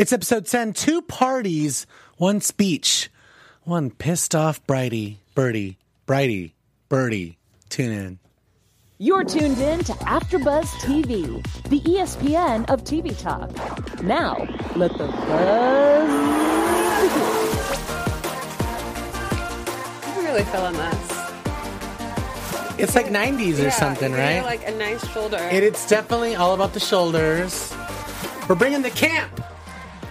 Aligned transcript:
It's 0.00 0.14
episode 0.14 0.46
10. 0.46 0.72
Two 0.72 1.02
parties, 1.02 1.86
one 2.16 2.40
speech, 2.40 3.10
one 3.64 3.90
pissed 3.90 4.34
off 4.34 4.66
Brighty, 4.66 5.18
Birdie, 5.34 5.76
Brighty, 6.06 6.52
Birdie. 6.88 7.36
Tune 7.68 7.92
in. 7.92 8.18
You're 8.96 9.24
tuned 9.24 9.58
in 9.58 9.80
to 9.80 9.92
AfterBuzz 9.92 10.64
TV, 10.80 11.42
the 11.64 11.80
ESPN 11.80 12.64
of 12.70 12.82
TV 12.82 13.14
talk. 13.20 13.50
Now, 14.02 14.36
let 14.74 14.92
the 14.92 15.06
buzz 15.06 16.08
begin. 17.02 17.22
I'm 20.16 20.24
really 20.24 20.44
feeling 20.44 20.76
this. 20.78 21.10
It's 22.78 22.94
like 22.94 23.08
90s 23.08 23.66
or 23.66 23.70
something, 23.70 24.12
right? 24.12 24.36
need, 24.36 24.44
Like 24.44 24.66
a 24.66 24.70
nice 24.70 25.06
shoulder. 25.08 25.46
It, 25.52 25.62
it's 25.62 25.86
definitely 25.86 26.36
all 26.36 26.54
about 26.54 26.72
the 26.72 26.80
shoulders. 26.80 27.70
We're 28.48 28.54
bringing 28.54 28.80
the 28.80 28.88
camp 28.88 29.42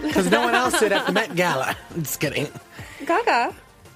because 0.02 0.30
no 0.30 0.42
one 0.42 0.54
else 0.54 0.78
did 0.78 0.92
at 0.92 1.06
the 1.06 1.12
Met 1.12 1.34
Gala. 1.34 1.76
Just 1.96 2.20
kidding. 2.20 2.48
Gaga. 3.06 3.54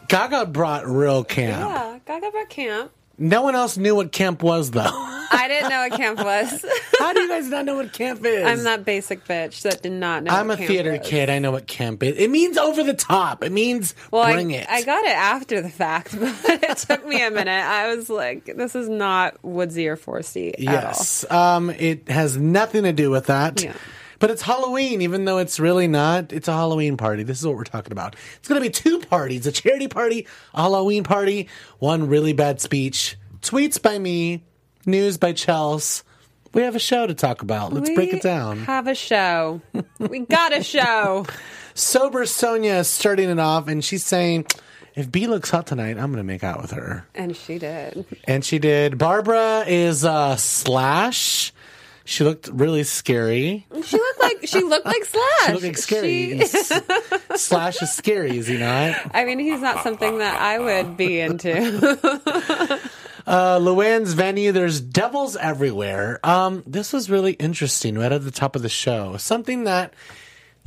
Gaga 0.09 0.47
brought 0.47 0.87
real 0.87 1.25
camp. 1.25 1.59
Yeah, 1.69 1.99
Gaga 2.07 2.31
brought 2.31 2.49
camp. 2.49 2.91
No 3.17 3.43
one 3.43 3.55
else 3.55 3.77
knew 3.77 3.95
what 3.95 4.11
camp 4.11 4.43
was, 4.43 4.73
though. 4.73 4.83
I 5.37 5.47
didn't 5.49 5.71
know 5.71 5.89
what 5.89 5.93
camp 5.93 6.19
was. 6.19 6.65
How 6.99 7.13
do 7.13 7.21
you 7.21 7.29
guys 7.29 7.49
not 7.49 7.65
know 7.65 7.77
what 7.77 7.93
camp 7.93 8.25
is? 8.25 8.45
I'm 8.45 8.65
that 8.65 8.85
basic 8.85 9.25
bitch 9.25 9.63
that 9.63 9.83
did 9.83 9.93
not 9.93 10.25
know. 10.25 10.33
I'm 10.33 10.51
a 10.51 10.57
theater 10.57 10.93
was. 10.93 11.09
kid. 11.09 11.31
I 11.31 11.39
know 11.39 11.51
what 11.53 11.67
camp 11.67 12.03
is. 12.03 12.17
It 12.17 12.31
means 12.31 12.57
over 12.59 12.83
the 12.83 12.95
top. 12.95 13.43
It 13.45 13.53
means 13.53 13.95
Well, 14.11 14.33
bring 14.33 14.53
I, 14.53 14.59
it. 14.59 14.67
I 14.69 14.83
got 14.83 15.05
it 15.05 15.17
after 15.17 15.61
the 15.61 15.71
fact, 15.71 16.19
but 16.19 16.63
it 16.63 16.77
took 16.79 17.07
me 17.07 17.25
a 17.25 17.31
minute. 17.31 17.51
I 17.51 17.95
was 17.95 18.09
like, 18.11 18.45
this 18.57 18.75
is 18.75 18.89
not 18.89 19.43
woodsy 19.45 19.89
or 19.89 19.97
foresty 19.97 20.51
at 20.51 20.61
yes. 20.61 21.29
Um, 21.31 21.71
it 21.71 22.09
has 22.09 22.37
nothing 22.37 22.83
to 22.85 22.93
do 22.93 23.11
with 23.11 23.27
that. 23.27 23.63
Yeah. 23.63 23.75
But 24.25 24.31
it's 24.31 24.41
Halloween, 24.41 25.03
even 25.03 25.27
though 25.27 25.37
it's 25.37 25.61
really 25.61 25.87
not. 25.87 26.33
It's 26.33 26.49
a 26.49 26.55
Halloween 26.55 26.97
party. 26.97 27.25
This 27.25 27.41
is 27.41 27.47
what 27.47 27.57
we're 27.57 27.65
talking 27.65 27.93
about. 27.93 28.17
It's 28.37 28.49
going 28.49 28.59
to 28.59 28.67
be 28.67 28.71
two 28.71 28.99
parties 29.01 29.47
a 29.47 29.53
charity 29.53 29.87
party, 29.87 30.27
a 30.55 30.63
Halloween 30.63 31.05
party, 31.05 31.51
one 31.79 32.09
really 32.09 32.33
bad 32.33 32.59
speech, 32.59 33.19
tweets 33.43 33.83
by 33.83 33.99
me, 33.99 34.43
news 34.87 35.19
by 35.19 35.35
Chels. 35.35 36.05
We 36.55 36.63
have 36.63 36.75
a 36.75 36.79
show 36.79 37.07
to 37.07 37.13
talk 37.13 37.43
about. 37.43 37.75
Let's 37.75 37.91
We 37.91 37.97
break 37.97 38.15
it 38.15 38.23
down. 38.23 38.61
Have 38.61 38.87
a 38.87 38.95
show. 38.95 39.61
we 39.99 40.21
got 40.21 40.57
a 40.57 40.63
show. 40.63 41.27
Sober 41.75 42.25
Sonia 42.25 42.77
is 42.77 42.89
starting 42.89 43.29
it 43.29 43.39
off, 43.39 43.69
and 43.69 43.85
she's 43.85 44.05
saying, 44.05 44.47
if 44.95 45.13
B 45.13 45.27
looks 45.27 45.51
hot 45.51 45.67
tonight, 45.67 45.99
I'm 45.99 46.13
going 46.13 46.13
to 46.15 46.25
make 46.25 46.43
out 46.43 46.63
with 46.63 46.71
her. 46.71 47.07
And 47.15 47.37
she 47.37 47.59
did. 47.59 48.07
And 48.27 48.43
she 48.43 48.59
did. 48.59 48.97
Barbara 48.97 49.65
is 49.67 50.03
uh, 50.03 50.37
Slash. 50.37 51.53
She 52.07 52.23
looked 52.25 52.49
really 52.49 52.83
scary. 52.85 53.67
She 53.85 53.97
looked 53.97 54.21
like 54.21 54.47
she 54.47 54.61
looked 54.61 54.87
like 54.87 55.05
Slash. 55.05 55.25
She 55.47 55.53
looked 55.53 55.63
like 55.65 55.79
scary. 55.79 56.39
She- 56.41 57.37
Slash 57.37 57.81
is 57.83 57.93
scary, 57.93 58.37
is 58.37 58.47
he 58.47 58.59
not? 58.59 58.95
I 59.15 59.25
mean, 59.25 59.39
he's 59.39 59.61
not 59.61 59.83
something 59.83 60.19
that 60.19 60.41
I 60.41 60.59
would 60.59 60.97
be 60.97 61.21
into. 61.21 62.81
Uh, 63.27 63.59
Luann's 63.59 64.13
venue, 64.13 64.53
there's 64.53 64.83
devils 64.83 65.35
everywhere. 65.35 66.21
Um, 66.23 66.63
this 66.67 66.93
was 66.93 67.09
really 67.09 67.33
interesting 67.33 67.97
right 67.97 68.13
at 68.13 68.23
the 68.23 68.31
top 68.31 68.55
of 68.55 68.61
the 68.61 68.69
show. 68.69 69.17
Something 69.17 69.65
that 69.65 69.95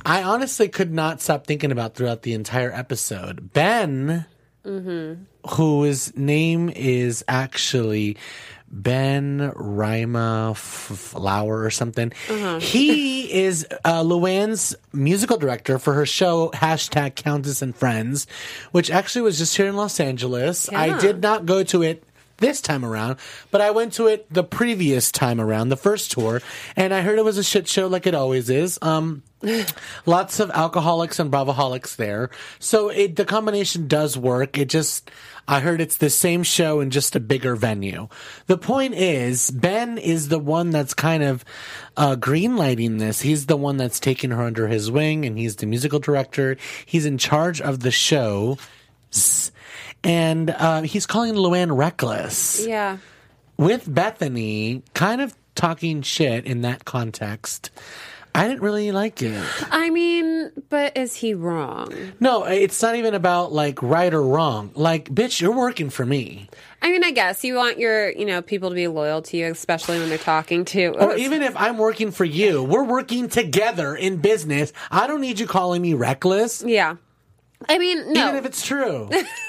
I 0.04 0.24
honestly 0.24 0.68
could 0.68 0.92
not 0.92 1.22
stop 1.22 1.46
thinking 1.46 1.72
about 1.72 1.94
throughout 1.94 2.24
the 2.24 2.34
entire 2.34 2.72
episode. 2.74 3.54
Ben, 3.54 4.26
whose 4.64 6.18
name 6.18 6.70
is 6.76 7.24
actually 7.28 8.18
Ben 8.70 9.52
Rima 9.56 10.54
Flower 10.56 11.64
or 11.64 11.70
something. 11.70 12.12
He 12.60 13.32
is 13.32 13.66
uh, 13.86 14.04
Luann's 14.04 14.76
musical 14.94 15.38
director 15.38 15.80
for 15.80 15.94
her 15.94 16.06
show 16.06 16.50
hashtag 16.54 17.16
Countess 17.16 17.62
and 17.62 17.76
Friends, 17.76 18.28
which 18.72 18.92
actually 18.92 19.22
was 19.24 19.38
just 19.38 19.56
here 19.56 19.68
in 19.68 19.76
Los 19.76 20.00
Angeles. 20.00 20.70
I 20.72 21.00
did 21.00 21.22
not 21.22 21.46
go 21.46 21.64
to 21.64 21.82
it 21.82 22.04
this 22.38 22.62
time 22.62 22.86
around, 22.86 23.18
but 23.52 23.62
I 23.62 23.72
went 23.72 23.94
to 23.94 24.08
it 24.08 24.32
the 24.32 24.44
previous 24.44 25.12
time 25.12 25.42
around, 25.42 25.70
the 25.70 25.78
first 25.78 26.12
tour, 26.12 26.42
and 26.76 26.94
I 26.94 27.02
heard 27.02 27.20
it 27.20 27.26
was 27.26 27.38
a 27.38 27.44
shit 27.44 27.68
show 27.68 27.88
like 27.88 28.08
it 28.08 28.16
always 28.16 28.50
is. 28.50 28.80
Um, 28.82 29.24
lots 30.06 30.40
of 30.40 30.50
alcoholics 30.52 31.20
and 31.20 31.32
bravaholics 31.32 31.96
there, 31.96 32.30
so 32.60 32.90
it, 32.90 33.16
the 33.16 33.26
combination 33.26 33.88
does 33.88 34.18
work. 34.18 34.58
It 34.58 34.70
just, 34.70 35.10
I 35.48 35.60
heard 35.60 35.82
it's 35.82 35.98
the 35.98 36.10
same 36.10 36.44
show 36.44 36.80
in 36.80 36.90
just 36.90 37.16
a 37.16 37.20
bigger 37.20 37.56
venue. 37.56 38.08
The 38.48 38.58
point 38.58 38.94
is, 38.94 39.52
Ben 39.52 39.98
is 39.98 40.30
the 40.30 40.40
one 40.40 40.72
that's 40.72 40.94
kind 40.94 41.24
of 41.24 41.46
uh, 41.96 42.16
greenlighting 42.16 43.00
this. 43.00 43.22
He's 43.22 43.46
the 43.46 43.58
one 43.58 43.78
that's 43.78 44.00
taking 44.00 44.32
her 44.32 44.44
under 44.44 44.68
his 44.68 44.92
wing, 44.92 45.26
and 45.26 45.38
he's 45.38 45.56
the 45.56 45.66
musical 45.66 46.00
director. 46.00 46.58
He's 46.86 47.06
in 47.06 47.18
charge 47.18 47.62
of 47.62 47.80
the 47.80 47.92
show 47.92 48.58
and 50.04 50.50
uh, 50.50 50.82
he's 50.82 51.06
calling 51.06 51.34
Luann 51.34 51.76
reckless 51.76 52.66
yeah. 52.66 52.98
with 53.58 53.94
Bethany, 53.94 54.84
kind 54.94 55.22
of 55.22 55.36
talking 55.56 56.02
shit 56.02 56.46
in 56.46 56.62
that 56.62 56.86
context. 56.86 57.72
I 58.38 58.48
didn't 58.48 58.62
really 58.62 58.92
like 58.92 59.24
it. 59.24 59.44
I 59.72 59.90
mean, 59.90 60.52
but 60.70 60.96
is 60.96 61.16
he 61.16 61.34
wrong? 61.34 61.92
No, 62.20 62.44
it's 62.44 62.80
not 62.84 62.96
even 62.96 63.16
about 63.16 63.52
like 63.52 63.82
right 63.82 64.14
or 64.14 64.22
wrong. 64.22 64.70
Like, 64.76 65.10
bitch, 65.10 65.42
you're 65.42 65.56
working 65.56 65.90
for 65.90 66.06
me. 66.06 66.48
I 66.84 66.92
mean, 66.92 67.04
I 67.04 67.10
guess 67.10 67.44
you 67.44 67.56
want 67.56 67.80
your, 67.80 68.12
you 68.12 68.26
know, 68.26 68.44
people 68.44 68.70
to 68.70 68.76
be 68.76 68.88
loyal 68.88 69.24
to 69.24 69.38
you, 69.38 69.48
especially 69.48 69.98
when 69.98 70.10
they're 70.10 70.20
talking 70.20 70.66
to. 70.66 70.90
Or 71.00 71.16
even 71.16 71.42
if 71.42 71.58
I'm 71.58 71.80
working 71.80 72.12
for 72.12 72.26
you, 72.26 72.64
we're 72.64 72.84
working 72.84 73.28
together 73.28 73.96
in 73.96 74.18
business. 74.18 74.72
I 74.92 75.08
don't 75.08 75.22
need 75.22 75.40
you 75.40 75.48
calling 75.48 75.82
me 75.82 75.96
reckless, 75.96 76.64
yeah. 76.64 76.98
I 77.68 77.80
mean, 77.80 78.14
no. 78.14 78.28
even 78.28 78.36
if 78.36 78.46
it's 78.46 78.64
true. 78.64 79.10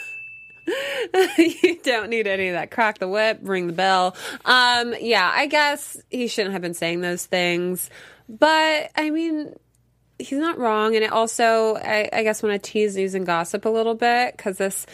you 1.38 1.78
don't 1.82 2.10
need 2.10 2.26
any 2.26 2.48
of 2.48 2.54
that. 2.54 2.70
Crack 2.70 2.98
the 2.98 3.08
whip, 3.08 3.38
ring 3.42 3.66
the 3.66 3.72
bell. 3.72 4.16
Um, 4.44 4.94
yeah, 5.00 5.30
I 5.32 5.46
guess 5.46 5.96
he 6.10 6.28
shouldn't 6.28 6.52
have 6.52 6.62
been 6.62 6.74
saying 6.74 7.00
those 7.00 7.26
things. 7.26 7.90
But 8.28 8.90
I 8.96 9.10
mean, 9.10 9.54
he's 10.18 10.38
not 10.38 10.58
wrong. 10.58 10.94
And 10.94 11.04
it 11.04 11.12
also, 11.12 11.76
I, 11.76 12.08
I 12.12 12.22
guess, 12.22 12.42
want 12.42 12.62
to 12.62 12.70
tease 12.70 12.96
news 12.96 13.14
and 13.14 13.24
gossip 13.26 13.64
a 13.64 13.70
little 13.70 13.94
bit 13.94 14.36
because 14.36 14.58
this, 14.58 14.86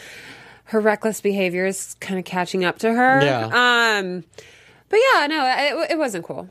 her 0.65 0.79
reckless 0.79 1.21
behavior 1.21 1.65
is 1.65 1.95
kind 1.99 2.17
of 2.19 2.25
catching 2.25 2.63
up 2.65 2.79
to 2.79 2.93
her. 2.93 3.23
Yeah. 3.23 3.45
Um, 3.99 4.23
but 4.89 4.99
yeah, 5.13 5.27
no, 5.27 5.45
it, 5.85 5.91
it 5.91 5.97
wasn't 5.97 6.23
cool. 6.25 6.49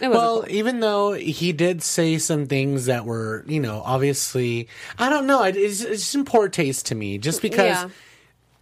It 0.00 0.08
wasn't 0.08 0.12
Well, 0.14 0.42
cool. 0.42 0.50
even 0.50 0.80
though 0.80 1.12
he 1.12 1.52
did 1.52 1.82
say 1.82 2.18
some 2.18 2.46
things 2.46 2.86
that 2.86 3.04
were, 3.04 3.44
you 3.46 3.60
know, 3.60 3.82
obviously, 3.84 4.68
I 4.98 5.08
don't 5.08 5.26
know. 5.28 5.44
it- 5.44 5.56
It's, 5.56 5.80
just 5.84 6.14
in 6.16 6.24
poor 6.24 6.48
taste 6.48 6.86
to 6.86 6.94
me, 6.96 7.18
just 7.18 7.40
because 7.40 7.66
Yeah. 7.66 7.88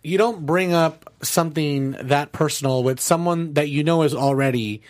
You 0.02 0.18
don't 0.18 0.46
bring 0.46 0.72
up 0.72 1.12
something 1.22 1.92
that 1.92 2.32
personal 2.32 2.82
with 2.82 3.00
someone 3.00 3.54
that 3.54 3.68
you 3.68 3.84
know 3.84 4.02
is 4.02 4.14
already 4.14 4.82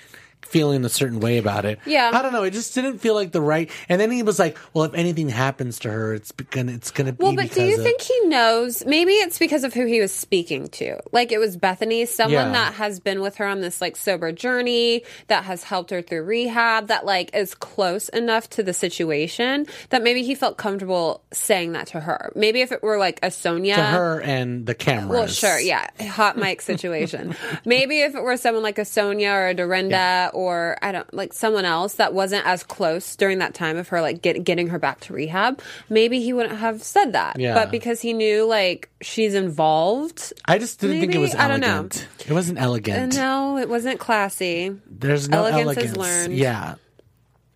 feeling 0.51 0.85
a 0.85 0.89
certain 0.89 1.21
way 1.21 1.39
about 1.39 1.65
it. 1.65 1.79
Yeah. 1.87 2.11
I 2.13 2.23
don't 2.23 2.33
know. 2.33 2.43
It 2.43 2.51
just 2.51 2.75
didn't 2.75 2.99
feel 2.99 3.15
like 3.15 3.33
the 3.33 3.41
right. 3.41 3.71
And 3.89 4.01
then 4.01 4.11
he 4.11 4.23
was 4.23 4.39
like, 4.39 4.59
"Well, 4.75 4.85
if 4.85 4.95
anything 4.95 5.29
happens 5.29 5.79
to 5.81 5.91
her, 5.91 6.13
it's 6.15 6.33
gonna, 6.33 6.73
it's 6.73 6.91
gonna 6.91 7.13
be." 7.13 7.23
Well, 7.25 7.37
but 7.37 7.53
do 7.53 7.65
you 7.65 7.77
of- 7.77 7.83
think 7.83 8.01
he 8.01 8.21
knows? 8.27 8.85
Maybe 8.85 9.13
it's 9.13 9.39
because 9.39 9.65
of 9.65 9.73
who 9.73 9.87
he 9.87 10.01
was 10.01 10.13
speaking 10.13 10.69
to. 10.69 10.99
Like 11.13 11.33
it 11.33 11.39
was 11.39 11.57
Bethany, 11.57 12.05
someone 12.07 12.47
Yeah. 12.49 12.53
that 12.53 12.75
has 12.75 12.99
been 13.01 13.21
with 13.21 13.37
her 13.37 13.47
on 13.47 13.61
this 13.61 13.81
like 13.81 13.97
sober 13.97 14.33
journey, 14.33 15.03
that 15.29 15.45
has 15.45 15.63
helped 15.65 15.91
her 15.91 16.03
through 16.03 16.25
rehab, 16.25 16.89
that 16.89 17.07
like 17.07 17.35
is 17.35 17.55
close 17.55 18.09
enough 18.11 18.51
to 18.51 18.63
the 18.63 18.73
situation 18.75 19.67
that 19.91 20.03
maybe 20.03 20.23
he 20.25 20.35
felt 20.35 20.57
comfortable 20.57 21.23
saying 21.33 21.73
that 21.73 21.87
to 21.89 22.01
her. 22.01 22.33
Maybe 22.35 22.61
if 22.61 22.73
it 22.73 22.83
were 22.83 22.99
like 22.99 23.21
a 23.23 23.31
Sonia 23.31 23.77
to 23.77 23.83
her 23.85 24.21
and 24.21 24.67
the 24.67 24.75
cameras? 24.75 25.09
well, 25.09 25.27
sure, 25.29 25.61
yeah, 25.61 25.87
hot 26.09 26.37
mic 26.37 26.61
situation. 26.61 27.37
Maybe 27.65 28.01
if 28.01 28.15
it 28.15 28.23
were 28.23 28.37
someone 28.37 28.63
like 28.65 28.79
a 28.79 28.85
Sonia 28.85 29.31
or 29.31 29.49
a 29.49 29.55
Dorinda 29.55 30.31
or 30.35 30.40
I 30.83 30.93
don't 30.93 31.13
like 31.15 31.33
someone 31.33 31.65
else 31.65 31.95
that 31.95 32.15
wasn't 32.15 32.47
as 32.47 32.63
close 32.65 33.17
during 33.17 33.39
that 33.39 33.55
time 33.55 33.77
of 33.77 33.89
her 33.89 34.01
like 34.01 34.23
get, 34.23 34.43
getting 34.45 34.69
her 34.69 34.79
back 34.79 35.01
to 35.01 35.13
rehab, 35.13 35.61
maybe 35.89 36.21
he 36.21 36.33
wouldn't 36.33 36.59
have 36.59 36.83
said 36.83 37.13
that. 37.13 37.39
Yeah. 37.39 37.55
But 37.55 37.71
because 37.71 38.01
he 38.01 38.13
knew 38.13 38.47
like 38.47 38.89
she's 39.03 39.35
involved, 39.35 40.33
I 40.47 40.59
just 40.59 40.81
didn't 40.81 41.01
think 41.01 41.13
it 41.13 41.19
Maybe- 41.19 41.23
was 41.23 41.35
I 41.35 41.49
don't 41.49 41.61
know. 41.61 41.89
It 42.27 42.33
wasn't 42.33 42.59
elegant. 42.61 43.17
Uh, 43.19 43.21
no, 43.23 43.59
it 43.59 43.69
wasn't 43.69 44.01
classy. 44.01 44.77
There's 44.87 45.29
no 45.29 45.45
Elegance 45.45 45.61
is 45.71 45.77
elegance. 45.77 45.97
learned. 45.97 46.35
Yeah, 46.37 46.75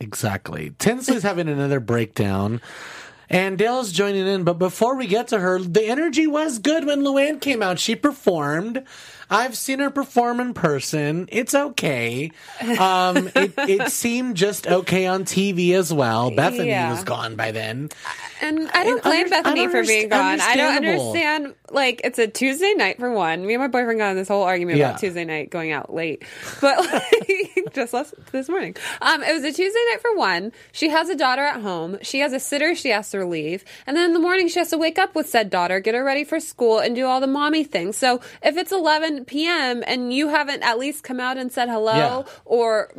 exactly. 0.00 0.72
Tinsley's 0.78 1.22
having 1.30 1.48
another 1.48 1.80
breakdown. 1.80 2.60
And 3.30 3.56
Dale's 3.56 3.90
joining 3.90 4.26
in, 4.26 4.44
but 4.44 4.58
before 4.58 4.96
we 4.96 5.06
get 5.06 5.28
to 5.28 5.38
her, 5.40 5.58
the 5.58 5.86
energy 5.86 6.26
was 6.26 6.58
good 6.58 6.84
when 6.84 7.00
Luann 7.00 7.40
came 7.40 7.62
out. 7.62 7.78
She 7.78 7.96
performed. 7.96 8.84
I've 9.30 9.56
seen 9.56 9.78
her 9.80 9.90
perform 9.90 10.40
in 10.40 10.54
person. 10.54 11.28
It's 11.32 11.54
okay. 11.54 12.30
Um, 12.78 13.28
it, 13.34 13.54
it 13.58 13.90
seemed 13.90 14.36
just 14.36 14.66
okay 14.66 15.06
on 15.06 15.24
TV 15.24 15.74
as 15.74 15.92
well. 15.92 16.30
Bethany 16.30 16.68
Yeah. 16.68 16.90
was 16.90 17.04
gone 17.04 17.36
by 17.36 17.50
then. 17.50 17.90
And 18.40 18.68
I 18.72 18.84
don't 18.84 18.94
And 18.94 19.02
blame 19.02 19.24
under- 19.24 19.30
Bethany 19.30 19.68
for 19.68 19.82
being 19.84 20.08
gone. 20.08 20.40
I 20.40 20.56
don't 20.56 20.76
understand. 20.76 21.54
Like, 21.70 22.02
it's 22.04 22.18
a 22.18 22.26
Tuesday 22.28 22.74
night 22.74 22.98
for 22.98 23.10
one. 23.10 23.46
Me 23.46 23.54
and 23.54 23.62
my 23.62 23.68
boyfriend 23.68 23.98
got 23.98 24.10
in 24.10 24.16
this 24.16 24.28
whole 24.28 24.42
argument 24.42 24.78
Yeah. 24.78 24.90
about 24.90 25.00
Tuesday 25.00 25.24
night 25.24 25.50
going 25.50 25.72
out 25.72 25.92
late, 25.92 26.22
but 26.60 26.78
like, 26.78 27.58
just 27.74 27.92
last, 27.92 28.14
this 28.32 28.48
morning. 28.48 28.76
Um, 29.00 29.22
it 29.22 29.32
was 29.32 29.42
a 29.44 29.52
Tuesday 29.52 29.78
night 29.90 30.00
for 30.00 30.14
one. 30.16 30.52
She 30.72 30.90
has 30.90 31.08
a 31.08 31.16
daughter 31.16 31.42
at 31.42 31.60
home. 31.62 31.98
She 32.02 32.20
has 32.20 32.32
a 32.32 32.38
sitter 32.40 32.74
she 32.74 32.90
has 32.90 33.10
to 33.10 33.18
relieve, 33.18 33.64
and 33.86 33.96
then 33.96 34.04
in 34.06 34.12
the 34.12 34.20
morning 34.20 34.48
she 34.48 34.58
has 34.58 34.70
to 34.70 34.78
wake 34.78 34.98
up 34.98 35.14
with 35.14 35.28
said 35.28 35.50
daughter, 35.50 35.80
get 35.80 35.94
her 35.94 36.04
ready 36.04 36.24
for 36.24 36.38
school, 36.38 36.78
and 36.78 36.94
do 36.94 37.06
all 37.06 37.20
the 37.20 37.26
mommy 37.26 37.64
things. 37.64 37.96
So 37.96 38.20
if 38.42 38.56
it's 38.56 38.70
11 38.72 39.13
p.m. 39.24 39.84
and 39.86 40.12
you 40.12 40.28
haven't 40.28 40.62
at 40.62 40.78
least 40.78 41.04
come 41.04 41.20
out 41.20 41.36
and 41.36 41.52
said 41.52 41.68
hello 41.68 41.94
Yeah. 41.94 42.22
or 42.44 42.92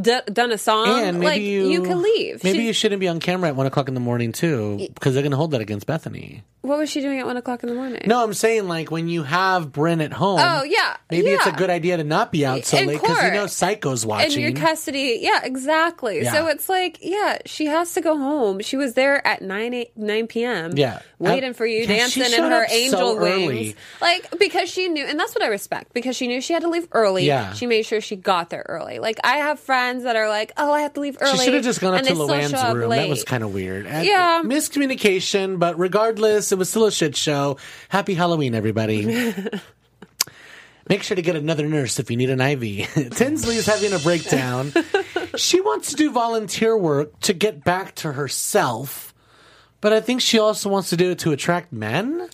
d- 0.00 0.20
done 0.32 0.52
a 0.52 0.58
song, 0.58 0.88
and 1.02 1.18
maybe 1.20 1.26
like 1.26 1.40
you, 1.72 1.82
can 1.82 2.02
leave. 2.02 2.44
Maybe 2.44 2.58
She- 2.58 2.66
you 2.66 2.72
shouldn't 2.72 3.00
be 3.00 3.08
on 3.08 3.20
camera 3.20 3.48
at 3.48 3.56
one 3.56 3.66
o'clock 3.66 3.88
in 3.88 3.94
the 3.94 4.00
morning 4.00 4.32
too, 4.32 4.88
because 4.94 5.14
they're 5.14 5.22
going 5.22 5.30
to 5.30 5.36
hold 5.36 5.52
that 5.52 5.60
against 5.60 5.86
Bethany. 5.86 6.42
what 6.62 6.78
was 6.78 6.88
she 6.90 7.00
doing 7.00 7.18
at 7.18 7.26
one 7.26 7.36
o'clock 7.36 7.62
in 7.64 7.68
the 7.68 7.74
morning? 7.74 8.02
No, 8.06 8.22
I'm 8.22 8.34
saying 8.34 8.68
like 8.68 8.90
when 8.90 9.08
you 9.08 9.24
have 9.24 9.72
Bryn 9.72 10.00
at 10.00 10.12
home. 10.12 10.38
Oh, 10.40 10.62
yeah. 10.62 10.96
maybe 11.10 11.30
it's 11.30 11.46
a 11.46 11.50
good 11.52 11.70
idea 11.70 11.96
to 11.96 12.04
not 12.04 12.30
be 12.30 12.46
out 12.46 12.64
so 12.64 12.76
In 12.78 12.86
late 12.86 13.00
because 13.00 13.20
you 13.24 13.32
know 13.32 13.46
Psycho's 13.48 14.04
in 14.04 14.08
watching. 14.10 14.42
your 14.42 14.52
custody. 14.52 15.18
Yeah, 15.20 15.40
exactly. 15.42 16.22
Yeah. 16.22 16.32
So 16.32 16.46
it's 16.46 16.68
like, 16.68 16.98
yeah, 17.02 17.38
she 17.46 17.66
has 17.66 17.92
to 17.94 18.00
go 18.00 18.16
home. 18.16 18.60
She 18.60 18.76
was 18.76 18.94
there 18.94 19.26
at 19.26 19.42
9, 19.42 19.84
9 19.96 20.26
p.m. 20.28 20.72
Yeah. 20.76 21.00
Waiting 21.18 21.50
Uh, 21.50 21.54
for 21.54 21.66
you, 21.66 21.80
yeah, 21.80 21.86
dancing 21.86 22.22
in 22.24 22.32
her 22.42 22.62
up 22.62 22.68
so 22.68 22.74
angel 22.76 23.18
wings. 23.18 23.42
early. 23.50 23.76
Like, 24.00 24.38
because 24.38 24.68
she 24.70 24.88
knew, 24.88 25.04
and 25.04 25.18
that's 25.18 25.34
what 25.34 25.42
I 25.42 25.48
respect, 25.62 25.92
because 25.94 26.16
she 26.16 26.26
knew 26.26 26.40
she 26.40 26.52
had 26.52 26.62
to 26.62 26.68
leave 26.68 26.88
early. 26.92 27.24
Yeah. 27.24 27.52
She 27.52 27.66
made 27.66 27.84
sure 27.86 28.00
she 28.00 28.16
got 28.16 28.50
there 28.50 28.64
early. 28.68 28.98
Like, 28.98 29.18
I 29.22 29.36
have 29.36 29.60
friends 29.60 30.02
that 30.04 30.16
are 30.16 30.28
like, 30.28 30.52
oh, 30.56 30.72
I 30.72 30.80
have 30.82 30.92
to 30.94 31.00
leave 31.00 31.16
early. 31.20 31.38
She 31.38 31.44
should 31.44 31.54
have 31.54 31.62
just 31.64 31.80
gone 31.80 31.94
up 31.94 31.98
and 32.00 32.08
to 32.08 32.14
they 32.14 32.14
still 32.14 32.26
show 32.28 32.56
Luann's 32.56 32.74
room. 32.74 32.90
That 32.90 33.08
was 33.08 33.22
kind 33.24 33.44
of 33.44 33.54
weird. 33.54 33.86
Uh, 33.86 34.00
Yeah. 34.02 34.42
Miscommunication, 34.44 35.58
but 35.58 35.78
regardless, 35.78 36.50
it 36.50 36.58
was 36.58 36.68
still 36.68 36.86
a 36.86 36.92
shit 36.92 37.14
show. 37.16 37.58
Happy 37.88 38.14
Halloween, 38.14 38.54
everybody. 38.54 39.34
Make 40.88 41.04
sure 41.04 41.14
to 41.14 41.22
get 41.22 41.36
another 41.36 41.68
nurse 41.68 42.00
if 42.00 42.10
you 42.10 42.16
need 42.16 42.28
an 42.30 42.40
IV. 42.40 43.10
Tinsley 43.14 43.56
is 43.56 43.66
having 43.66 43.92
a 43.92 43.98
breakdown. 44.00 44.72
she 45.36 45.60
wants 45.60 45.90
to 45.90 45.96
do 45.96 46.10
volunteer 46.10 46.76
work 46.76 47.18
to 47.20 47.32
get 47.32 47.62
back 47.62 47.94
to 47.96 48.12
herself, 48.12 49.14
but 49.80 49.92
I 49.92 50.00
think 50.00 50.20
she 50.20 50.40
also 50.40 50.68
wants 50.68 50.90
to 50.90 50.96
do 50.96 51.12
it 51.12 51.20
to 51.20 51.30
attract 51.30 51.72
men. 51.72 52.28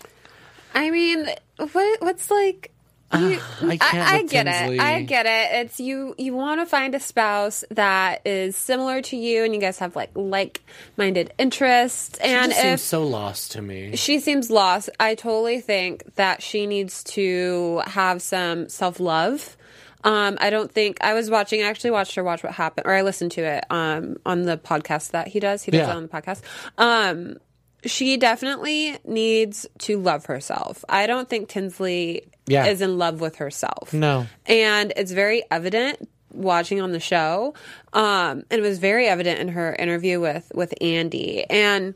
I 0.75 0.91
mean, 0.91 1.29
what 1.73 2.01
what's 2.01 2.31
like 2.31 2.73
you, 3.15 3.41
I 3.63 3.77
can't 3.79 4.11
I, 4.13 4.23
get 4.25 4.45
Tinsley. 4.45 4.77
it. 4.77 4.81
I 4.83 5.03
get 5.03 5.25
it. 5.27 5.65
It's 5.65 5.81
you. 5.81 6.15
You 6.19 6.35
want 6.35 6.61
to 6.61 6.67
find 6.67 6.95
a 6.95 7.01
spouse 7.01 7.65
that 7.71 8.21
is 8.27 8.55
similar 8.57 9.01
to 9.03 9.17
you, 9.17 9.45
and 9.45 9.55
you 9.55 9.61
guys 9.61 9.79
have 9.79 9.97
like 9.97 10.11
like-minded 10.15 11.33
interests. 11.39 12.19
She 12.23 12.29
And 12.29 12.51
just 12.51 12.63
seems 12.63 12.75
if 12.75 12.81
so 12.81 13.07
lost 13.07 13.53
to 13.53 13.63
me. 13.63 13.97
she 13.97 14.19
seems 14.21 14.51
lost, 14.51 14.91
I 15.01 15.15
totally 15.15 15.61
think 15.61 16.15
that 16.17 16.43
she 16.43 16.67
needs 16.67 17.03
to 17.05 17.83
have 17.87 18.21
some 18.23 18.69
self-love. 18.69 19.57
Um, 20.05 20.39
I 20.41 20.51
don't 20.51 20.71
think 20.71 20.99
I 21.01 21.15
was 21.15 21.29
watching. 21.29 21.61
I 21.63 21.65
actually 21.67 21.91
watched 21.91 22.15
her 22.15 22.23
watch 22.23 22.43
what 22.45 22.53
happened, 22.53 22.87
or 22.87 22.93
I 22.95 23.03
listened 23.03 23.33
to 23.33 23.43
it 23.43 23.65
um, 23.71 24.17
on 24.25 24.43
the 24.43 24.57
podcast 24.57 25.11
that 25.11 25.29
he 25.29 25.41
does. 25.41 25.63
He 25.65 25.71
does 25.73 25.81
Yeah. 25.89 25.91
it 25.93 25.97
on 25.97 26.03
the 26.03 26.09
podcast. 26.09 26.43
Um, 26.79 27.39
she 27.85 28.17
definitely 28.17 28.97
needs 29.05 29.67
to 29.79 29.99
love 29.99 30.27
herself. 30.27 30.85
I 30.89 31.07
don't 31.07 31.29
think 31.29 31.49
Tinsley 31.49 32.25
Yeah. 32.47 32.67
is 32.67 32.81
in 32.81 32.99
love 32.99 33.21
with 33.21 33.37
herself. 33.37 33.93
No. 33.93 34.27
And 34.47 34.93
it's 34.97 35.13
very 35.13 35.43
evident 35.51 36.09
watching 36.33 36.81
on 36.81 36.93
the 36.93 37.01
show. 37.01 37.55
Um, 37.93 38.45
and 38.51 38.53
it 38.53 38.61
was 38.63 38.79
very 38.79 39.07
evident 39.07 39.41
in 39.41 39.49
her 39.49 39.75
interview 39.75 40.21
with 40.21 40.51
with 40.55 40.75
Andy. 40.81 41.45
And 41.49 41.95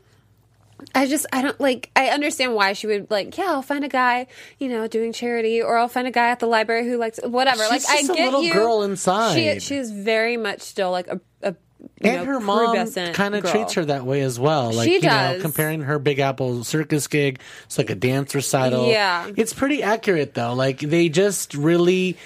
I 0.95 1.07
just 1.07 1.25
I 1.31 1.41
don't 1.41 1.59
like 1.61 1.91
I 1.95 2.07
understand 2.09 2.55
why 2.55 2.73
she 2.73 2.87
would 2.87 3.09
like 3.09 3.37
yeah 3.37 3.45
I'll 3.51 3.61
find 3.61 3.85
a 3.85 3.89
guy 3.89 4.27
you 4.59 4.67
know 4.67 4.85
doing 4.87 5.13
charity 5.13 5.61
or 5.61 5.77
I'll 5.77 5.87
find 5.87 6.07
a 6.07 6.11
guy 6.11 6.29
at 6.29 6.39
the 6.39 6.45
library 6.47 6.85
who 6.87 6.97
likes 6.97 7.19
whatever 7.23 7.61
She's 7.63 7.69
like 7.69 7.81
just 7.81 8.09
I 8.09 8.13
a 8.13 8.15
get 8.17 8.25
little 8.25 8.43
you 8.43 8.51
girl 8.53 8.83
inside. 8.83 9.33
she 9.35 9.59
she's 9.61 9.91
very 9.91 10.35
much 10.35 10.59
still 10.61 10.91
like 10.91 11.07
a, 11.07 11.21
a 11.41 11.55
and 12.01 12.17
know, 12.17 12.25
her 12.25 12.39
mom 12.39 12.91
kind 13.13 13.35
of 13.35 13.49
treats 13.49 13.73
her 13.73 13.85
that 13.85 14.05
way 14.05 14.21
as 14.21 14.39
well. 14.39 14.71
Like 14.73 14.87
She 14.87 14.95
you 14.95 15.01
know, 15.01 15.07
does. 15.09 15.41
comparing 15.41 15.81
her 15.81 15.99
Big 15.99 16.19
Apple 16.19 16.63
circus 16.63 17.07
gig, 17.07 17.39
it's 17.65 17.77
like 17.77 17.89
a 17.89 17.95
dance 17.95 18.33
recital. 18.35 18.87
Yeah. 18.87 19.29
it's 19.35 19.53
pretty 19.53 19.83
accurate 19.83 20.33
though. 20.33 20.53
Like 20.53 20.79
they 20.79 21.09
just 21.09 21.53
really, 21.55 22.17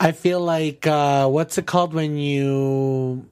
I 0.00 0.12
feel 0.12 0.40
like 0.40 0.86
uh, 0.86 1.28
what's 1.28 1.58
it 1.58 1.66
called 1.66 1.92
when 1.94 2.16
you, 2.16 3.26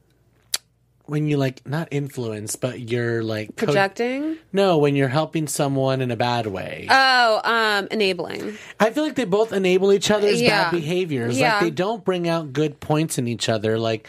when 1.06 1.28
you 1.28 1.36
like 1.36 1.64
not 1.66 1.86
influence, 1.92 2.56
but 2.56 2.80
you're 2.80 3.22
like 3.22 3.54
co- 3.56 3.66
projecting 3.66 4.36
no, 4.52 4.78
when 4.78 4.96
you're 4.96 5.06
helping 5.08 5.46
someone 5.46 6.00
in 6.00 6.10
a 6.10 6.16
bad 6.16 6.46
way. 6.48 6.88
oh 6.90 7.40
um 7.44 7.86
enabling 7.92 8.56
I 8.80 8.90
feel 8.90 9.04
like 9.04 9.14
they 9.14 9.24
both 9.24 9.52
enable 9.52 9.92
each 9.92 10.10
other's 10.10 10.42
Yeah. 10.42 10.64
bad 10.64 10.70
behaviors. 10.72 11.38
Yeah. 11.38 11.52
Like 11.54 11.60
they 11.62 11.70
don't 11.70 12.04
bring 12.04 12.28
out 12.28 12.52
good 12.52 12.80
points 12.80 13.18
in 13.18 13.28
each 13.28 13.48
other. 13.48 13.78
Like 13.78 14.08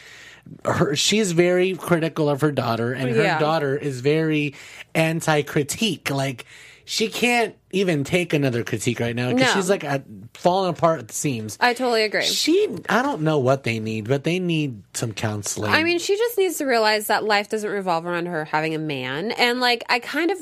her, 0.66 0.96
she's 0.96 1.32
very 1.32 1.76
critical 1.76 2.30
of 2.30 2.42
her 2.42 2.52
daughter, 2.52 2.94
and 2.94 3.10
oh, 3.10 3.14
her 3.14 3.24
Yeah. 3.24 3.40
daughter 3.40 3.76
is 3.76 4.02
very 4.02 4.56
anti-critique. 4.96 6.10
Like 6.10 6.46
she 6.86 7.10
can't 7.10 7.56
even 7.72 8.04
take 8.06 8.34
another 8.34 8.64
critique 8.64 9.00
right 9.02 9.16
now 9.16 9.34
because 9.34 9.48
No. 9.48 9.54
she's 9.60 9.70
like 9.70 9.84
at, 9.84 10.06
falling 10.34 10.70
apart 10.70 11.00
at 11.00 11.08
the 11.10 11.14
seams. 11.14 11.58
I 11.60 11.74
totally 11.74 12.04
agree 12.04 12.24
She, 12.24 12.70
I 12.88 13.02
don't 13.02 13.24
know 13.24 13.40
what 13.40 13.64
they 13.64 13.80
need, 13.80 14.08
but 14.08 14.24
they 14.24 14.40
need 14.40 14.84
some 14.94 15.12
counseling. 15.12 15.74
I 15.74 15.84
mean, 15.84 16.00
she 16.00 16.16
just 16.16 16.38
needs 16.38 16.58
to 16.60 16.66
realize 16.66 17.08
that 17.08 17.26
life 17.26 17.50
doesn't 17.50 17.70
revolve 17.70 18.06
around 18.06 18.28
her 18.28 18.46
having 18.46 18.74
a 18.74 18.80
man. 18.80 19.32
And 19.32 19.60
like, 19.60 19.84
I 19.90 20.00
kind 20.00 20.32
of, 20.32 20.38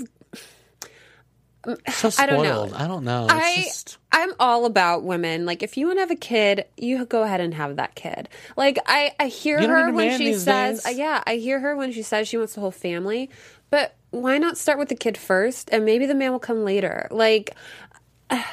so 1.91 2.11
spoiled. 2.11 2.19
I 2.19 2.25
don't 2.27 2.43
know. 2.43 2.77
I 2.77 2.87
don't 2.87 3.03
know. 3.05 3.23
It's 3.25 3.33
I, 3.33 3.55
just, 3.55 3.97
I'm 4.15 4.33
all 4.39 4.65
about 4.65 5.03
women. 5.03 5.45
Like, 5.45 5.61
if 5.61 5.75
you 5.75 5.87
want 5.87 5.97
to 5.97 6.01
have 6.01 6.11
a 6.11 6.15
kid, 6.15 6.63
you 6.77 7.05
go 7.05 7.23
ahead 7.23 7.41
and 7.41 7.53
have 7.53 7.75
that 7.75 7.95
kid. 7.95 8.29
Like, 8.55 8.79
I, 8.87 9.11
I 9.19 9.27
hear 9.27 9.59
her 9.67 9.91
when 9.91 10.17
she 10.17 10.33
says, 10.33 10.85
uh, 10.85 10.89
yeah, 10.89 11.21
I 11.27 11.35
hear 11.35 11.59
her 11.59 11.75
when 11.75 11.91
she 11.91 12.01
says 12.01 12.29
she 12.29 12.37
wants 12.37 12.53
the 12.55 12.61
whole 12.61 12.71
family. 12.71 13.29
But 13.69 13.93
why 14.11 14.37
not 14.37 14.57
start 14.57 14.79
with 14.79 14.87
the 14.87 14.95
kid 14.95 15.17
first, 15.17 15.69
and 15.69 15.83
maybe 15.83 16.05
the 16.05 16.15
man 16.15 16.31
will 16.31 16.39
come 16.39 16.63
later? 16.63 17.09
Like, 17.11 17.55
I, 18.29 18.45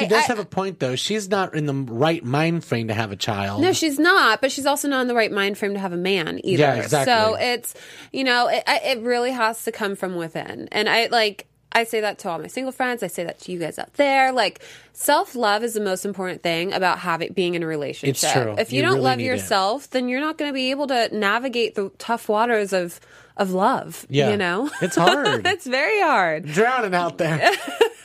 she 0.00 0.08
does 0.08 0.24
I- 0.24 0.26
have 0.26 0.40
a 0.40 0.44
point 0.44 0.80
though. 0.80 0.96
She's 0.96 1.28
not 1.28 1.54
in 1.54 1.66
the 1.66 1.74
right 1.74 2.24
mind 2.24 2.64
frame 2.64 2.88
to 2.88 2.94
have 2.94 3.12
a 3.12 3.16
child. 3.16 3.62
No, 3.62 3.72
she's 3.72 4.00
not, 4.00 4.40
but 4.40 4.50
she's 4.50 4.66
also 4.66 4.88
not 4.88 5.02
in 5.02 5.06
the 5.06 5.14
right 5.14 5.30
mind 5.30 5.56
frame 5.56 5.74
to 5.74 5.78
have 5.78 5.92
a 5.92 5.96
man 5.98 6.40
either. 6.42 6.62
Yeah, 6.62 6.74
exactly. 6.74 7.12
So 7.12 7.36
it's, 7.38 7.74
you 8.12 8.24
know, 8.24 8.48
it, 8.48 8.64
it 8.66 9.02
really 9.02 9.30
has 9.30 9.62
to 9.64 9.70
come 9.72 9.94
from 9.94 10.16
within. 10.16 10.68
And 10.72 10.88
I 10.88 11.06
like, 11.06 11.46
I 11.76 11.84
say 11.84 12.00
that 12.00 12.18
to 12.20 12.30
all 12.30 12.38
my 12.38 12.46
single 12.46 12.72
friends. 12.72 13.02
I 13.02 13.06
say 13.08 13.24
that 13.24 13.38
to 13.40 13.52
you 13.52 13.58
guys 13.58 13.78
out 13.78 13.92
there. 13.94 14.32
Like, 14.32 14.60
self 14.92 15.34
love 15.34 15.62
is 15.62 15.74
the 15.74 15.80
most 15.80 16.04
important 16.04 16.42
thing 16.42 16.72
about 16.72 16.98
having 17.00 17.32
being 17.32 17.54
in 17.54 17.62
a 17.62 17.66
relationship. 17.66 18.14
It's 18.14 18.32
true. 18.32 18.54
If 18.58 18.72
you, 18.72 18.78
You 18.78 18.82
don't 18.82 18.94
really 18.94 19.04
love 19.04 19.18
need 19.18 19.24
it. 19.24 19.28
yourself, 19.28 19.90
then 19.90 20.08
you're 20.08 20.20
not 20.20 20.38
going 20.38 20.48
to 20.50 20.54
be 20.54 20.70
able 20.70 20.86
to 20.88 21.14
navigate 21.16 21.74
the 21.74 21.90
tough 21.98 22.28
waters 22.28 22.72
of 22.72 22.98
of 23.36 23.50
love. 23.50 24.06
Yeah. 24.08 24.30
you 24.30 24.38
know, 24.38 24.70
It's 24.80 24.96
hard. 24.96 25.46
it's 25.54 25.66
very 25.66 26.00
hard. 26.00 26.46
drowning 26.46 26.94
out 26.94 27.18
there. 27.18 27.50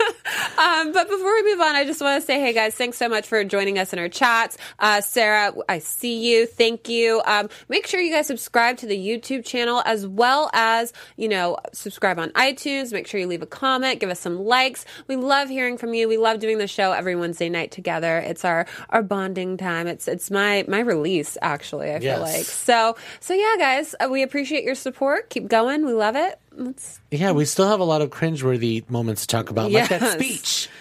Um, 0.57 0.91
but 0.93 1.07
before 1.09 1.33
we 1.33 1.43
move 1.43 1.61
on, 1.61 1.75
I 1.75 1.85
just 1.85 2.01
want 2.01 2.21
to 2.21 2.25
say, 2.25 2.39
hey 2.39 2.53
guys, 2.53 2.75
thanks 2.75 2.97
so 2.97 3.09
much 3.09 3.27
for 3.27 3.43
joining 3.43 3.79
us 3.79 3.93
in 3.93 3.99
our 3.99 4.09
chats. 4.09 4.57
Uh, 4.79 5.01
Sarah, 5.01 5.53
I 5.67 5.79
see 5.79 6.31
you. 6.31 6.45
Thank 6.45 6.89
you. 6.89 7.21
Um, 7.25 7.49
make 7.69 7.87
sure 7.87 7.99
you 7.99 8.11
guys 8.11 8.27
subscribe 8.27 8.77
to 8.77 8.85
the 8.85 8.97
YouTube 8.97 9.45
channel 9.45 9.81
as 9.85 10.05
well 10.05 10.49
as, 10.53 10.93
you 11.17 11.27
know, 11.29 11.57
subscribe 11.73 12.19
on 12.19 12.29
iTunes. 12.31 12.91
Make 12.91 13.07
sure 13.07 13.19
you 13.19 13.27
leave 13.27 13.41
a 13.41 13.47
comment, 13.47 13.99
give 13.99 14.09
us 14.09 14.19
some 14.19 14.39
likes. 14.39 14.85
We 15.07 15.15
love 15.15 15.49
hearing 15.49 15.77
from 15.77 15.93
you. 15.93 16.07
We 16.07 16.17
love 16.17 16.39
doing 16.39 16.57
the 16.57 16.67
show 16.67 16.91
every 16.91 17.15
Wednesday 17.15 17.49
night 17.49 17.71
together. 17.71 18.17
It's 18.19 18.43
our, 18.45 18.65
our 18.89 19.03
bonding 19.03 19.57
time. 19.57 19.87
It's, 19.87 20.07
it's 20.07 20.29
my, 20.31 20.65
my 20.67 20.79
release, 20.79 21.37
actually, 21.41 21.89
I 21.91 21.99
feel 21.99 22.19
Yes. 22.19 22.21
like. 22.21 22.45
So, 22.45 22.95
so 23.19 23.33
yeah, 23.33 23.55
guys, 23.57 23.95
uh, 23.99 24.07
we 24.09 24.23
appreciate 24.23 24.63
your 24.63 24.75
support. 24.75 25.29
Keep 25.29 25.47
going. 25.47 25.85
We 25.85 25.93
love 25.93 26.15
it. 26.15 26.39
Let's 26.53 26.99
Yeah, 27.11 27.31
we 27.31 27.45
still 27.45 27.67
have 27.67 27.79
a 27.79 27.83
lot 27.85 28.01
of 28.01 28.09
cringeworthy 28.09 28.89
moments 28.89 29.21
to 29.21 29.27
talk 29.27 29.49
about, 29.49 29.71
like 29.71 29.89
that 29.89 30.01
Yes. 30.01 30.13
speech. 30.13 30.69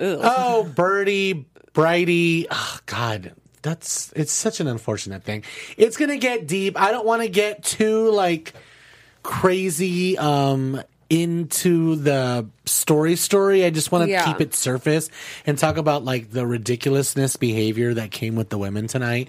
Oh, 0.00 0.62
Birdie, 0.62 1.46
Brighty. 1.74 2.46
Oh, 2.50 2.78
God. 2.86 3.32
That's 3.62 4.12
it's 4.14 4.30
such 4.32 4.60
an 4.60 4.68
unfortunate 4.68 5.24
thing. 5.24 5.42
It's 5.76 5.96
gonna 5.96 6.18
get 6.18 6.46
deep. 6.46 6.80
I 6.80 6.92
don't 6.92 7.04
want 7.04 7.22
to 7.22 7.28
get 7.28 7.64
too 7.64 8.10
like 8.12 8.52
crazy 9.24 10.16
um 10.16 10.80
into 11.10 11.96
the 11.96 12.46
story 12.66 13.16
story. 13.16 13.64
I 13.64 13.70
just 13.70 13.90
want 13.90 14.04
to 14.04 14.10
Yeah. 14.10 14.24
keep 14.26 14.40
it 14.42 14.54
surface 14.54 15.08
and 15.46 15.56
talk 15.56 15.78
about 15.78 16.04
like 16.04 16.30
the 16.30 16.46
ridiculousness 16.46 17.36
behavior 17.36 17.94
that 17.94 18.10
came 18.10 18.36
with 18.36 18.50
the 18.50 18.58
women 18.58 18.86
tonight. 18.88 19.28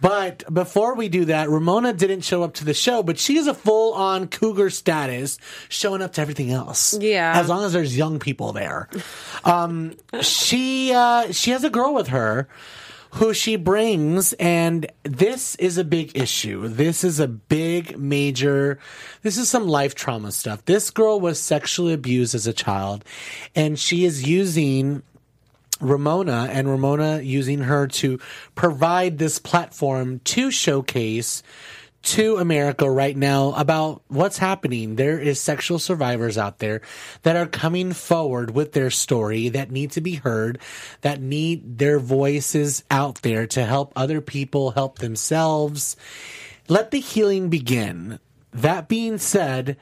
But 0.00 0.44
before 0.52 0.94
we 0.94 1.08
do 1.08 1.24
that, 1.26 1.50
Ramona 1.50 1.92
didn't 1.92 2.20
show 2.20 2.44
up 2.44 2.54
to 2.54 2.64
the 2.64 2.74
show, 2.74 3.02
but 3.02 3.18
she 3.18 3.38
is 3.38 3.48
a 3.48 3.54
full 3.54 3.92
on 3.94 4.28
cougar 4.28 4.70
status 4.70 5.38
showing 5.68 6.00
up 6.00 6.12
to 6.14 6.20
everything 6.20 6.52
else. 6.52 6.96
Yeah. 7.00 7.32
As 7.38 7.48
long 7.48 7.64
as 7.64 7.72
there's 7.72 7.96
young 7.96 8.20
people 8.20 8.52
there. 8.52 8.88
Um, 9.44 9.94
she, 10.22 10.92
uh, 10.94 11.32
she 11.32 11.50
has 11.50 11.64
a 11.64 11.70
girl 11.70 11.92
with 11.92 12.08
her 12.08 12.48
who 13.16 13.32
she 13.32 13.56
brings 13.56 14.34
and 14.34 14.86
this 15.02 15.54
is 15.54 15.78
a 15.78 15.84
big 15.84 16.14
issue. 16.14 16.68
This 16.68 17.02
is 17.02 17.18
a 17.18 17.26
big 17.26 17.98
major 17.98 18.78
this 19.22 19.38
is 19.38 19.48
some 19.48 19.66
life 19.66 19.94
trauma 19.94 20.32
stuff. 20.32 20.64
This 20.66 20.90
girl 20.90 21.18
was 21.18 21.40
sexually 21.40 21.94
abused 21.94 22.34
as 22.34 22.46
a 22.46 22.52
child 22.52 23.04
and 23.54 23.78
she 23.78 24.04
is 24.04 24.28
using 24.28 25.02
Ramona 25.80 26.48
and 26.50 26.68
Ramona 26.68 27.20
using 27.20 27.60
her 27.60 27.86
to 27.86 28.18
provide 28.54 29.16
this 29.16 29.38
platform 29.38 30.20
to 30.24 30.50
showcase 30.50 31.42
to 32.06 32.36
America 32.36 32.88
right 32.88 33.16
now 33.16 33.52
about 33.52 34.02
what's 34.06 34.38
happening. 34.38 34.94
There 34.94 35.18
is 35.18 35.40
sexual 35.40 35.78
survivors 35.78 36.38
out 36.38 36.60
there 36.60 36.80
that 37.22 37.36
are 37.36 37.46
coming 37.46 37.92
forward 37.92 38.52
with 38.52 38.72
their 38.72 38.90
story 38.90 39.48
that 39.48 39.72
need 39.72 39.90
to 39.92 40.00
be 40.00 40.14
heard, 40.14 40.60
that 41.00 41.20
need 41.20 41.78
their 41.78 41.98
voices 41.98 42.84
out 42.90 43.22
there 43.22 43.46
to 43.48 43.64
help 43.64 43.92
other 43.96 44.20
people 44.20 44.70
help 44.70 44.98
themselves. 44.98 45.96
Let 46.68 46.92
the 46.92 47.00
healing 47.00 47.48
begin. 47.48 48.20
That 48.52 48.88
being 48.88 49.18
said, 49.18 49.76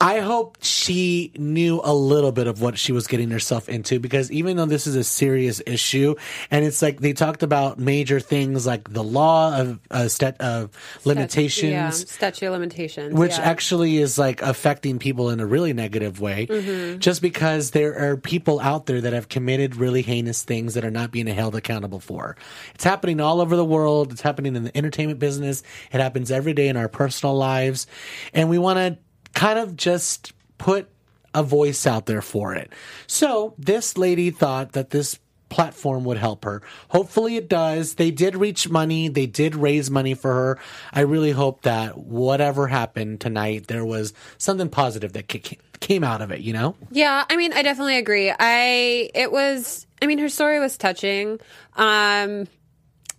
I 0.00 0.18
hope 0.20 0.58
she 0.60 1.32
knew 1.36 1.80
a 1.82 1.94
little 1.94 2.32
bit 2.32 2.46
of 2.46 2.60
what 2.60 2.76
she 2.78 2.92
was 2.92 3.06
getting 3.06 3.30
herself 3.30 3.68
into 3.68 3.98
because 4.00 4.30
even 4.30 4.56
though 4.56 4.66
this 4.66 4.86
is 4.86 4.96
a 4.96 5.04
serious 5.04 5.62
issue, 5.66 6.14
and 6.50 6.64
it's 6.64 6.82
like 6.82 7.00
they 7.00 7.12
talked 7.14 7.42
about 7.42 7.78
major 7.78 8.20
things 8.20 8.66
like 8.66 8.90
the 8.92 9.04
law 9.04 9.56
of 9.58 9.80
uh, 9.90 10.08
stat- 10.08 10.40
of 10.40 10.70
limitations, 11.04 11.70
Yeah, 11.72 11.90
statute 11.90 12.46
of 12.46 12.52
limitations. 12.52 13.14
which 13.14 13.32
yeah. 13.38 13.44
actually 13.44 13.96
is 13.98 14.18
like 14.18 14.42
affecting 14.42 14.98
people 14.98 15.30
in 15.30 15.40
a 15.40 15.46
really 15.46 15.72
negative 15.72 16.20
way 16.20 16.46
Mm-hmm. 16.46 16.98
just 16.98 17.22
because 17.22 17.70
there 17.70 17.96
are 17.98 18.16
people 18.16 18.60
out 18.60 18.86
there 18.86 19.00
that 19.00 19.12
have 19.12 19.28
committed 19.28 19.76
really 19.76 20.02
heinous 20.02 20.42
things 20.42 20.74
that 20.74 20.84
are 20.84 20.90
not 20.90 21.10
being 21.12 21.26
held 21.28 21.54
accountable 21.54 22.00
for 22.00 22.36
it's 22.74 22.84
happening 22.84 23.20
all 23.20 23.40
over 23.40 23.56
the 23.56 23.64
world 23.64 24.12
it's 24.12 24.20
happening 24.22 24.56
in 24.56 24.64
the 24.64 24.76
entertainment 24.76 25.18
business 25.18 25.62
it 25.92 26.00
happens 26.00 26.30
every 26.30 26.52
day 26.52 26.68
in 26.68 26.76
our 26.76 26.88
personal 26.88 27.34
lives 27.34 27.86
and 28.34 28.48
we 28.50 28.58
want 28.58 28.76
to 28.78 28.98
kind 29.34 29.58
of 29.58 29.76
just 29.76 30.32
put 30.58 30.88
a 31.34 31.42
voice 31.42 31.86
out 31.86 32.06
there 32.06 32.22
for 32.22 32.54
it 32.54 32.72
so 33.06 33.54
this 33.58 33.98
lady 33.98 34.30
thought 34.30 34.72
that 34.72 34.90
this 34.90 35.18
platform 35.50 36.02
would 36.04 36.16
help 36.16 36.44
her. 36.44 36.62
Hopefully 36.88 37.36
it 37.36 37.48
does. 37.48 37.94
They 37.94 38.10
did 38.10 38.34
reach 38.34 38.68
money. 38.68 39.06
They 39.06 39.26
did 39.26 39.54
raise 39.54 39.88
money 39.88 40.14
for 40.14 40.32
her. 40.32 40.58
I 40.92 41.02
really 41.02 41.30
hope 41.30 41.62
that 41.62 41.96
whatever 41.96 42.66
happened 42.66 43.20
tonight, 43.20 43.68
there 43.68 43.84
was 43.84 44.14
something 44.36 44.68
positive 44.68 45.12
that 45.12 45.28
ca- 45.28 45.58
came 45.78 46.02
out 46.02 46.22
of 46.22 46.32
it, 46.32 46.40
you 46.40 46.52
know? 46.52 46.74
Yeah, 46.90 47.24
I 47.30 47.36
mean, 47.36 47.52
I 47.52 47.62
definitely 47.62 47.98
agree. 47.98 48.32
I 48.36 49.10
it 49.14 49.30
was. 49.30 49.86
I 50.02 50.06
mean, 50.06 50.18
her 50.18 50.28
story 50.28 50.58
was 50.58 50.76
touching. 50.76 51.38
Um, 51.76 52.48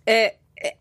it, 0.06 0.38
it- 0.56 0.78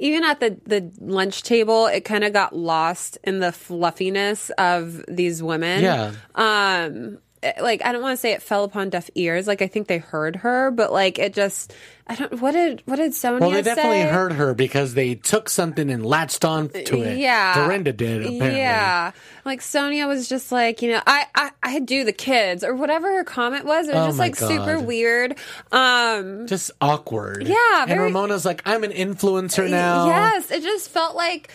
even 0.00 0.24
at 0.24 0.40
the 0.40 0.58
the 0.66 0.90
lunch 0.98 1.42
table, 1.42 1.86
it 1.86 2.04
kind 2.04 2.24
of 2.24 2.32
got 2.32 2.56
lost 2.56 3.18
in 3.22 3.38
the 3.40 3.52
fluffiness 3.52 4.50
of 4.58 5.04
these 5.06 5.42
women. 5.42 5.82
Yeah. 5.84 6.12
Um. 6.34 7.18
Like 7.60 7.82
I 7.84 7.92
don't 7.92 8.02
want 8.02 8.12
to 8.12 8.20
say 8.20 8.32
it 8.32 8.42
fell 8.42 8.64
upon 8.64 8.90
deaf 8.90 9.08
ears. 9.14 9.46
Like 9.46 9.62
I 9.62 9.66
think 9.66 9.88
they 9.88 9.96
heard 9.98 10.36
her, 10.36 10.70
but 10.70 10.92
like 10.92 11.18
it 11.18 11.32
just 11.32 11.72
I 12.06 12.14
don't. 12.14 12.38
What 12.40 12.52
did 12.52 12.82
what 12.84 12.96
did 12.96 13.14
Sonia 13.14 13.40
Well, 13.40 13.50
they 13.50 13.62
definitely 13.62 14.02
say? 14.02 14.08
heard 14.08 14.32
her 14.32 14.52
because 14.52 14.92
they 14.92 15.14
took 15.14 15.48
something 15.48 15.90
and 15.90 16.04
latched 16.04 16.44
on 16.44 16.68
to 16.68 17.02
it. 17.02 17.16
Yeah. 17.18 17.54
Dorinda 17.54 17.92
did, 17.94 18.22
apparently. 18.26 18.58
Yeah. 18.58 19.12
Like 19.46 19.62
Sonia 19.62 20.06
was 20.06 20.28
just 20.28 20.52
like, 20.52 20.82
you 20.82 20.90
know, 20.92 21.00
I, 21.06 21.26
I, 21.34 21.50
I 21.62 21.78
do 21.78 22.04
the 22.04 22.12
kids 22.12 22.62
or 22.62 22.74
whatever 22.74 23.10
her 23.16 23.24
comment 23.24 23.64
was. 23.64 23.88
It 23.88 23.94
was 23.94 24.02
Oh 24.02 24.06
just 24.08 24.18
like 24.18 24.36
super 24.36 24.78
weird. 24.78 25.38
Um, 25.72 26.46
Just 26.46 26.72
awkward. 26.80 27.46
Yeah, 27.46 27.86
And 27.88 28.00
Ramona's 28.00 28.44
like, 28.44 28.60
I'm 28.66 28.84
an 28.84 28.90
influencer 28.92 29.70
now. 29.70 30.06
yes, 30.06 30.50
it 30.50 30.62
just 30.62 30.90
felt 30.90 31.16
like, 31.16 31.50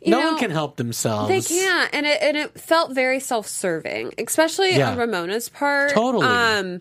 you 0.00 0.10
No 0.10 0.20
know, 0.20 0.30
one 0.32 0.38
can 0.38 0.50
help 0.50 0.76
themselves. 0.76 1.28
They 1.28 1.40
can't, 1.40 1.90
and 1.92 2.06
it 2.06 2.22
and 2.22 2.36
it 2.36 2.58
felt 2.60 2.92
very 2.92 3.20
self-serving, 3.20 4.14
especially 4.18 4.76
Yeah. 4.76 4.90
on 4.92 4.98
Ramona's 4.98 5.48
part. 5.48 5.92
Totally. 5.92 6.26
Um, 6.26 6.80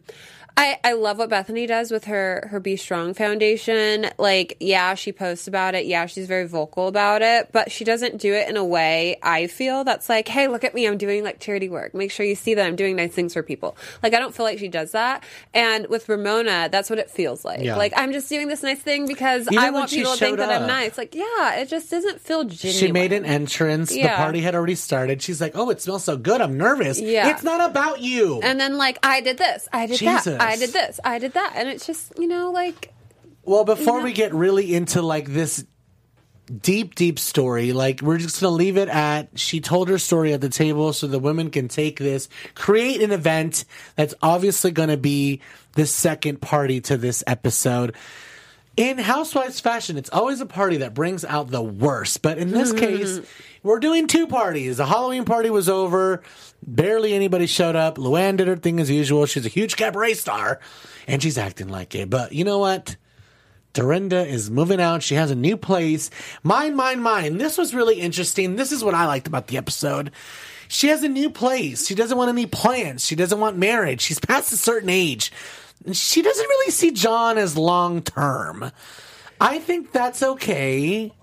I 0.57 0.79
I 0.83 0.93
love 0.93 1.19
what 1.19 1.29
Bethany 1.29 1.67
does 1.67 1.91
with 1.91 2.05
her 2.05 2.47
her 2.49 2.59
Be 2.59 2.75
Strong 2.75 3.13
Foundation. 3.13 4.07
Like, 4.17 4.57
yeah, 4.59 4.95
she 4.95 5.11
posts 5.11 5.47
about 5.47 5.75
it. 5.75 5.85
Yeah, 5.85 6.07
she's 6.07 6.27
very 6.27 6.47
vocal 6.47 6.87
about 6.87 7.21
it, 7.21 7.51
but 7.51 7.71
she 7.71 7.83
doesn't 7.83 8.17
do 8.17 8.33
it 8.33 8.49
in 8.49 8.57
a 8.57 8.65
way 8.65 9.17
I 9.21 9.47
feel 9.47 9.83
that's 9.83 10.09
like, 10.09 10.27
hey, 10.27 10.47
look 10.47 10.63
at 10.63 10.73
me, 10.73 10.87
I'm 10.87 10.97
doing 10.97 11.23
like 11.23 11.39
charity 11.39 11.69
work. 11.69 11.93
Make 11.93 12.11
sure 12.11 12.25
you 12.25 12.35
see 12.35 12.55
that 12.55 12.65
I'm 12.65 12.75
doing 12.75 12.95
nice 12.95 13.13
things 13.13 13.33
for 13.33 13.43
people. 13.43 13.77
Like, 14.01 14.13
I 14.13 14.19
don't 14.19 14.33
feel 14.33 14.45
like 14.45 14.59
she 14.59 14.67
does 14.67 14.91
that. 14.91 15.23
And 15.53 15.87
with 15.87 16.09
Ramona, 16.09 16.69
that's 16.71 16.89
what 16.89 16.99
it 16.99 17.09
feels 17.09 17.45
like. 17.45 17.61
Yeah. 17.61 17.75
Like, 17.75 17.93
I'm 17.95 18.11
just 18.11 18.27
doing 18.27 18.47
this 18.47 18.63
nice 18.63 18.79
thing 18.79 19.07
because 19.07 19.47
Even 19.51 19.63
I 19.63 19.69
want 19.69 19.91
people 19.91 20.13
to 20.13 20.17
think 20.17 20.37
showed 20.37 20.39
that 20.39 20.61
I'm 20.61 20.67
nice. 20.67 20.97
Like, 20.97 21.13
yeah, 21.13 21.55
it 21.55 21.69
just 21.69 21.91
doesn't 21.91 22.19
feel 22.19 22.43
genuine. 22.43 22.79
She 22.79 22.91
made 22.91 23.13
an 23.13 23.25
entrance. 23.25 23.89
The 23.89 24.07
party 24.07 24.41
had 24.41 24.55
already 24.55 24.75
started. 24.75 25.21
She's 25.21 25.39
like, 25.39 25.53
"Oh, 25.55 25.69
it 25.69 25.81
smells 25.81 26.03
so 26.03 26.17
good. 26.17 26.41
I'm 26.41 26.57
nervous." 26.57 26.99
Yeah. 26.99 27.29
It's 27.29 27.43
not 27.43 27.69
about 27.69 28.01
you. 28.01 28.41
And 28.41 28.59
then 28.59 28.77
like 28.77 28.97
I 29.03 29.21
did 29.21 29.37
this, 29.37 29.67
I 29.71 29.85
did 29.85 29.99
Jesus. 29.99 30.25
that, 30.25 30.41
I 30.41 30.46
did 30.55 30.71
this, 30.71 30.99
I 31.03 31.19
did 31.19 31.33
that, 31.33 31.53
and 31.55 31.67
it's 31.67 31.85
just 31.85 32.17
you 32.17 32.27
know 32.27 32.51
like 32.51 32.93
Well, 33.43 33.65
before 33.65 34.01
we 34.01 34.13
get 34.13 34.33
really 34.33 34.73
into 34.73 35.01
like 35.01 35.27
this 35.27 35.65
deep, 36.61 36.95
deep 36.95 37.19
story, 37.19 37.73
like 37.73 38.01
we're 38.01 38.17
just 38.17 38.39
gonna 38.39 38.55
leave 38.55 38.77
it 38.77 38.89
at 38.89 39.37
she 39.37 39.59
told 39.59 39.89
her 39.89 39.97
story 39.97 40.33
at 40.33 40.41
the 40.41 40.49
table 40.49 40.93
so 40.93 41.07
the 41.07 41.19
women 41.19 41.49
can 41.49 41.67
take 41.67 41.99
this, 41.99 42.29
create 42.55 43.01
an 43.01 43.11
event 43.11 43.65
that's 43.95 44.13
obviously 44.21 44.71
gonna 44.71 44.97
be 44.97 45.41
the 45.73 45.85
second 45.85 46.41
party 46.41 46.81
to 46.81 46.97
this 46.97 47.23
episode. 47.27 47.95
In 48.77 48.99
Housewives 48.99 49.59
fashion, 49.59 49.97
it's 49.97 50.11
always 50.11 50.39
a 50.39 50.45
party 50.45 50.77
that 50.77 50.93
brings 50.93 51.25
out 51.25 51.49
the 51.49 51.63
worst. 51.63 52.21
But 52.21 52.37
in 52.37 52.51
this 52.51 52.71
hmm. 52.71 52.77
case, 52.77 53.19
we're 53.63 53.79
doing 53.79 54.05
two 54.05 54.27
parties. 54.27 54.77
The 54.77 54.85
Halloween 54.85 55.25
party 55.25 55.49
was 55.49 55.67
over. 55.67 56.21
Barely 56.61 57.13
anybody 57.13 57.47
showed 57.47 57.75
up. 57.75 57.97
Luann 57.97 58.37
did 58.37 58.47
her 58.47 58.55
thing 58.55 58.79
as 58.79 58.91
usual. 58.91 59.25
She's 59.25 59.47
a 59.47 59.49
huge 59.49 59.77
cabaret 59.77 60.13
star, 60.13 60.59
and 61.07 61.23
she's 61.23 61.39
acting 61.39 61.69
like 61.69 61.95
it. 61.95 62.09
But 62.11 62.33
you 62.33 62.43
know 62.43 62.59
what? 62.59 62.95
Dorinda 63.73 64.25
is 64.25 64.51
moving 64.51 64.79
out. 64.79 65.01
She 65.01 65.15
has 65.15 65.31
a 65.31 65.35
new 65.35 65.57
place. 65.57 66.11
Mine, 66.43 66.75
mine, 66.75 67.01
mine. 67.01 67.39
This 67.39 67.57
was 67.57 67.73
really 67.73 67.99
interesting. 67.99 68.55
This 68.55 68.71
is 68.71 68.83
what 68.83 68.93
I 68.93 69.05
liked 69.05 69.27
about 69.27 69.47
the 69.47 69.57
episode. 69.57 70.11
She 70.67 70.89
has 70.89 71.03
a 71.03 71.09
new 71.09 71.29
place. 71.29 71.87
She 71.87 71.95
doesn't 71.95 72.17
want 72.17 72.29
any 72.29 72.45
plans. 72.45 73.05
She 73.05 73.15
doesn't 73.15 73.39
want 73.39 73.57
marriage. 73.57 74.01
She's 74.01 74.19
past 74.19 74.51
a 74.51 74.57
certain 74.57 74.89
age. 74.89 75.31
She 75.91 76.21
doesn't 76.21 76.47
really 76.47 76.71
see 76.71 76.91
John 76.91 77.37
as 77.37 77.57
long 77.57 78.01
term. 78.01 78.71
I 79.39 79.59
think 79.59 79.91
that's 79.91 80.23
okay. 80.23 81.13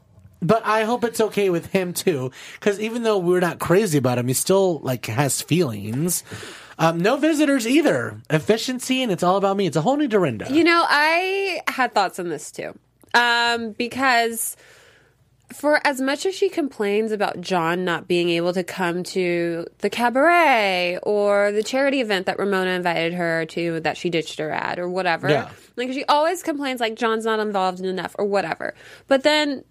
But 0.41 0.67
I 0.67 0.85
hope 0.85 1.05
it's 1.05 1.21
okay 1.21 1.49
with 1.49 1.67
him 1.67 1.95
too, 1.95 2.31
because 2.61 2.79
even 2.79 3.03
though 3.03 3.17
we're 3.17 3.41
not 3.41 3.59
crazy 3.59 3.97
about 3.97 4.19
him, 4.19 4.29
he 4.29 4.35
still 4.35 4.79
like 4.81 5.07
has 5.07 5.41
feelings. 5.41 6.23
Um, 6.79 6.99
no 6.99 7.17
visitors 7.17 7.67
either. 7.67 8.21
Efficiency, 8.29 9.03
and 9.03 9.11
it's 9.11 9.23
all 9.23 9.37
about 9.37 9.57
me. 9.57 9.67
It's 9.67 9.77
a 9.77 9.81
whole 9.81 9.97
new 9.97 10.09
Dorinda. 10.09 10.53
you 10.53 10.65
know 10.65 10.85
I 10.87 11.63
had 11.69 11.95
thoughts 11.95 12.19
on 12.19 12.29
this 12.29 12.51
too, 12.51 12.79
um, 13.15 13.73
because 13.73 14.57
for 15.53 15.81
as 15.87 16.01
much 16.01 16.27
as 16.27 16.35
she 16.35 16.49
complains 16.49 17.13
about 17.13 17.41
John 17.41 17.85
not 17.85 18.09
being 18.09 18.29
able 18.31 18.53
to 18.55 18.65
come 18.65 19.03
to 19.05 19.67
the 19.79 19.91
cabaret 19.91 20.99
or 21.03 21.53
the 21.53 21.63
charity 21.63 22.01
event 22.01 22.27
that 22.27 22.39
Ramona 22.39 22.71
invited 22.71 23.15
her 23.15 23.45
to 23.47 23.81
that 23.81 23.97
she 23.97 24.11
ditched 24.11 24.39
her 24.39 24.51
at 24.51 24.79
or 24.79 24.89
whatever, 24.89 25.29
Yeah. 25.29 25.51
like 25.77 25.93
she 25.93 26.05
always 26.07 26.43
complains 26.43 26.81
like 26.81 26.97
John's 26.97 27.25
not 27.25 27.41
involved 27.41 27.81
enough 27.81 28.17
or 28.19 28.25
whatever. 28.25 28.75
But 29.07 29.23
then 29.23 29.65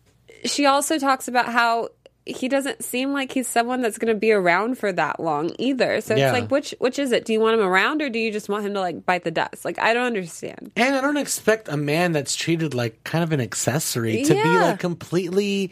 she 0.46 0.66
also 0.66 1.00
talks 1.00 1.28
about 1.28 1.48
how 1.48 1.90
he 2.26 2.48
doesn't 2.48 2.84
seem 2.84 3.12
like 3.12 3.32
he's 3.34 3.48
someone 3.48 3.82
that's 3.82 3.98
going 3.98 4.14
to 4.14 4.20
be 4.20 4.32
around 4.32 4.78
for 4.78 4.92
that 4.94 5.20
long 5.20 5.52
either. 5.60 6.00
So 6.02 6.16
Yeah. 6.16 6.30
it's 6.32 6.40
like 6.42 6.50
which 6.52 6.74
which 6.80 6.98
is 6.98 7.12
it? 7.12 7.26
Do 7.26 7.34
you 7.34 7.40
want 7.40 7.60
him 7.60 7.66
around 7.66 8.02
or 8.02 8.10
do 8.10 8.18
you 8.20 8.32
just 8.32 8.48
want 8.50 8.66
him 8.66 8.74
to 8.76 8.80
like 8.80 9.06
bite 9.06 9.24
the 9.24 9.32
dust? 9.32 9.66
Like 9.66 9.78
I 9.80 9.94
don't 9.94 10.06
understand. 10.06 10.72
And 10.76 10.96
I 10.96 11.02
don't 11.02 11.18
expect 11.18 11.68
a 11.68 11.76
man 11.78 12.12
that's 12.14 12.36
treated 12.36 12.74
like 12.74 13.04
kind 13.04 13.24
of 13.24 13.32
an 13.34 13.42
accessory 13.42 14.24
to 14.24 14.34
be 14.34 14.44
like 14.44 14.80
completely 14.80 15.72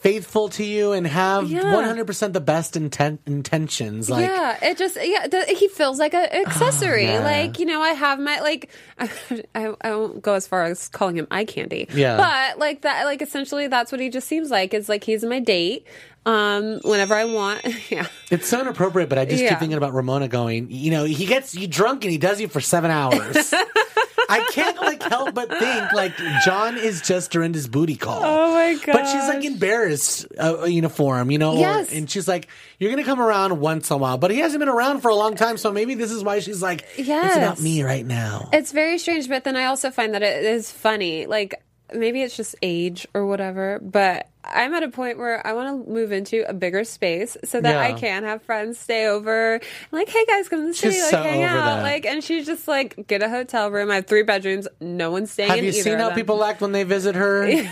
faithful 0.00 0.48
to 0.48 0.64
you 0.64 0.92
and 0.92 1.06
have 1.06 1.50
Yeah. 1.50 1.62
100% 1.62 2.32
the 2.32 2.40
best 2.40 2.74
inten- 2.74 3.18
intentions. 3.26 4.08
Like, 4.10 4.26
yeah, 4.26 4.58
it 4.62 4.78
just 4.78 4.96
yeah, 5.00 5.26
the, 5.28 5.44
he 5.44 5.68
feels 5.68 5.98
like 5.98 6.14
an 6.14 6.24
accessory. 6.32 7.04
yeah. 7.04 7.20
Like 7.24 7.58
you 7.58 7.66
know, 7.66 7.80
I 7.82 7.90
have 7.90 8.18
my 8.18 8.40
like, 8.40 8.70
I, 8.98 9.10
I, 9.54 9.74
I 9.82 9.94
won't 9.94 10.22
go 10.22 10.34
as 10.34 10.46
far 10.46 10.64
as 10.64 10.88
calling 10.88 11.16
him 11.16 11.26
eye 11.30 11.44
candy. 11.44 11.86
Yeah. 11.92 12.16
but 12.16 12.58
like 12.58 12.82
that, 12.82 13.04
like 13.04 13.22
essentially, 13.22 13.66
that's 13.68 13.92
what 13.92 14.00
he 14.00 14.08
just 14.10 14.26
seems 14.26 14.50
like. 14.50 14.74
It's 14.74 14.88
like 14.88 15.04
he's 15.04 15.22
my 15.24 15.38
date. 15.40 15.86
Um, 16.26 16.80
whenever 16.84 17.14
I 17.14 17.24
want, 17.24 17.62
yeah, 17.90 18.06
It's 18.30 18.46
so 18.46 18.60
inappropriate, 18.60 19.08
but 19.08 19.16
I 19.18 19.24
just 19.24 19.42
Yeah. 19.42 19.50
keep 19.50 19.58
thinking 19.58 19.78
about 19.78 19.94
Ramona 19.94 20.28
going, 20.28 20.70
you 20.70 20.90
know, 20.90 21.04
he 21.04 21.24
gets 21.24 21.54
you 21.54 21.66
drunk 21.66 22.04
and 22.04 22.12
he 22.12 22.18
does 22.18 22.40
you 22.42 22.48
for 22.48 22.60
seven 22.60 22.90
hours. 22.90 23.54
I 24.30 24.44
can't 24.52 24.76
like 24.80 25.02
help 25.02 25.34
but 25.34 25.48
think 25.58 25.92
like 25.92 26.12
John 26.44 26.76
is 26.78 27.00
just 27.02 27.30
Dorinda's 27.32 27.68
booty 27.68 27.96
call. 27.96 28.20
Oh 28.24 28.54
my 28.54 28.74
god! 28.74 28.92
But 28.92 29.06
she's 29.06 29.26
like 29.28 29.44
embarrassed 29.44 30.26
uh, 30.40 30.64
uniform, 30.64 31.30
you 31.30 31.38
know, 31.38 31.52
or- 31.54 31.58
Yes. 31.58 31.92
and 31.92 32.10
she's 32.10 32.28
like, 32.28 32.48
"You're 32.78 32.90
gonna 32.90 33.04
come 33.04 33.20
around 33.20 33.60
once 33.60 33.90
in 33.90 33.94
a 33.94 33.98
while," 33.98 34.18
but 34.18 34.30
he 34.30 34.38
hasn't 34.38 34.60
been 34.60 34.68
around 34.68 35.00
for 35.00 35.08
a 35.10 35.14
long 35.14 35.34
time, 35.36 35.56
so 35.56 35.72
maybe 35.72 35.94
this 35.94 36.10
is 36.10 36.22
why 36.22 36.38
she's 36.40 36.62
like, 36.62 36.84
"It's 36.96 37.08
about 37.08 37.60
me 37.60 37.82
right 37.82 38.06
now." 38.06 38.48
It's 38.52 38.72
very 38.72 38.98
strange, 38.98 39.28
but 39.28 39.44
then 39.44 39.56
I 39.56 39.66
also 39.66 39.90
find 39.90 40.14
that 40.14 40.22
it 40.22 40.44
is 40.44 40.70
funny. 40.70 41.26
Like 41.26 41.54
maybe 41.94 42.22
it's 42.22 42.36
just 42.36 42.54
age 42.62 43.06
or 43.14 43.26
whatever, 43.26 43.78
but 43.82 44.28
I'm 44.44 44.72
at 44.74 44.82
a 44.82 44.88
point 44.88 45.18
where 45.18 45.46
I 45.46 45.52
want 45.52 45.84
to 45.86 45.90
move 45.92 46.12
into 46.12 46.48
a 46.48 46.54
bigger 46.54 46.82
space 46.84 47.36
so 47.44 47.60
that 47.60 47.72
Yeah. 47.72 47.80
I 47.94 47.98
can 47.98 48.24
have 48.24 48.42
friends 48.42 48.78
stay 48.78 49.06
over. 49.06 49.60
Like, 49.92 50.08
hey 50.08 50.24
guys, 50.24 50.48
come 50.48 50.60
to 50.60 50.66
the 50.68 50.74
city, 50.74 51.00
like 51.00 51.10
so 51.10 51.22
hang 51.22 51.42
out. 51.42 51.54
that. 51.76 51.82
Like, 51.82 52.06
and 52.06 52.24
she's 52.24 52.46
just 52.46 52.66
like, 52.66 53.06
get 53.06 53.22
a 53.22 53.28
hotel 53.28 53.70
room. 53.70 53.90
I 53.90 53.96
have 53.96 54.06
three 54.06 54.22
bedrooms. 54.22 54.66
No 54.80 55.10
one's 55.10 55.30
staying 55.30 55.50
in. 55.50 55.56
Have 55.56 55.64
you 55.64 55.72
seen 55.72 55.98
how 55.98 56.08
them. 56.08 56.14
people 56.16 56.42
act 56.42 56.60
when 56.62 56.72
they 56.72 56.84
visit 56.84 57.14
her? 57.16 57.46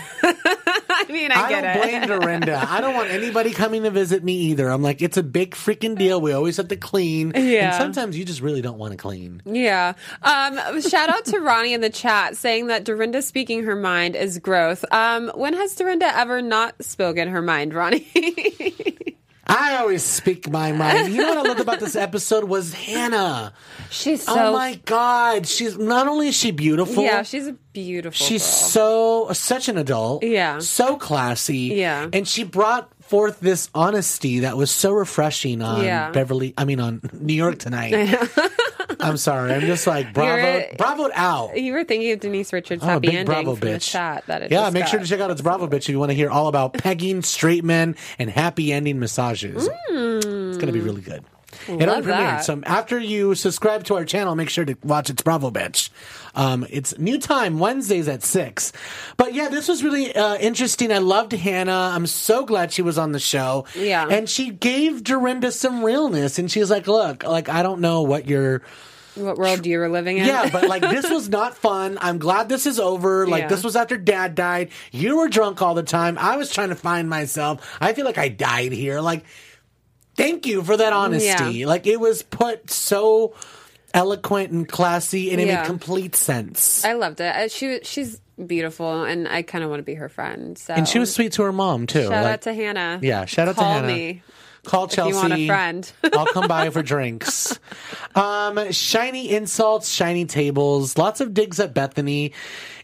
I 1.07 1.11
mean, 1.11 1.31
I, 1.31 1.43
I 1.43 1.49
get 1.49 1.61
don't 1.61 1.89
it. 1.89 2.07
blame 2.07 2.19
Dorinda. 2.19 2.65
I 2.69 2.81
don't 2.81 2.93
want 2.93 3.09
anybody 3.09 3.51
coming 3.51 3.83
to 3.83 3.91
visit 3.91 4.23
me 4.23 4.33
either. 4.33 4.69
I'm 4.69 4.81
like, 4.81 5.01
it's 5.01 5.17
a 5.17 5.23
big 5.23 5.51
freaking 5.55 5.97
deal. 5.97 6.19
We 6.19 6.33
always 6.33 6.57
have 6.57 6.67
to 6.69 6.75
clean. 6.75 7.31
Yeah. 7.35 7.67
And 7.67 7.75
sometimes 7.75 8.17
you 8.17 8.25
just 8.25 8.41
really 8.41 8.61
don't 8.61 8.77
want 8.77 8.91
to 8.91 8.97
clean. 8.97 9.41
Yeah. 9.45 9.93
Um, 10.21 10.81
shout 10.81 11.09
out 11.09 11.25
to 11.25 11.39
Ronnie 11.39 11.73
in 11.73 11.81
the 11.81 11.89
chat 11.89 12.35
saying 12.35 12.67
that 12.67 12.83
Dorinda 12.83 13.21
speaking 13.21 13.63
her 13.63 13.75
mind 13.75 14.15
is 14.15 14.39
growth. 14.39 14.83
Um, 14.91 15.31
when 15.35 15.53
has 15.53 15.75
Dorinda 15.75 16.05
ever 16.17 16.41
not 16.41 16.83
spoken 16.83 17.29
her 17.29 17.41
mind, 17.41 17.73
Ronnie? 17.73 18.07
I 19.49 19.77
always 19.77 20.03
speak 20.03 20.49
my 20.49 20.71
mind. 20.71 21.11
You 21.11 21.21
know 21.23 21.29
what 21.29 21.37
I 21.39 21.41
loved 21.49 21.59
about 21.59 21.79
this 21.79 21.95
episode 21.95 22.43
was 22.43 22.73
Hannah. 22.73 23.53
She's 23.89 24.27
oh 24.29 24.35
so 24.35 24.45
oh 24.45 24.53
my 24.53 24.75
god, 24.85 25.47
she's 25.47 25.77
not 25.77 26.07
only 26.07 26.27
is 26.27 26.35
she 26.35 26.51
beautiful. 26.51 27.03
Yeah, 27.03 27.23
she's 27.23 27.47
a 27.47 27.53
beautiful. 27.73 28.13
she's 28.25 28.43
girl. 28.43 29.27
so 29.27 29.33
such 29.33 29.67
an 29.67 29.77
adult. 29.77 30.23
Yeah. 30.23 30.59
so 30.59 30.95
classy. 30.97 31.73
Yeah. 31.75 32.07
and 32.13 32.27
she 32.27 32.43
brought 32.43 32.91
forth 33.01 33.39
this 33.39 33.69
honesty 33.73 34.41
that 34.41 34.55
was 34.55 34.69
so 34.69 34.91
refreshing 34.91 35.63
on 35.63 35.83
Yeah. 35.83 36.11
Beverly. 36.11 36.53
I 36.55 36.65
mean, 36.65 36.79
on 36.79 37.01
New 37.13 37.33
York 37.33 37.57
tonight. 37.57 37.93
I'm 38.99 39.17
sorry. 39.17 39.53
I'm 39.53 39.61
just 39.61 39.87
like 39.87 40.13
bravo, 40.13 40.35
You're- 40.35 40.75
bravo 40.77 41.09
out. 41.13 41.57
You 41.57 41.73
were 41.73 41.83
thinking 41.83 42.11
of 42.11 42.19
Denise 42.19 42.51
Richards' 42.53 42.83
Oh, 42.83 42.87
happy 42.87 43.07
big 43.07 43.15
ending 43.15 43.25
Bravo 43.25 43.55
from 43.55 43.67
the 43.67 43.75
bitch. 43.75 43.89
chat. 43.89 44.23
That 44.27 44.43
it 44.43 44.51
yeah, 44.51 44.61
just 44.61 44.73
make 44.73 44.87
sure 44.87 44.99
to 44.99 45.05
check 45.05 45.19
out 45.19 45.31
its 45.31 45.41
Bravo 45.41 45.67
bitch 45.67 45.83
if 45.83 45.89
you 45.89 45.99
want 45.99 46.11
to 46.11 46.15
hear 46.15 46.29
all 46.29 46.47
about 46.47 46.73
pegging, 46.73 47.21
straight 47.21 47.63
men, 47.63 47.95
and 48.17 48.29
happy 48.29 48.71
ending 48.71 48.99
massages. 48.99 49.67
It's 49.67 50.57
going 50.57 50.67
to 50.67 50.71
be 50.71 50.79
hmm. 50.79 50.85
really 50.85 51.01
good. 51.01 51.23
It 51.67 51.71
Love 51.79 51.89
already 51.89 52.07
premiered. 52.07 52.15
that. 52.17 52.45
So 52.45 52.61
after 52.65 52.97
you 52.99 53.35
subscribe 53.35 53.83
to 53.85 53.95
our 53.95 54.05
channel, 54.05 54.35
make 54.35 54.49
sure 54.49 54.65
to 54.65 54.75
watch 54.83 55.09
its 55.09 55.21
Bravo 55.21 55.51
bitch. 55.51 55.89
Um, 56.35 56.65
it's 56.69 56.97
new 56.97 57.19
time 57.19 57.59
Wednesdays 57.59 58.07
at 58.07 58.23
six. 58.23 58.71
But 59.17 59.33
yeah, 59.33 59.49
this 59.49 59.67
was 59.67 59.83
really 59.83 60.15
uh, 60.15 60.35
interesting. 60.37 60.91
I 60.91 60.99
loved 60.99 61.31
Hannah. 61.33 61.91
I'm 61.93 62.07
so 62.07 62.45
glad 62.45 62.71
she 62.71 62.81
was 62.81 62.97
on 62.97 63.11
the 63.11 63.19
show. 63.19 63.65
Yeah. 63.75 64.07
and 64.07 64.29
she 64.29 64.51
gave 64.51 65.03
Dorinda 65.03 65.51
some 65.51 65.83
realness, 65.83 66.39
and 66.39 66.49
she's 66.49 66.69
like, 66.69 66.87
"Look, 66.87 67.23
like 67.23 67.49
I 67.49 67.63
don't 67.63 67.81
know 67.81 68.01
what 68.03 68.27
you're." 68.27 68.61
What 69.15 69.37
world 69.37 69.65
you 69.65 69.79
were 69.79 69.89
living 69.89 70.17
in? 70.17 70.25
Yeah, 70.27 70.49
but 70.49 70.69
like 70.69 70.81
this 70.81 71.09
was 71.09 71.27
not 71.27 71.57
fun. 71.57 71.97
I'm 71.99 72.19
glad 72.19 72.47
this 72.47 72.65
is 72.65 72.79
over. 72.79 73.27
Like 73.27 73.41
Yeah. 73.43 73.47
this 73.49 73.63
was 73.65 73.75
after 73.75 73.97
dad 73.97 74.33
died. 74.35 74.69
You 74.93 75.17
were 75.17 75.27
drunk 75.27 75.61
all 75.61 75.73
the 75.73 75.83
time. 75.83 76.17
I 76.17 76.37
was 76.37 76.53
trying 76.53 76.69
to 76.69 76.75
find 76.75 77.09
myself. 77.09 77.77
I 77.81 77.91
feel 77.93 78.05
like 78.05 78.17
I 78.19 78.29
died 78.29 78.71
here. 78.71 79.01
Like 79.01 79.25
thank 80.19 80.45
you 80.45 80.63
for 80.63 80.77
that 80.77 80.93
honesty. 80.93 81.59
Yeah. 81.59 81.65
Like 81.67 81.87
it 81.87 81.99
was 81.99 82.21
put 82.23 82.69
so 82.69 83.33
eloquent 83.93 84.51
and 84.51 84.67
classy 84.67 85.31
and 85.31 85.41
it 85.41 85.47
Yeah. 85.47 85.61
made 85.61 85.65
complete 85.65 86.15
sense. 86.15 86.83
I 86.85 86.93
loved 86.93 87.19
it. 87.21 87.35
Uh, 87.35 87.47
She 87.47 87.79
she's 87.83 88.19
beautiful, 88.45 89.03
and 89.03 89.27
I 89.27 89.41
kind 89.41 89.63
of 89.63 89.69
want 89.69 89.79
to 89.79 89.83
be 89.83 89.95
her 89.95 90.09
friend. 90.09 90.57
So 90.57 90.73
and 90.73 90.87
she 90.87 90.99
was 90.99 91.13
sweet 91.13 91.33
to 91.33 91.43
her 91.43 91.51
mom 91.51 91.87
too. 91.87 92.03
shout 92.03 92.11
Like, 92.11 92.33
out 92.33 92.41
to 92.43 92.53
Hannah. 92.53 92.99
Yeah, 93.01 93.25
shout 93.25 93.47
out 93.47 93.57
to 93.57 93.63
Hannah. 93.63 93.87
Call 93.87 93.95
me. 93.97 94.23
Call 94.65 94.87
Chelsea. 94.89 95.09
you 95.11 95.15
want 95.15 95.33
a 95.33 95.47
friend. 95.47 95.91
I'll 96.13 96.25
come 96.27 96.47
by 96.47 96.69
for 96.69 96.83
drinks. 96.83 97.57
Um, 98.13 98.71
shiny 98.71 99.29
insults, 99.31 99.89
shiny 99.89 100.25
tables, 100.25 100.97
lots 100.97 101.21
of 101.21 101.33
digs 101.33 101.59
at 101.61 101.73
Bethany. 101.73 102.33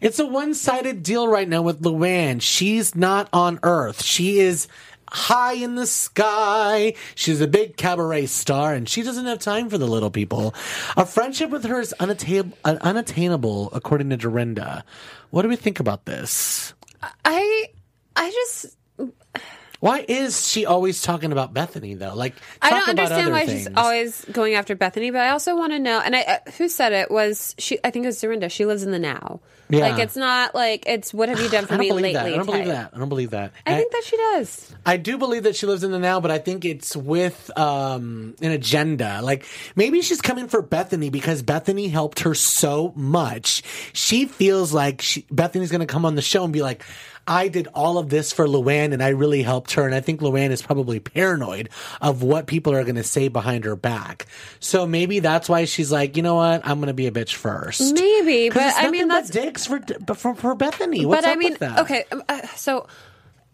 It's 0.01 0.17
a 0.19 0.25
one 0.25 0.53
sided 0.53 1.03
deal 1.03 1.27
right 1.27 1.47
now 1.47 1.61
with 1.61 1.81
Luann. 1.81 2.41
She's 2.41 2.95
not 2.95 3.27
on 3.33 3.59
Earth. 3.61 4.01
She 4.03 4.39
is 4.39 4.67
high 5.09 5.53
in 5.53 5.75
the 5.75 5.87
sky. 5.87 6.93
She's 7.15 7.41
a 7.41 7.47
big 7.47 7.77
cabaret 7.77 8.25
star 8.27 8.73
and 8.73 8.87
she 8.87 9.03
doesn't 9.03 9.25
have 9.25 9.39
time 9.39 9.69
for 9.69 9.77
the 9.77 9.87
little 9.87 10.11
people. 10.11 10.53
A 10.97 11.05
friendship 11.05 11.49
with 11.49 11.65
her 11.65 11.79
is 11.79 11.93
unattainable, 11.99 12.57
unattainable 12.63 13.69
according 13.73 14.09
to 14.09 14.17
Dorinda. 14.17 14.83
What 15.29 15.43
do 15.43 15.49
we 15.49 15.55
think 15.55 15.79
about 15.79 16.05
this? 16.05 16.73
I 17.23 17.65
I 18.15 18.31
just 18.31 18.77
Why 19.79 20.05
is 20.07 20.47
she 20.47 20.65
always 20.65 21.01
talking 21.01 21.31
about 21.31 21.53
Bethany 21.53 21.93
though? 21.93 22.15
Like, 22.15 22.35
I 22.61 22.71
don't 22.71 22.89
understand 22.89 23.31
why 23.31 23.45
things. 23.45 23.63
she's 23.63 23.75
always 23.75 24.25
going 24.31 24.55
after 24.55 24.75
Bethany, 24.75 25.11
but 25.11 25.21
I 25.21 25.29
also 25.29 25.55
want 25.55 25.73
to 25.73 25.79
know. 25.79 26.01
And 26.03 26.15
I, 26.15 26.21
uh, 26.21 26.51
who 26.57 26.69
said 26.69 26.93
it 26.93 27.11
was 27.11 27.53
she? 27.57 27.77
I 27.83 27.91
think 27.91 28.03
it 28.03 28.07
was 28.07 28.19
Dorinda. 28.19 28.49
She 28.49 28.65
lives 28.65 28.83
in 28.83 28.91
the 28.91 28.99
now. 28.99 29.41
Yeah. 29.69 29.79
Like 29.79 29.99
it's 29.99 30.15
not 30.15 30.53
like 30.53 30.83
it's 30.85 31.13
what 31.13 31.29
have 31.29 31.39
you 31.39 31.49
done 31.49 31.65
for 31.67 31.77
me 31.77 31.91
lately? 31.91 32.13
that. 32.13 32.25
I 32.25 32.29
don't 32.29 32.45
believe 32.45 32.67
that. 32.67 32.91
I 32.93 32.97
don't 32.97 33.09
believe 33.09 33.29
that. 33.31 33.51
I 33.65 33.75
think 33.75 33.91
that 33.91 34.03
she 34.03 34.17
does. 34.17 34.75
I 34.85 34.97
do 34.97 35.17
believe 35.17 35.43
that 35.43 35.55
she 35.55 35.65
lives 35.65 35.83
in 35.83 35.91
the 35.91 35.99
now, 35.99 36.19
but 36.19 36.31
I 36.31 36.37
think 36.37 36.65
it's 36.65 36.95
with 36.95 37.51
um, 37.57 38.35
an 38.41 38.51
agenda. 38.51 39.21
Like 39.23 39.45
maybe 39.75 40.01
she's 40.01 40.21
coming 40.21 40.47
for 40.47 40.61
Bethany 40.61 41.09
because 41.09 41.41
Bethany 41.41 41.87
helped 41.87 42.19
her 42.21 42.35
so 42.35 42.93
much. 42.95 43.63
She 43.93 44.25
feels 44.25 44.73
like 44.73 45.01
she, 45.01 45.25
Bethany's 45.31 45.71
going 45.71 45.81
to 45.81 45.87
come 45.87 46.05
on 46.05 46.15
the 46.15 46.21
show 46.21 46.43
and 46.43 46.53
be 46.53 46.61
like, 46.61 46.83
"I 47.27 47.47
did 47.47 47.67
all 47.73 47.97
of 47.97 48.09
this 48.09 48.31
for 48.31 48.45
Luann, 48.45 48.93
and 48.93 49.01
I 49.01 49.09
really 49.09 49.41
helped 49.41 49.73
her." 49.73 49.85
And 49.85 49.95
I 49.95 50.01
think 50.01 50.21
Luann 50.21 50.51
is 50.51 50.61
probably 50.61 50.99
paranoid 50.99 51.69
of 52.01 52.21
what 52.21 52.45
people 52.45 52.73
are 52.73 52.83
going 52.83 52.95
to 52.95 53.03
say 53.03 53.27
behind 53.29 53.65
her 53.65 53.75
back. 53.75 54.27
So 54.59 54.85
maybe 54.85 55.19
that's 55.19 55.49
why 55.49 55.65
she's 55.65 55.91
like, 55.91 56.17
"You 56.17 56.23
know 56.23 56.35
what? 56.35 56.61
I'm 56.65 56.77
going 56.77 56.87
to 56.87 56.93
be 56.93 57.07
a 57.07 57.11
bitch 57.11 57.33
first. 57.33 57.93
Maybe, 57.93 58.49
but 58.49 58.73
I 58.77 58.91
mean 58.91 59.07
but 59.07 59.15
that's 59.15 59.29
dicks 59.55 59.65
for 59.65 60.15
for, 60.15 60.35
for 60.35 60.55
Bethany. 60.55 61.05
What's 61.05 61.21
but 61.21 61.29
I 61.29 61.33
up 61.33 61.37
mean, 61.37 61.51
with 61.51 61.59
that? 61.59 61.79
okay, 61.79 62.05
uh, 62.27 62.47
so 62.55 62.87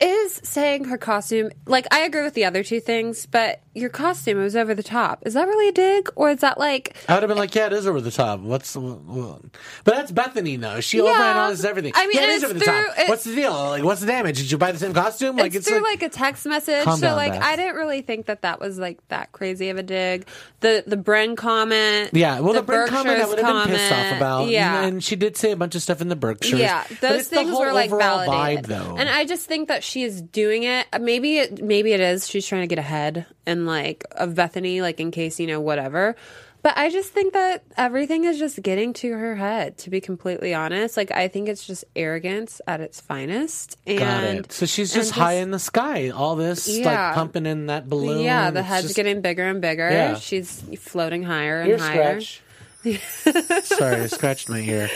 is 0.02 0.42
saying 0.44 0.86
her 0.86 0.98
costume 0.98 1.52
like 1.66 1.86
I 1.92 2.02
agree 2.02 2.24
with 2.24 2.34
the 2.34 2.46
other 2.46 2.64
two 2.64 2.80
things, 2.80 3.26
but 3.26 3.62
your 3.74 3.90
costume 3.90 4.40
was 4.40 4.56
over 4.56 4.76
the 4.76 4.84
top. 4.84 5.24
Is 5.26 5.34
that 5.36 5.48
really 5.48 5.70
a 5.70 5.72
dig, 5.72 6.10
or 6.16 6.32
is 6.32 6.40
that 6.40 6.58
like? 6.58 6.96
I 7.08 7.14
would 7.14 7.24
have 7.24 7.30
been 7.30 7.38
like, 7.38 7.56
yeah, 7.56 7.68
it 7.68 7.74
is 7.74 7.88
over 7.88 8.02
the 8.02 8.12
top. 8.12 8.42
What's, 8.42 8.76
but 8.76 9.42
that's 9.86 10.12
Bethany 10.12 10.58
though. 10.58 10.82
She 10.82 10.98
overanalyzes 10.98 11.64
everything. 11.64 11.94
I 11.96 12.08
mean, 12.08 12.18
yeah, 12.18 12.24
it 12.24 12.30
is 12.32 12.44
it's 12.44 12.52
over 12.52 12.60
the 12.60 12.66
top. 12.66 13.10
what's 13.10 13.24
the 13.24 13.36
deal? 13.36 13.54
Like, 13.54 13.84
what's 13.84 14.02
the 14.02 14.08
damage? 14.08 14.38
Did 14.38 14.52
you 14.52 14.58
buy 14.58 14.72
the 14.72 14.80
same 14.80 14.94
costume? 14.94 15.38
Like, 15.38 15.56
it's, 15.56 15.68
through 15.68 15.84
like, 15.84 16.04
a 16.04 16.10
text 16.10 16.46
message, 16.46 16.84
so 16.84 16.98
down, 16.98 17.16
like 17.16 17.34
Beth. 17.34 17.44
I 17.44 17.56
didn't 17.56 17.76
really 17.76 18.02
think 18.02 18.26
that 18.26 18.42
that 18.42 18.60
was 18.60 18.78
like 18.78 19.00
that 19.08 19.32
crazy 19.32 19.70
of 19.70 19.78
a 19.78 19.84
dig. 19.84 20.28
The 20.60 20.84
the 20.86 20.98
Bren 20.98 21.38
comment, 21.38 22.10
yeah. 22.14 22.40
Well, 22.40 22.54
the, 22.54 22.62
Brit 22.64 22.90
comment 22.90 23.22
I 23.22 23.26
would 23.26 23.40
have 23.40 23.68
been 23.68 23.76
pissed 23.76 23.92
off 23.92 24.18
about. 24.18 24.48
yeah. 24.50 24.84
and 24.84 25.04
she 25.04 25.16
did 25.16 25.38
say 25.38 25.52
a 25.52 25.56
bunch 25.56 25.76
of 25.76 25.82
stuff 25.82 26.02
in 26.02 26.10
the 26.10 26.16
Berkshires. 26.16 26.60
Yeah, 26.60 26.84
those 27.02 27.22
it's 27.22 27.30
the 27.30 27.38
things 27.38 27.52
whole 27.52 27.62
were 27.62 27.74
like 27.74 27.90
validated. 27.90 28.66
vibe, 28.66 28.68
though. 28.68 28.98
And 28.98 29.08
I 29.08 29.26
just 29.26 29.46
think 29.46 29.70
that 29.70 29.84
she 29.92 30.04
is 30.04 30.22
doing 30.22 30.64
it. 30.64 30.88
Maybe 31.00 31.38
it, 31.40 31.62
maybe 31.64 31.92
it 31.94 32.00
is. 32.00 32.28
She's 32.28 32.48
trying 32.48 32.62
to 32.62 32.68
get 32.68 32.80
ahead 32.80 33.26
and 33.46 33.66
like 33.68 34.06
of 34.12 34.36
Bethany, 34.36 34.82
like 34.82 35.00
in 35.00 35.12
case 35.12 35.40
you 35.40 35.48
know 35.48 35.60
whatever. 35.60 36.16
But 36.64 36.78
I 36.78 36.92
just 36.92 37.12
think 37.12 37.34
that 37.34 37.64
everything 37.76 38.24
is 38.26 38.38
just 38.38 38.62
getting 38.62 38.94
to 38.94 39.12
her 39.14 39.36
head. 39.36 39.80
To 39.80 39.90
be 39.90 40.00
completely 40.00 40.54
honest, 40.54 40.96
like 40.96 41.10
I 41.12 41.28
think 41.28 41.50
it's 41.50 41.66
just 41.66 41.84
arrogance 41.96 42.62
at 42.68 42.82
its 42.82 43.02
finest. 43.02 43.78
And 43.88 44.00
Got 44.00 44.24
it. 44.24 44.52
So 44.52 44.66
she's 44.68 44.94
and 44.94 45.02
just 45.04 45.12
high 45.14 45.34
in 45.34 45.50
the 45.50 45.58
sky. 45.58 46.10
All 46.12 46.36
this 46.36 46.68
Yeah. 46.68 46.86
like 47.08 47.16
pumping 47.16 47.48
in 47.48 47.66
that 47.66 47.90
balloon. 47.90 48.20
Yeah, 48.24 48.52
the 48.52 48.62
head's 48.62 48.84
just- 48.84 48.96
getting 48.96 49.22
bigger 49.22 49.44
and 49.48 49.60
bigger. 49.60 49.90
Yeah. 49.90 50.16
She's 50.16 50.62
floating 50.80 51.24
higher 51.24 51.62
and 51.62 51.70
ear 51.72 51.78
higher. 51.80 52.22
scratch. 52.22 52.42
Sorry, 53.66 53.96
I 54.02 54.06
scratched 54.08 54.48
my 54.50 54.60
ear. 54.60 54.90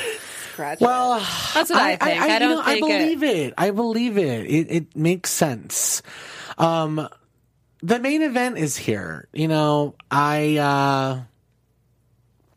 Scratch 0.55 0.79
Well, 0.79 1.19
That's 1.53 1.69
what 1.69 1.81
I 1.81 1.97
think. 1.97 2.21
I 2.21 2.33
you 2.33 2.39
don't 2.39 2.49
know, 2.49 2.63
think 2.63 2.85
I 2.85 2.87
believe 2.87 3.23
it. 3.23 3.53
I 3.57 3.71
believe 3.71 4.17
it. 4.17 4.45
It 4.45 4.71
it 4.71 4.95
makes 4.95 5.29
sense. 5.29 6.01
Um, 6.57 7.09
the 7.83 7.99
main 7.99 8.21
event 8.21 8.57
is 8.57 8.77
here. 8.77 9.27
You 9.33 9.49
know, 9.49 9.95
I 10.09 10.55
uh, 10.55 11.23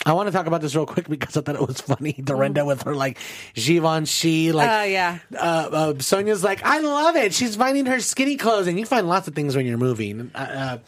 I 0.06 0.12
want 0.12 0.28
to 0.28 0.32
talk 0.32 0.46
about 0.46 0.61
this 0.61 0.76
real 0.76 0.87
quick 0.87 1.08
because 1.08 1.37
I 1.37 1.40
thought 1.40 1.56
it 1.56 1.66
was 1.66 1.80
funny. 1.80 2.12
Dorinda 2.24 2.64
with 2.64 2.82
her 2.82 2.94
like 2.94 3.18
Givenchy, 3.54 4.52
like 4.52 4.70
Oh, 4.70 4.84
yeah. 4.84 5.18
Uh, 5.34 5.37
uh, 5.37 5.98
Sonia's 5.98 6.44
like, 6.44 6.62
I 6.64 6.78
love 6.78 7.16
it. 7.16 7.34
She's 7.34 7.56
finding 7.56 7.87
her 7.87 7.98
skinny 7.98 8.37
clothes, 8.37 8.68
and 8.68 8.78
you 8.78 8.87
find 8.87 9.08
lots 9.08 9.26
of 9.26 9.34
things 9.34 9.56
when 9.56 9.66
you're 9.66 9.76
moving. 9.76 10.30
Uh, 10.37 10.38
uh, 10.38 10.78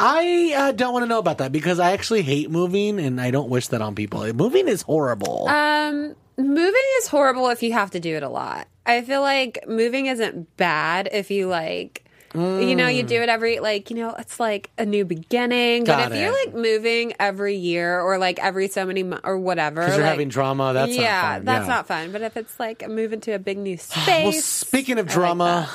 I 0.00 0.54
uh, 0.56 0.72
don't 0.72 0.94
want 0.94 1.02
to 1.04 1.08
know 1.08 1.18
about 1.18 1.38
that 1.38 1.52
because 1.52 1.78
I 1.80 1.92
actually 1.92 2.22
hate 2.22 2.50
moving, 2.50 2.98
and 2.98 3.20
I 3.20 3.30
don't 3.30 3.50
wish 3.50 3.68
that 3.68 3.82
on 3.82 3.94
people. 3.94 4.32
Moving 4.32 4.68
is 4.68 4.80
horrible. 4.82 5.48
Um, 5.48 6.16
moving 6.36 6.82
is 6.98 7.08
horrible 7.08 7.48
if 7.50 7.62
you 7.62 7.72
have 7.72 7.90
to 7.92 8.00
do 8.00 8.16
it 8.16 8.22
a 8.22 8.28
lot. 8.28 8.68
I 8.84 9.02
feel 9.02 9.20
like 9.20 9.64
moving 9.66 10.06
isn't 10.06 10.56
bad 10.56 11.08
if 11.12 11.30
you 11.30 11.48
like. 11.48 12.02
You 12.34 12.76
know, 12.76 12.86
you 12.86 13.02
do 13.02 13.14
mm. 13.14 13.22
it 13.22 13.28
every 13.30 13.60
like 13.60 13.88
you 13.88 13.96
know, 13.96 14.14
it's 14.18 14.38
like 14.38 14.68
a 14.76 14.84
new 14.84 15.06
beginning. 15.06 15.84
Got 15.84 16.10
but 16.10 16.12
if 16.12 16.20
you're 16.20 16.32
like 16.32 16.54
moving 16.54 17.14
every 17.18 17.56
year 17.56 17.98
or 17.98 18.18
like 18.18 18.38
every 18.40 18.68
so 18.68 18.84
many 18.84 19.04
mo- 19.04 19.20
or 19.24 19.38
whatever, 19.38 19.80
Because 19.80 19.96
you're 19.96 20.04
like- 20.04 20.10
having 20.10 20.28
drama, 20.28 20.74
that's 20.74 20.94
not 20.94 21.02
yeah, 21.02 21.34
fun. 21.36 21.44
that's 21.46 21.62
Yeah. 21.66 21.74
not 21.74 21.86
fun. 21.86 22.12
But 22.12 22.20
if 22.20 22.36
it's 22.36 22.60
like 22.60 22.86
moving 22.86 23.20
to 23.22 23.32
a 23.32 23.38
big 23.38 23.56
new 23.56 23.76
space, 23.78 24.06
Well, 24.06 24.32
speaking 24.32 24.98
of 24.98 25.08
I 25.08 25.12
drama, 25.12 25.70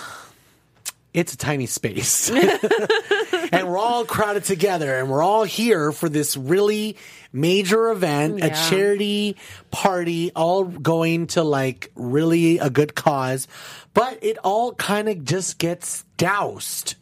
it's 1.16 1.34
a 1.34 1.38
tiny 1.38 1.66
space. 1.66 2.30
and 3.52 3.68
we're 3.68 3.80
all 3.80 4.06
crowded 4.06 4.44
together 4.44 5.00
and 5.00 5.10
we're 5.10 5.24
all 5.24 5.44
here 5.44 5.92
for 5.92 6.10
this 6.10 6.38
really 6.38 6.96
major 7.34 7.92
event, 7.92 8.44
a 8.44 8.50
charity 8.50 9.38
party, 9.72 10.32
all 10.36 10.64
going 10.66 11.28
to 11.28 11.44
like 11.44 11.92
really 11.96 12.58
a 12.60 12.70
good 12.70 12.96
cause. 12.96 13.48
But 13.94 14.24
it 14.24 14.38
all 14.44 14.74
kind 14.74 15.10
of 15.10 15.24
just 15.24 15.58
gets 15.58 16.04
doused 16.18 16.96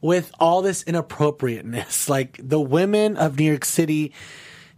with 0.00 0.32
all 0.38 0.62
this 0.62 0.82
inappropriateness. 0.82 2.08
Like 2.16 2.38
the 2.42 2.60
women 2.60 3.16
of 3.16 3.38
New 3.38 3.44
York 3.44 3.64
City 3.64 4.12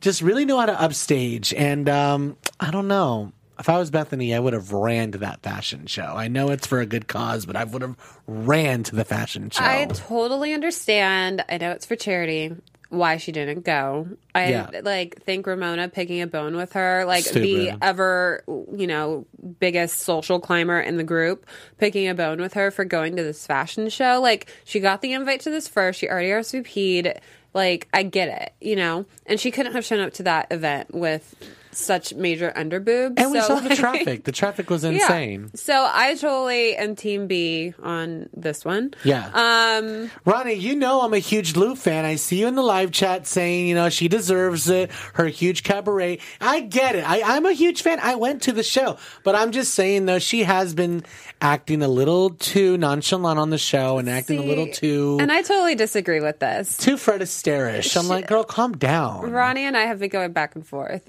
just 0.01 0.23
really 0.23 0.45
know 0.45 0.59
how 0.59 0.67
to 0.67 0.81
upstage. 0.81 1.53
And 1.53 1.89
um, 1.89 2.37
I 2.59 2.71
don't 2.71 2.89
know. 2.89 3.33
If 3.59 3.69
I 3.69 3.79
was 3.79 3.91
Bethany, 3.91 4.35
I 4.35 4.39
would 4.39 4.53
have 4.53 4.73
ran 4.73 5.13
to 5.13 5.19
that 5.19 5.43
fashion 5.43 5.87
show. 5.87 6.05
I 6.05 6.29
know 6.29 6.51
it's 6.51 6.67
for 6.67 6.81
a 6.81 6.87
good 6.87 7.09
cause, 7.09 7.45
but 7.45 7.57
I 7.57 7.65
would 7.65 7.83
have 7.83 7.97
ran 8.27 8.85
to 8.85 8.97
the 8.97 9.05
fashion 9.05 9.51
show. 9.51 9.65
I 9.65 9.87
totally 9.87 10.55
understand. 10.55 11.45
I 11.49 11.59
know 11.59 11.73
it's 11.73 11.85
for 11.85 11.97
charity. 11.97 12.55
Why 12.91 13.19
she 13.19 13.33
didn't 13.33 13.65
go? 13.65 14.09
I 14.35 14.49
Yeah. 14.51 14.81
like 14.83 15.23
think 15.23 15.47
Ramona 15.47 15.89
picking 15.91 16.23
a 16.23 16.27
bone 16.27 16.57
with 16.57 16.73
her, 16.73 17.05
like 17.05 17.25
the 17.25 17.73
ever 17.83 18.43
you 18.47 18.87
know 18.87 19.27
biggest 19.61 19.99
social 19.99 20.41
climber 20.41 20.81
in 20.81 20.97
the 20.97 21.05
group, 21.05 21.47
picking 21.77 22.09
a 22.09 22.15
bone 22.15 22.41
with 22.41 22.55
her 22.55 22.71
for 22.71 22.85
going 22.87 23.17
to 23.17 23.23
this 23.23 23.47
fashion 23.47 23.91
show. 23.91 24.21
Like 24.23 24.51
she 24.65 24.81
got 24.81 25.03
the 25.03 25.13
invite 25.13 25.41
to 25.41 25.51
this 25.51 25.69
first. 25.69 26.01
She 26.01 26.09
already 26.09 26.29
RSVP'd. 26.31 27.21
Like 27.55 27.89
I 27.93 28.05
get 28.05 28.29
it, 28.43 28.53
you 28.61 28.77
know, 28.77 29.05
and 29.27 29.39
she 29.39 29.51
couldn't 29.51 29.73
have 29.73 29.85
shown 29.85 30.01
up 30.01 30.15
to 30.15 30.23
that 30.25 30.47
event 30.51 30.95
with 30.95 31.35
such 31.79 32.15
major 32.15 32.53
underboobs. 32.57 33.15
and 33.19 33.31
we 33.33 33.41
so, 33.41 33.47
saw 33.49 33.61
the 33.61 33.75
traffic. 33.77 34.25
The 34.25 34.33
traffic 34.33 34.69
was 34.71 34.85
Yeah. 34.89 34.91
insane. 34.93 35.51
So 35.55 35.73
I 35.93 36.15
totally 36.15 36.77
am 36.77 36.97
team 36.97 37.27
B 37.27 37.75
on 37.83 38.29
this 38.35 38.65
one. 38.65 38.93
Yeah. 39.05 39.31
Um. 39.35 40.11
Ronnie, 40.25 40.55
you 40.55 40.75
know 40.77 41.03
I'm 41.03 41.15
a 41.15 41.19
huge 41.19 41.57
Lou 41.57 41.75
fan. 41.75 42.05
I 42.05 42.17
see 42.17 42.41
you 42.41 42.49
in 42.49 42.55
the 42.55 42.63
live 42.63 42.91
chat 42.93 43.27
saying, 43.27 43.67
you 43.69 43.75
know, 43.75 43.89
she 43.89 44.09
deserves 44.09 44.69
it. 44.69 44.91
Her 45.15 45.27
huge 45.27 45.63
cabaret. 45.63 46.19
I 46.41 46.61
get 46.61 46.95
it. 46.97 47.09
I, 47.09 47.23
I'm 47.37 47.47
a 47.47 47.53
huge 47.53 47.83
fan. 47.83 47.99
I 48.03 48.15
went 48.17 48.43
to 48.43 48.53
the 48.53 48.63
show, 48.63 48.97
but 49.25 49.35
I'm 49.35 49.53
just 49.53 49.75
saying 49.75 50.07
though, 50.07 50.19
she 50.19 50.43
has 50.45 50.75
been 50.75 51.05
acting 51.41 51.83
a 51.83 51.89
little 51.89 52.31
too 52.31 52.77
nonchalant 52.79 53.39
on 53.39 53.51
the 53.51 53.59
show 53.59 53.99
and 53.99 54.11
acting 54.11 54.39
a 54.39 54.43
little 54.43 54.67
too 54.73 55.19
And 55.21 55.31
I 55.31 55.43
totally 55.43 55.77
disagree 55.77 56.21
with 56.21 56.41
this. 56.41 56.77
too 56.77 56.97
Fred 56.97 57.21
Astaire-ish. 57.21 57.97
I'm 57.97 58.09
like, 58.09 58.27
girl, 58.27 58.43
calm 58.43 58.77
down. 58.77 59.31
Ronnie 59.31 59.65
and 59.65 59.77
I 59.77 59.83
have 59.83 60.01
been 60.01 60.09
going 60.09 60.33
back 60.33 60.55
and 60.57 60.67
forth. 60.67 61.09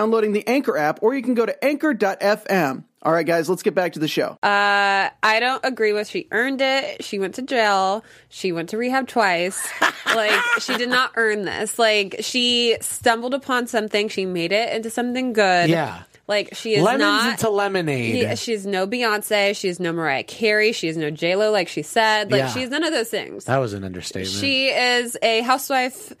the 0.09 0.43
Anchor 0.47 0.77
app, 0.77 0.99
or 1.03 1.13
you 1.13 1.21
can 1.21 1.33
go 1.33 1.45
to 1.45 1.63
anchor.fm. 1.63 2.83
All 3.03 3.11
right, 3.11 3.25
guys, 3.25 3.49
let's 3.49 3.63
get 3.63 3.73
back 3.73 3.93
to 3.93 3.99
the 3.99 4.07
show. 4.07 4.37
Uh, 4.43 5.09
I 5.23 5.39
don't 5.39 5.65
agree 5.65 5.91
with 5.91 6.07
she 6.07 6.27
earned 6.31 6.61
it. 6.61 7.03
She 7.03 7.17
went 7.17 7.35
to 7.35 7.41
jail. 7.41 8.03
She 8.29 8.51
went 8.51 8.69
to 8.69 8.77
rehab 8.77 9.07
twice. 9.07 9.67
like 10.15 10.39
she 10.59 10.77
did 10.77 10.89
not 10.89 11.11
earn 11.15 11.43
this. 11.45 11.79
Like 11.79 12.17
she 12.19 12.77
stumbled 12.79 13.33
upon 13.33 13.65
something. 13.65 14.07
She 14.07 14.27
made 14.27 14.51
it 14.51 14.71
into 14.75 14.91
something 14.91 15.33
good. 15.33 15.69
Yeah. 15.69 16.03
Like 16.27 16.53
she 16.53 16.75
is 16.75 16.83
Lemons 16.83 17.01
not 17.01 17.31
into 17.31 17.49
lemonade. 17.49 18.15
Yeah, 18.21 18.35
she's 18.35 18.67
no 18.67 18.85
Beyonce. 18.85 19.55
She's 19.55 19.79
no 19.79 19.91
Mariah 19.91 20.23
Carey. 20.23 20.71
She's 20.71 20.95
no 20.95 21.09
J 21.09 21.35
Lo. 21.35 21.51
Like 21.51 21.69
she 21.69 21.81
said. 21.81 22.31
Like 22.31 22.37
Yeah. 22.39 22.49
she's 22.49 22.69
none 22.69 22.83
of 22.83 22.93
those 22.93 23.09
things. 23.09 23.45
that 23.45 23.57
was 23.57 23.73
an 23.73 23.83
understatement. 23.83 24.29
She 24.39 24.67
is 24.67 25.17
a 25.23 25.41
housewife 25.41 26.13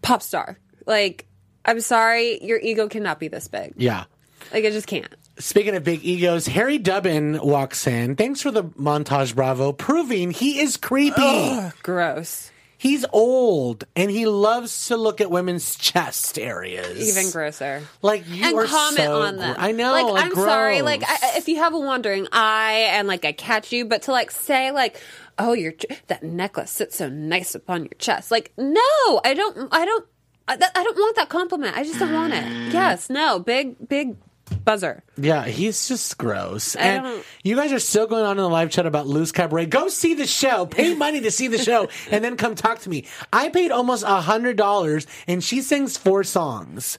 pop 0.00 0.22
star. 0.22 0.58
Like, 0.86 1.25
I'm 1.66 1.80
sorry, 1.80 2.42
your 2.42 2.58
ego 2.58 2.88
cannot 2.88 3.20
be 3.20 3.28
this 3.28 3.48
big. 3.48 3.74
yeah. 3.76 4.04
Like, 4.52 4.62
it 4.62 4.72
just 4.72 4.86
can't. 4.86 5.12
Speaking 5.38 5.74
of 5.74 5.82
big 5.82 6.04
egos, 6.04 6.46
Harry 6.46 6.78
Dubin 6.78 7.44
walks 7.44 7.86
in. 7.88 8.14
Thanks 8.14 8.40
for 8.40 8.52
the 8.52 8.62
montage, 8.64 9.34
Bravo, 9.34 9.72
proving 9.72 10.30
he 10.30 10.60
is 10.60 10.76
creepy. 10.76 11.58
Gross. 11.82 12.52
He's 12.78 13.04
old 13.12 13.84
and 13.96 14.10
he 14.10 14.26
loves 14.26 14.86
to 14.88 14.96
look 14.96 15.20
at 15.20 15.30
women's 15.30 15.76
chest 15.76 16.38
areas. 16.38 17.16
Even 17.16 17.32
grosser. 17.32 17.82
Like 18.02 18.28
you 18.28 18.44
and 18.44 18.56
are 18.56 18.66
comment 18.66 18.96
so 18.96 19.22
on 19.22 19.36
them. 19.38 19.54
gr- 19.54 19.60
I 19.60 19.72
know. 19.72 19.92
Like, 19.92 20.06
like, 20.06 20.24
I'm 20.26 20.34
sorry. 20.34 20.82
Like, 20.82 21.02
I, 21.04 21.38
if 21.38 21.48
you 21.48 21.56
have 21.56 21.72
a 21.74 21.80
wandering 21.80 22.28
eye 22.32 22.86
and 22.92 23.08
like 23.08 23.24
I 23.24 23.32
catch 23.32 23.72
you, 23.72 23.86
but 23.86 24.02
to 24.02 24.12
like 24.12 24.30
say 24.30 24.70
like, 24.70 25.00
oh, 25.38 25.54
your 25.54 25.72
that 26.06 26.22
necklace 26.22 26.70
sits 26.70 26.96
so 26.96 27.08
nice 27.08 27.54
upon 27.54 27.84
your 27.84 27.94
chest. 27.98 28.30
Like, 28.30 28.52
no, 28.56 29.20
I 29.24 29.32
don't. 29.34 29.68
I 29.72 29.84
don't. 29.86 30.06
I, 30.48 30.56
that, 30.56 30.72
I 30.74 30.84
don't 30.84 30.96
want 30.96 31.16
that 31.16 31.28
compliment. 31.28 31.76
I 31.76 31.82
just 31.84 31.98
don't 31.98 32.12
want 32.12 32.32
it. 32.34 32.44
Yes. 32.72 33.10
No. 33.10 33.38
Big. 33.38 33.88
Big 33.88 34.16
buzzer. 34.64 35.02
yeah, 35.16 35.44
he's 35.44 35.88
just 35.88 36.16
gross. 36.18 36.76
I 36.76 36.80
and 36.80 37.04
don't- 37.04 37.24
you 37.42 37.56
guys 37.56 37.72
are 37.72 37.80
still 37.80 38.06
going 38.06 38.24
on 38.24 38.32
in 38.38 38.42
the 38.42 38.48
live 38.48 38.70
chat 38.70 38.86
about 38.86 39.06
Lou's 39.08 39.32
Cabaret. 39.32 39.66
Go 39.66 39.88
see 39.88 40.14
the 40.14 40.26
show. 40.26 40.66
Pay 40.66 40.94
money 41.06 41.20
to 41.22 41.30
see 41.32 41.48
the 41.48 41.58
show, 41.58 41.88
and 42.12 42.22
then 42.24 42.36
come 42.36 42.54
talk 42.54 42.78
to 42.80 42.88
me. 42.90 43.06
I 43.32 43.48
paid 43.48 43.72
almost 43.72 44.04
a 44.04 44.20
hundred 44.20 44.56
dollars, 44.56 45.06
and 45.26 45.42
she 45.42 45.62
sings 45.62 45.96
four 45.96 46.22
songs. 46.22 46.98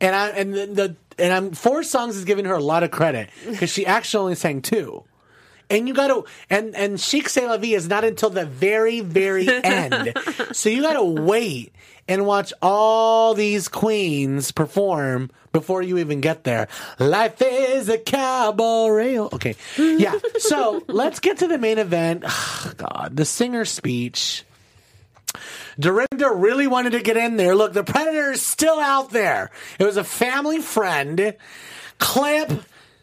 And 0.00 0.14
I 0.14 0.28
and 0.30 0.52
the, 0.54 0.66
the 0.66 0.96
and 1.18 1.32
I'm 1.32 1.52
four 1.52 1.82
songs 1.82 2.16
is 2.16 2.24
giving 2.24 2.44
her 2.44 2.54
a 2.54 2.62
lot 2.62 2.82
of 2.82 2.90
credit 2.90 3.30
because 3.48 3.70
she 3.70 3.86
actually 3.86 4.20
only 4.22 4.34
sang 4.34 4.60
two. 4.62 5.04
And 5.70 5.88
you 5.88 5.94
gotta 5.94 6.22
and 6.50 6.74
and 6.76 7.00
Chic 7.00 7.28
C'est 7.30 7.46
La 7.46 7.56
Vie 7.56 7.74
is 7.74 7.88
not 7.88 8.04
until 8.04 8.30
the 8.30 8.44
very 8.46 9.00
very 9.00 9.48
end, 9.64 10.12
so 10.52 10.68
you 10.68 10.82
gotta 10.82 11.04
wait 11.04 11.72
and 12.08 12.24
watch 12.26 12.52
all 12.62 13.34
these 13.34 13.68
queens 13.68 14.50
perform 14.50 15.30
before 15.52 15.82
you 15.82 15.98
even 15.98 16.20
get 16.20 16.44
there. 16.44 16.68
Life 16.98 17.42
is 17.42 17.88
a 17.88 17.98
cabaret. 17.98 19.18
Okay, 19.18 19.56
yeah. 19.76 20.18
So 20.38 20.82
let's 20.88 21.20
get 21.20 21.38
to 21.38 21.48
the 21.48 21.58
main 21.58 21.78
event. 21.78 22.24
God, 22.76 23.12
the 23.14 23.24
singer 23.24 23.64
speech. 23.64 24.44
Dorinda 25.78 26.30
really 26.30 26.66
wanted 26.66 26.90
to 26.90 27.00
get 27.00 27.16
in 27.16 27.36
there. 27.36 27.54
Look, 27.54 27.72
the 27.72 27.84
predator 27.84 28.32
is 28.32 28.44
still 28.44 28.80
out 28.80 29.10
there. 29.10 29.50
It 29.78 29.84
was 29.84 29.96
a 29.96 30.04
family 30.04 30.60
friend. 30.60 31.34
Clip. 31.98 32.50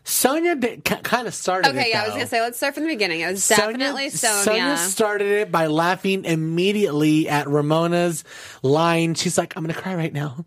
Sonia 0.08 0.56
did, 0.56 0.86
kind 0.86 1.28
of 1.28 1.34
started 1.34 1.68
it. 1.68 1.78
Okay. 1.78 1.90
Yeah. 1.90 2.04
I 2.04 2.06
was 2.06 2.14
gonna 2.14 2.28
say 2.28 2.40
let's 2.40 2.58
start 2.58 2.76
from 2.76 2.84
the 2.84 2.90
beginning. 2.90 3.22
It 3.22 3.32
was 3.32 3.48
definitely 3.48 4.12
Sonia. 4.12 4.44
Sonia 4.44 4.78
started 4.78 5.28
it 5.28 5.52
by 5.52 5.66
laughing 5.66 6.26
immediately 6.26 7.28
at 7.28 7.48
Ramona's 7.48 8.24
line. 8.62 9.16
She's 9.16 9.36
like, 9.38 9.58
I'm 9.58 9.64
going 9.64 9.74
to 9.74 9.82
cry 9.82 9.96
right 9.96 10.14
now. 10.14 10.46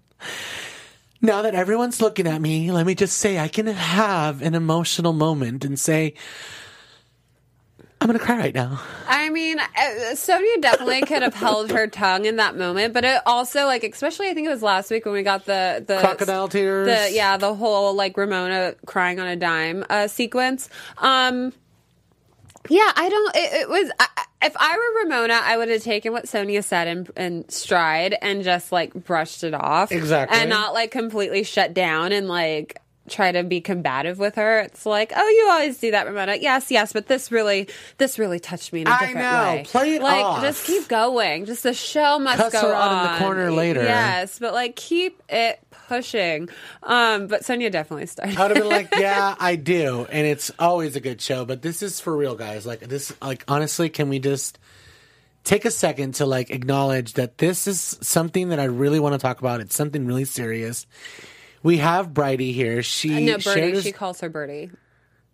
Now 1.21 1.43
that 1.43 1.57
everyone's 1.57 2.01
looking 2.01 2.29
at 2.29 2.41
me, 2.41 2.71
let 2.71 2.87
me 2.87 2.95
just 2.95 3.19
say 3.19 3.39
I 3.39 3.49
can 3.49 3.67
have 3.67 4.43
an 4.43 4.55
emotional 4.55 5.13
moment 5.13 5.65
and 5.65 5.79
say, 5.79 6.15
I'm 8.01 8.07
going 8.07 8.19
to 8.19 8.25
cry 8.25 8.37
right 8.39 8.55
now. 8.55 8.81
I 9.09 9.29
mean, 9.31 9.59
uh, 9.59 10.15
Sonia 10.15 10.61
definitely 10.61 11.01
could 11.03 11.23
have 11.23 11.35
held 11.35 11.73
her 11.73 11.89
tongue 11.89 12.27
in 12.27 12.37
that 12.37 12.57
moment, 12.57 12.95
but 12.95 13.05
it 13.05 13.21
also 13.27 13.65
like, 13.67 13.83
especially 13.83 14.29
I 14.29 14.35
think 14.35 14.47
it 14.47 14.51
was 14.51 14.63
last 14.63 14.91
week 14.91 15.05
when 15.05 15.15
we 15.15 15.23
got 15.25 15.47
the 15.47 15.85
the 15.87 15.99
Crocodile 15.99 16.49
tears. 16.49 16.87
the 16.87 17.13
yeah, 17.15 17.37
the 17.37 17.55
whole 17.55 17.95
like 17.95 18.17
Ramona 18.17 18.75
crying 18.87 19.19
on 19.19 19.27
a 19.27 19.37
dime 19.37 19.85
uh, 19.91 20.07
sequence. 20.07 20.69
Um, 20.99 21.53
Yeah, 22.69 22.93
I 22.95 23.09
don't. 23.09 23.37
It, 23.37 23.53
it 23.63 23.69
was. 23.69 23.91
I- 23.99 24.09
if 24.41 24.55
I 24.57 24.77
were 24.77 25.03
Ramona, 25.11 25.41
I 25.43 25.57
would 25.57 25.69
have 25.69 25.83
taken 25.83 26.13
what 26.13 26.29
Sonia 26.29 26.63
said 26.63 26.87
in, 26.87 27.09
in 27.17 27.49
stride 27.49 28.17
and 28.23 28.45
just 28.45 28.71
like 28.71 28.95
brushed 28.95 29.43
it 29.43 29.53
off. 29.53 29.91
Exactly. 29.91 30.39
And 30.39 30.49
not 30.49 30.75
like 30.75 30.93
completely 30.93 31.43
shut 31.43 31.75
down 31.75 32.13
and 32.13 32.29
like 32.29 32.81
try 33.09 33.33
to 33.33 33.43
be 33.43 33.61
combative 33.61 34.19
with 34.19 34.37
her. 34.37 34.61
It's 34.61 34.87
like, 34.87 35.13
oh, 35.17 35.29
you 35.29 35.49
always 35.51 35.79
do 35.79 35.91
that, 35.91 36.07
Ramona. 36.07 36.37
Yes, 36.37 36.71
yes, 36.71 36.93
but 36.93 37.07
this 37.07 37.31
really, 37.33 37.69
this 37.99 38.19
really 38.19 38.39
touched 38.41 38.73
me 38.73 38.83
in 38.83 38.87
a 38.87 38.91
I 38.91 38.99
different 38.99 39.19
know. 39.19 39.53
way. 39.55 39.65
Play 39.67 39.95
it 39.95 40.03
like, 40.03 40.25
off. 40.25 40.43
just 40.43 40.67
keep 40.67 40.89
going. 40.89 41.45
Just 41.47 41.63
the 41.63 41.75
show 41.75 42.19
must 42.19 42.39
Cuss 42.39 42.53
go 42.53 42.61
her 42.61 42.75
out 42.75 42.93
in 42.93 43.03
the 43.05 43.13
on. 43.15 43.19
corner 43.19 43.51
later. 43.51 43.83
Yes, 43.83 44.39
but 44.39 44.53
like 44.53 44.77
keep 44.77 45.23
it 45.29 45.61
pushing. 45.89 46.49
Um, 46.83 47.27
but 47.27 47.45
Sonia 47.45 47.71
definitely 47.71 48.07
started. 48.07 48.37
I 48.37 48.43
would 48.43 48.57
have 48.57 48.65
been 48.65 48.73
like, 48.73 48.95
yeah, 48.99 49.35
I 49.39 49.57
do, 49.57 50.07
and 50.11 50.27
it's 50.27 50.51
always 50.59 50.97
a 50.97 51.01
good 51.01 51.21
show. 51.21 51.45
But 51.45 51.63
this 51.63 51.83
is 51.83 52.01
for 52.01 52.17
real, 52.17 52.35
guys. 52.37 52.67
Like 52.67 52.81
this, 52.81 53.13
like 53.21 53.45
honestly, 53.49 53.89
can 53.89 54.09
we 54.09 54.19
just 54.19 54.59
take 55.45 55.65
a 55.65 55.71
second 55.71 56.15
to 56.17 56.27
like 56.27 56.51
acknowledge 56.51 57.15
that 57.15 57.39
this 57.39 57.67
is 57.67 57.99
something 58.03 58.51
that 58.51 58.61
I 58.61 58.65
really 58.65 59.01
want 59.01 59.15
to 59.15 59.19
talk 59.19 59.41
about? 59.41 59.61
It's 59.61 59.75
something 59.75 60.07
really 60.07 60.27
serious. 60.27 60.87
We 61.63 61.79
have 61.79 62.13
Bridie 62.15 62.53
here. 62.53 62.83
She 62.83 63.25
no, 63.27 63.39
Birdie. 63.39 63.71
his- 63.73 63.85
She 63.85 63.93
calls 63.93 64.21
her 64.21 64.29
Birdie. 64.29 64.71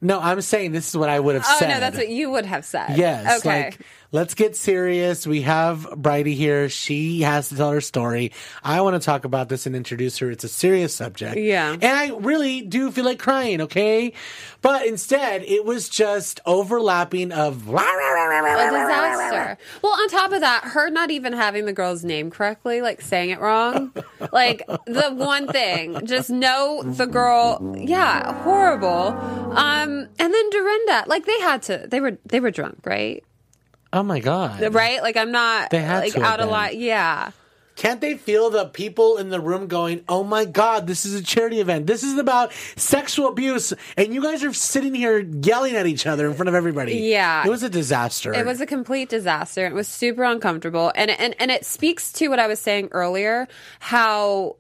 no, 0.01 0.21
I'm 0.21 0.41
saying 0.41 0.73
this 0.73 0.89
is 0.89 0.97
what 0.97 1.09
I 1.09 1.19
would 1.21 1.35
have 1.35 1.45
Oh 1.47 1.57
said. 1.59 1.71
Oh 1.71 1.75
no, 1.75 1.81
that's 1.81 1.97
what 1.97 2.09
you 2.09 2.31
would 2.31 2.47
have 2.47 2.65
said. 2.65 2.97
Yes. 2.97 3.41
Okay. 3.41 3.65
Like, 3.65 3.81
let's 4.15 4.35
get 4.35 4.55
serious. 4.55 5.27
We 5.27 5.43
have 5.43 5.89
Bridie 5.97 6.37
here. 6.37 6.69
She 6.69 7.23
has 7.23 7.49
to 7.49 7.57
tell 7.57 7.73
her 7.73 7.81
story. 7.81 8.31
I 8.63 8.81
want 8.81 8.95
to 8.95 9.05
talk 9.05 9.25
about 9.25 9.49
this 9.49 9.67
and 9.67 9.75
introduce 9.75 10.19
her. 10.19 10.31
It's 10.31 10.45
a 10.45 10.49
serious 10.49 10.95
subject. 10.95 11.37
Yeah. 11.37 11.73
And 11.73 11.85
I 11.85 12.11
really 12.17 12.63
do 12.63 12.93
feel 12.93 13.05
like 13.05 13.19
crying, 13.19 13.63
okay? 13.63 14.13
But 14.63 14.87
instead, 14.87 15.43
it 15.43 15.65
was 15.65 15.89
just 15.89 16.39
overlapping 16.47 17.33
of. 17.33 17.69
a 17.69 18.71
disaster. 18.71 19.59
Well, 19.83 19.93
on 19.93 20.09
top 20.09 20.33
of 20.33 20.41
that, 20.43 20.63
her 20.63 20.91
not 20.91 21.11
even 21.11 21.33
having 21.33 21.65
the 21.67 21.73
girl's 21.73 22.05
name 22.05 22.31
correctly, 22.31 22.83
like 22.83 23.01
saying 23.01 23.31
it 23.31 23.41
wrong, 23.41 23.93
like 24.33 24.65
the 24.87 25.11
one 25.13 25.49
thing, 25.49 26.07
just 26.07 26.31
know 26.31 26.85
the 26.85 27.07
girl. 27.07 27.75
Yeah, 27.77 28.43
horrible. 28.45 29.09
Um, 29.59 30.09
and 30.21 30.35
then 30.35 30.51
Dorinda, 30.51 31.05
like 31.09 31.27
they 31.27 31.41
had 31.41 31.63
to, 31.63 31.87
they 31.89 32.01
were 32.01 32.17
they 32.25 32.39
were 32.39 32.53
drunk, 32.53 32.79
right? 32.85 33.25
Oh 33.95 34.03
my 34.03 34.21
God. 34.21 34.75
Right? 34.75 35.01
Like 35.03 35.17
I'm 35.17 35.33
not 35.33 35.71
They 35.71 35.81
had 35.81 36.01
like 36.01 36.13
to 36.15 36.21
have 36.21 36.35
out 36.35 36.41
a 36.41 36.43
been. 36.43 36.51
line. 36.51 36.81
Yeah. 36.81 37.31
Can't 37.77 38.01
they 38.01 38.17
feel 38.17 38.51
the 38.51 38.67
people 38.67 39.17
in 39.17 39.31
the 39.31 39.41
room 39.41 39.67
going, 39.67 40.05
oh 40.09 40.23
my 40.23 40.45
God, 40.45 40.87
this 40.87 41.05
is 41.05 41.15
a 41.15 41.23
charity 41.23 41.59
event. 41.61 41.89
This 41.89 42.05
is 42.05 42.17
about 42.19 42.53
sexual 42.77 43.27
abuse. 43.29 43.73
And 43.97 44.15
you 44.15 44.23
guys 44.23 44.45
are 44.45 44.53
sitting 44.53 44.95
here 44.95 45.19
yelling 45.19 45.75
at 45.75 45.85
each 45.87 46.07
other 46.07 46.29
in 46.29 46.35
front 46.35 46.49
of 46.49 46.55
everybody. 46.55 46.95
Yeah. 46.99 47.45
It 47.45 47.51
was 47.51 47.65
a 47.65 47.69
disaster. 47.69 48.33
It 48.33 48.47
was 48.47 48.61
a 48.61 48.67
complete 48.67 49.09
disaster. 49.09 49.67
It 49.67 49.73
was 49.75 49.89
super 49.89 50.23
uncomfortable, 50.23 50.93
and 50.95 51.11
and 51.11 51.35
and 51.41 51.51
it 51.51 51.65
speaks 51.65 52.13
to 52.13 52.29
what 52.29 52.39
I 52.39 52.47
was 52.47 52.61
saying 52.61 52.91
earlier, 52.93 53.49
how 53.81 54.55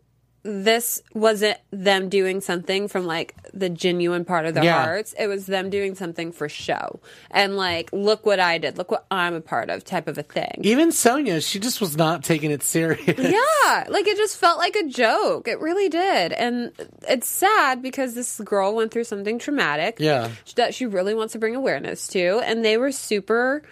this 0.45 1.03
wasn't 1.15 1.57
them 1.71 2.09
doing 2.09 2.41
something 2.41 2.87
from 2.87 3.07
like 3.07 3.35
the 3.55 3.69
genuine 3.71 4.25
part 4.25 4.45
of 4.47 4.55
their 4.55 4.63
Yeah. 4.65 4.85
hearts. 4.85 5.15
It 5.19 5.27
was 5.27 5.47
them 5.47 5.71
doing 5.71 5.95
something 5.95 6.33
for 6.33 6.49
show, 6.49 7.01
and 7.31 7.57
like, 7.57 7.89
look 7.93 8.27
what 8.27 8.39
I 8.41 8.59
did, 8.59 8.77
look 8.79 8.91
what 8.91 9.07
I'm 9.11 9.35
a 9.35 9.41
part 9.41 9.71
of, 9.71 9.85
type 9.85 10.07
of 10.07 10.19
a 10.19 10.23
thing. 10.23 10.61
Even 10.63 10.93
Sonia, 10.93 11.41
she 11.41 11.59
just 11.59 11.81
was 11.81 11.97
not 11.97 12.23
taking 12.25 12.51
it 12.51 12.63
serious. 12.63 13.19
Yeah, 13.65 13.85
like 13.89 14.07
it 14.07 14.17
just 14.19 14.37
felt 14.37 14.59
like 14.59 14.77
a 14.77 14.87
joke. 14.87 15.49
It 15.49 15.59
really 15.61 15.89
did. 15.89 16.33
And 16.33 16.73
it's 17.09 17.27
sad 17.27 17.81
because 17.83 18.15
this 18.15 18.39
girl 18.41 18.75
went 18.75 18.91
through 18.93 19.05
something 19.05 19.39
traumatic. 19.39 19.97
Yeah. 19.99 20.31
That 20.57 20.75
she 20.75 20.85
really 20.87 21.15
wants 21.15 21.33
to 21.33 21.39
bring 21.39 21.57
awareness 21.57 22.07
to. 22.09 22.41
And 22.45 22.65
they 22.65 22.77
were 22.77 22.93
super 22.93 23.63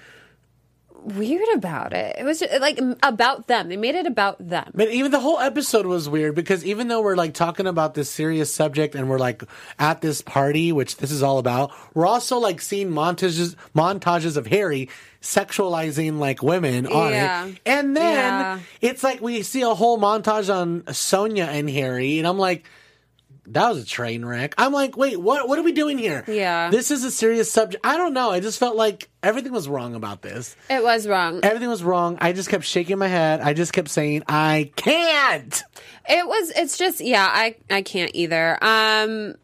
weird 1.04 1.46
about 1.54 1.92
it. 1.92 2.16
It 2.18 2.24
was 2.24 2.40
just, 2.40 2.60
like 2.60 2.78
about 3.02 3.46
them. 3.46 3.68
They 3.68 3.76
made 3.76 3.94
it 3.94 4.06
about 4.06 4.36
them. 4.46 4.70
But 4.74 4.88
even 4.88 5.10
the 5.10 5.20
whole 5.20 5.38
episode 5.38 5.86
was 5.86 6.08
weird 6.08 6.34
because 6.34 6.64
even 6.64 6.88
though 6.88 7.00
we're 7.02 7.16
like 7.16 7.34
talking 7.34 7.66
about 7.66 7.94
this 7.94 8.10
serious 8.10 8.52
subject 8.52 8.94
and 8.94 9.08
we're 9.08 9.18
like 9.18 9.42
at 9.78 10.00
this 10.00 10.22
party, 10.22 10.72
which 10.72 10.96
this 10.98 11.10
is 11.10 11.22
all 11.22 11.38
about, 11.38 11.72
we're 11.94 12.06
also 12.06 12.38
like 12.38 12.60
seeing 12.60 12.90
montages 12.90 13.54
montages 13.74 14.36
of 14.36 14.46
Harry 14.46 14.88
sexualizing 15.20 16.18
like 16.18 16.42
women 16.42 16.86
on 16.86 17.12
Yeah. 17.12 17.46
it. 17.46 17.58
And 17.66 17.96
then 17.96 18.14
Yeah. 18.14 18.58
it's 18.80 19.02
like 19.02 19.20
we 19.20 19.42
see 19.42 19.62
a 19.62 19.74
whole 19.74 19.98
montage 19.98 20.52
on 20.54 20.84
Sonia 20.92 21.44
and 21.44 21.68
Harry, 21.70 22.18
and 22.18 22.26
I'm 22.26 22.38
like, 22.38 22.64
that 23.46 23.68
was 23.68 23.82
a 23.82 23.86
train 23.86 24.24
wreck. 24.24 24.54
I'm 24.56 24.72
like, 24.72 24.96
wait, 24.96 25.20
what 25.20 25.48
what 25.48 25.58
are 25.58 25.62
we 25.62 25.72
doing 25.72 25.98
here? 25.98 26.24
Yeah. 26.28 26.70
This 26.70 26.90
is 26.90 27.04
a 27.04 27.10
serious 27.10 27.50
subject. 27.50 27.84
I 27.84 27.96
don't 27.96 28.14
know. 28.14 28.30
I 28.30 28.40
just 28.40 28.58
felt 28.58 28.76
like 28.76 29.08
everything 29.22 29.52
was 29.52 29.68
wrong 29.68 29.94
about 29.94 30.22
this. 30.22 30.56
It 30.70 30.82
was 30.82 31.08
wrong. 31.08 31.40
Everything 31.42 31.68
was 31.68 31.82
wrong. 31.82 32.18
I 32.20 32.32
just 32.32 32.48
kept 32.48 32.64
shaking 32.64 32.98
my 32.98 33.08
head. 33.08 33.40
I 33.40 33.52
just 33.52 33.72
kept 33.72 33.88
saying, 33.88 34.22
I 34.28 34.70
can't. 34.76 35.62
It 36.08 36.26
was 36.26 36.50
it's 36.50 36.78
just 36.78 37.00
yeah, 37.00 37.28
I 37.30 37.56
I 37.70 37.82
can't 37.82 38.12
either. 38.14 38.58
Um 38.62 39.34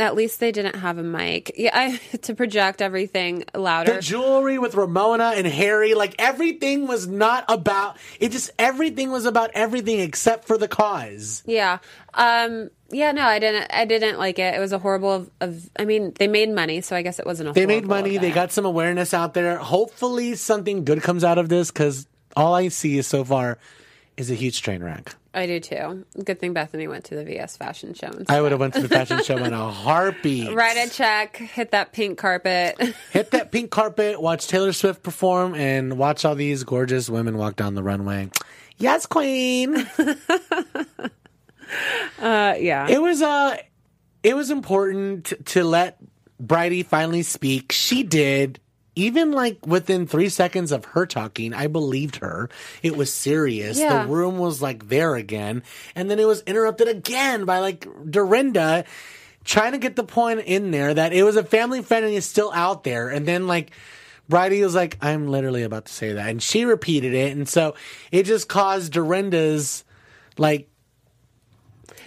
at 0.00 0.14
least 0.14 0.40
they 0.40 0.52
didn't 0.52 0.76
have 0.76 0.98
a 0.98 1.02
mic. 1.02 1.52
Yeah, 1.56 1.70
I 1.72 1.96
to 2.22 2.34
project 2.34 2.82
everything 2.82 3.44
louder. 3.54 3.94
The 3.94 4.00
jewelry 4.00 4.58
with 4.58 4.74
Ramona 4.74 5.32
and 5.36 5.46
Harry, 5.46 5.94
like 5.94 6.14
everything 6.18 6.86
was 6.86 7.06
not 7.06 7.44
about 7.48 7.98
it. 8.18 8.32
Just 8.32 8.50
everything 8.58 9.10
was 9.10 9.26
about 9.26 9.50
everything 9.54 10.00
except 10.00 10.46
for 10.46 10.56
the 10.56 10.68
cause. 10.68 11.42
Yeah. 11.46 11.78
Um 12.14 12.70
yeah, 12.92 13.12
no, 13.12 13.22
I 13.22 13.38
didn't 13.38 13.66
I 13.72 13.84
didn't 13.84 14.18
like 14.18 14.38
it. 14.38 14.54
It 14.54 14.58
was 14.58 14.72
a 14.72 14.78
horrible 14.78 15.12
of, 15.12 15.30
of 15.40 15.70
I 15.78 15.84
mean, 15.84 16.12
they 16.18 16.28
made 16.28 16.50
money, 16.50 16.80
so 16.80 16.96
I 16.96 17.02
guess 17.02 17.18
it 17.18 17.26
wasn't 17.26 17.50
a 17.50 17.52
They 17.52 17.66
made 17.66 17.86
money. 17.86 18.18
They 18.18 18.32
got 18.32 18.52
some 18.52 18.64
awareness 18.64 19.14
out 19.14 19.34
there. 19.34 19.58
Hopefully, 19.58 20.34
something 20.34 20.84
good 20.84 21.02
comes 21.02 21.24
out 21.24 21.38
of 21.38 21.48
this 21.48 21.70
because 21.70 22.06
all 22.36 22.54
I 22.54 22.68
see 22.68 23.00
so 23.02 23.24
far 23.24 23.58
is 24.16 24.30
a 24.30 24.34
huge 24.34 24.62
train 24.62 24.82
wreck. 24.82 25.14
I 25.32 25.46
do 25.46 25.60
too. 25.60 26.04
Good 26.24 26.40
thing 26.40 26.52
Bethany 26.52 26.88
went 26.88 27.04
to 27.06 27.14
the 27.14 27.24
VS 27.24 27.56
fashion 27.56 27.94
show. 27.94 28.08
instead. 28.08 28.30
I 28.30 28.40
would 28.40 28.50
have 28.50 28.60
went 28.60 28.74
to 28.74 28.82
the 28.82 28.88
fashion 28.88 29.22
show 29.22 29.36
in 29.36 29.52
a 29.52 29.70
heartbeat. 29.70 30.52
Write 30.54 30.76
a 30.76 30.90
check, 30.90 31.36
hit 31.36 31.70
that 31.70 31.92
pink 31.92 32.18
carpet. 32.18 32.76
Hit 33.12 33.30
that 33.30 33.52
pink 33.52 33.70
carpet, 33.70 34.20
watch 34.20 34.48
Taylor 34.48 34.72
Swift 34.72 35.02
perform, 35.02 35.54
and 35.54 35.98
watch 35.98 36.24
all 36.24 36.34
these 36.34 36.64
gorgeous 36.64 37.08
women 37.08 37.36
walk 37.36 37.54
down 37.56 37.74
the 37.74 37.82
runway. 37.82 38.30
Yes, 38.78 39.06
queen. 39.06 39.86
Uh, 42.18 42.54
yeah. 42.58 42.88
It 42.88 43.00
was 43.00 43.22
uh 43.22 43.56
it 44.24 44.34
was 44.34 44.50
important 44.50 45.32
to 45.46 45.62
let 45.62 45.98
Bridie 46.40 46.82
finally 46.82 47.22
speak. 47.22 47.70
She 47.72 48.02
did. 48.02 48.58
Even 48.96 49.32
like 49.32 49.66
within 49.66 50.06
three 50.06 50.28
seconds 50.28 50.72
of 50.72 50.84
her 50.86 51.06
talking, 51.06 51.54
I 51.54 51.68
believed 51.68 52.16
her. 52.16 52.50
It 52.82 52.96
was 52.96 53.12
serious. 53.12 53.78
Yeah. 53.78 54.02
The 54.02 54.08
room 54.08 54.38
was 54.38 54.60
like 54.60 54.88
there 54.88 55.14
again. 55.14 55.62
And 55.94 56.10
then 56.10 56.18
it 56.18 56.26
was 56.26 56.42
interrupted 56.42 56.88
again 56.88 57.44
by 57.44 57.60
like 57.60 57.86
Dorinda 58.10 58.84
trying 59.44 59.72
to 59.72 59.78
get 59.78 59.96
the 59.96 60.04
point 60.04 60.40
in 60.40 60.70
there 60.70 60.92
that 60.92 61.12
it 61.12 61.22
was 61.22 61.36
a 61.36 61.44
family 61.44 61.82
friend 61.82 62.04
and 62.04 62.14
he's 62.14 62.26
still 62.26 62.52
out 62.52 62.84
there. 62.84 63.08
And 63.08 63.26
then 63.26 63.46
like 63.46 63.70
Bridie 64.28 64.62
was 64.62 64.74
like, 64.74 64.96
I'm 65.02 65.28
literally 65.28 65.62
about 65.64 65.86
to 65.86 65.92
say 65.92 66.12
that. 66.12 66.28
And 66.28 66.42
she 66.42 66.64
repeated 66.64 67.14
it. 67.14 67.36
And 67.36 67.48
so 67.48 67.74
it 68.12 68.24
just 68.24 68.48
caused 68.48 68.92
Dorinda's 68.92 69.84
like 70.38 70.69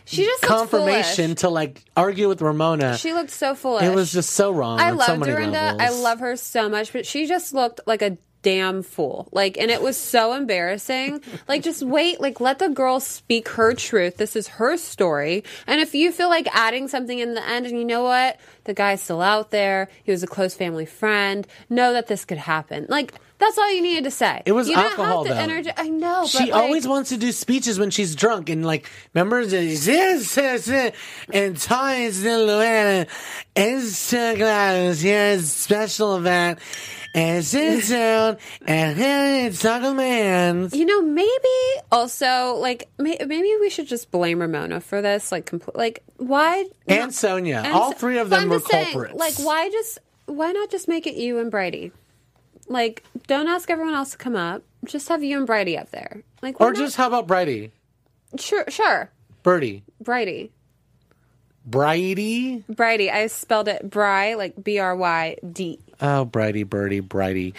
she 0.06 0.24
just 0.26 0.44
looked 0.44 0.54
confirmation 0.54 1.36
to 1.36 1.50
like 1.50 1.84
argue 1.96 2.28
with 2.28 2.42
Ramona. 2.42 2.98
She 2.98 3.14
looked 3.14 3.30
so 3.32 3.56
foolish. 3.56 3.84
it 3.84 3.94
was 3.96 4.12
just 4.12 4.32
so 4.32 4.52
wrong. 4.52 4.80
I 4.80 4.92
love 4.92 5.08
so 5.08 5.18
Dorinda. 5.18 5.52
levels. 5.52 5.82
I 5.82 5.90
love 5.90 6.20
her 6.20 6.36
so 6.36 6.70
much, 6.70 6.92
but 6.94 7.06
she 7.06 7.26
just 7.28 7.54
looked 7.54 7.82
like 7.86 8.02
a 8.02 8.18
damn 8.44 8.84
fool. 8.84 9.28
Like, 9.32 9.58
and 9.58 9.72
it 9.72 9.82
was 9.82 9.98
so 9.98 10.34
embarrassing. 10.34 11.22
like, 11.48 11.64
just 11.64 11.82
wait. 11.82 12.22
Like, 12.22 12.40
let 12.40 12.60
the 12.60 12.70
girl 12.70 13.00
speak 13.00 13.48
her 13.50 13.74
truth. 13.74 14.18
This 14.18 14.36
is 14.36 14.48
her 14.50 14.78
story. 14.78 15.44
And 15.66 15.82
if 15.82 15.96
you 15.96 16.12
feel 16.12 16.30
like 16.30 16.48
adding 16.56 16.88
something 16.88 17.18
in 17.18 17.34
the 17.34 17.44
end, 17.44 17.66
and 17.66 17.78
you 17.78 17.86
know 17.86 18.04
what, 18.04 18.40
the 18.66 18.74
guy's 18.76 19.02
still 19.02 19.22
out 19.22 19.50
there. 19.50 19.90
He 20.04 20.12
was 20.12 20.22
a 20.22 20.28
close 20.28 20.54
family 20.54 20.86
friend. 20.86 21.48
Know 21.70 21.94
that 21.94 22.06
this 22.08 22.24
could 22.26 22.38
happen. 22.38 22.86
Like. 22.88 23.14
That's 23.40 23.58
all 23.58 23.74
you 23.74 23.82
needed 23.82 24.06
to 24.06 24.12
say. 24.12 24.42
It 24.46 24.54
was 24.54 24.70
you 24.70 24.76
alcohol, 24.76 25.26
Don't 25.26 25.36
have 25.36 25.48
to 25.50 25.64
though. 25.64 25.72
energi- 25.72 25.74
I 25.76 25.90
know. 25.90 26.26
She 26.28 26.50
like, 26.50 26.54
always 26.54 26.88
wants 26.88 27.10
to 27.10 27.18
do 27.18 27.34
speeches 27.34 27.78
when 27.78 27.90
she's 27.90 28.16
drunk 28.16 28.48
and 28.50 28.66
like 28.66 28.90
remember 29.14 29.46
this 29.46 29.86
and 30.38 31.58
ties 31.58 32.24
in 32.24 32.40
Luana 32.48 33.08
Instagram 33.54 35.02
here's 35.02 35.52
special 35.52 36.16
event 36.16 36.60
and 37.14 37.44
sit 37.46 37.88
down 37.90 38.38
and 38.66 39.56
talk 39.60 39.82
to 39.82 39.94
man. 39.94 40.70
You 40.74 40.86
know, 40.86 41.02
maybe 41.02 41.30
also 41.92 42.56
like 42.56 42.90
may- 42.98 43.18
maybe 43.26 43.52
we 43.60 43.70
should 43.70 43.88
just 43.88 44.12
blame 44.12 44.40
Ramona 44.40 44.80
for 44.82 45.02
this. 45.02 45.32
Like, 45.32 45.46
compl- 45.46 45.76
like 45.76 46.04
why? 46.18 46.66
And 46.88 47.14
Sonia, 47.14 47.62
and 47.66 47.74
all 47.74 47.92
so- 47.92 47.98
three 47.98 48.18
of 48.18 48.30
them 48.30 48.50
were 48.50 48.58
just 48.58 48.72
saying, 48.72 48.94
culprits. 48.94 49.16
like, 49.16 49.36
why 49.36 49.70
just 49.70 50.00
why 50.26 50.52
not 50.52 50.70
just 50.72 50.88
make 50.88 51.06
it 51.08 51.16
you 51.16 51.40
and 51.40 51.52
Brady? 51.52 51.92
Like, 52.68 53.04
don't 53.28 53.48
ask 53.48 53.70
everyone 53.70 53.94
else 53.94 54.12
to 54.12 54.18
come 54.18 54.36
up. 54.36 54.64
Just 54.86 55.10
have 55.10 55.24
you 55.24 55.38
and 55.38 55.46
Brady 55.46 55.78
up 55.78 55.92
there. 55.92 56.24
Like, 56.42 56.60
Or 56.62 56.72
not? 56.72 56.78
just 56.78 56.96
how 56.96 57.08
about 57.08 57.28
Bridie, 57.28 57.72
sure, 58.40 58.66
sure, 58.70 59.10
Birdie? 59.44 59.84
Brady. 60.02 60.52
Bridie. 61.66 62.64
Bridie. 62.70 63.10
I 63.10 63.28
spelled 63.28 63.68
it 63.68 63.90
Bry, 63.90 64.36
like 64.36 64.62
B 64.62 64.80
R 64.80 64.96
Y 64.96 65.38
D. 65.52 65.80
Oh, 66.02 66.26
Bridie, 66.26 66.64
Birdie, 66.64 67.00
Bridie. 67.00 67.54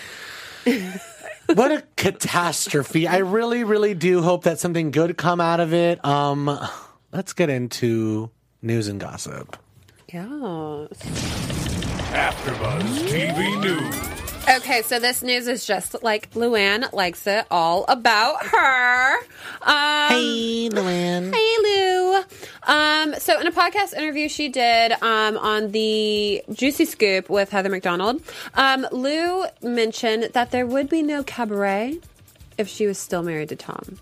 what 1.54 1.72
a 1.72 1.82
catastrophe. 1.96 3.06
I 3.06 3.18
really, 3.18 3.64
really 3.64 3.94
do 3.94 4.22
hope 4.22 4.44
that 4.44 4.58
something 4.60 4.90
good 4.90 5.16
come 5.16 5.40
out 5.40 5.60
of 5.60 5.72
it. 5.72 6.04
Um, 6.04 6.58
let's 7.12 7.32
get 7.32 7.50
into 7.50 8.30
news 8.62 8.88
and 8.88 9.00
gossip. 9.00 9.56
Yeah. 10.12 10.26
AfterBuzz 12.12 13.08
TV 13.08 13.60
News. 13.60 14.13
Okay, 14.46 14.82
so 14.82 14.98
this 14.98 15.22
news 15.22 15.48
is 15.48 15.64
just 15.66 16.02
like 16.02 16.30
Luann 16.32 16.92
likes 16.92 17.26
it 17.26 17.46
all 17.50 17.84
about 17.88 18.44
her. 18.46 19.16
Um, 19.62 20.08
Hey, 20.10 20.68
Luann. 20.70 21.34
Hey 21.34 21.56
Lou. 21.62 22.22
Um, 22.64 23.14
so 23.18 23.40
in 23.40 23.46
a 23.46 23.52
podcast 23.52 23.94
interview 23.94 24.28
she 24.28 24.50
did 24.50 24.92
um, 25.02 25.38
on 25.38 25.70
the 25.72 26.42
Juicy 26.52 26.84
Scoop 26.84 27.30
with 27.30 27.50
Heather 27.50 27.70
McDonald, 27.70 28.22
um, 28.54 28.86
Lou 28.92 29.44
mentioned 29.62 30.24
that 30.34 30.50
there 30.50 30.66
would 30.66 30.90
be 30.90 31.02
no 31.02 31.22
cabaret 31.22 31.98
if 32.58 32.68
she 32.68 32.86
was 32.86 32.98
still 32.98 33.22
married 33.22 33.48
to 33.48 33.56
Tom. 33.56 33.98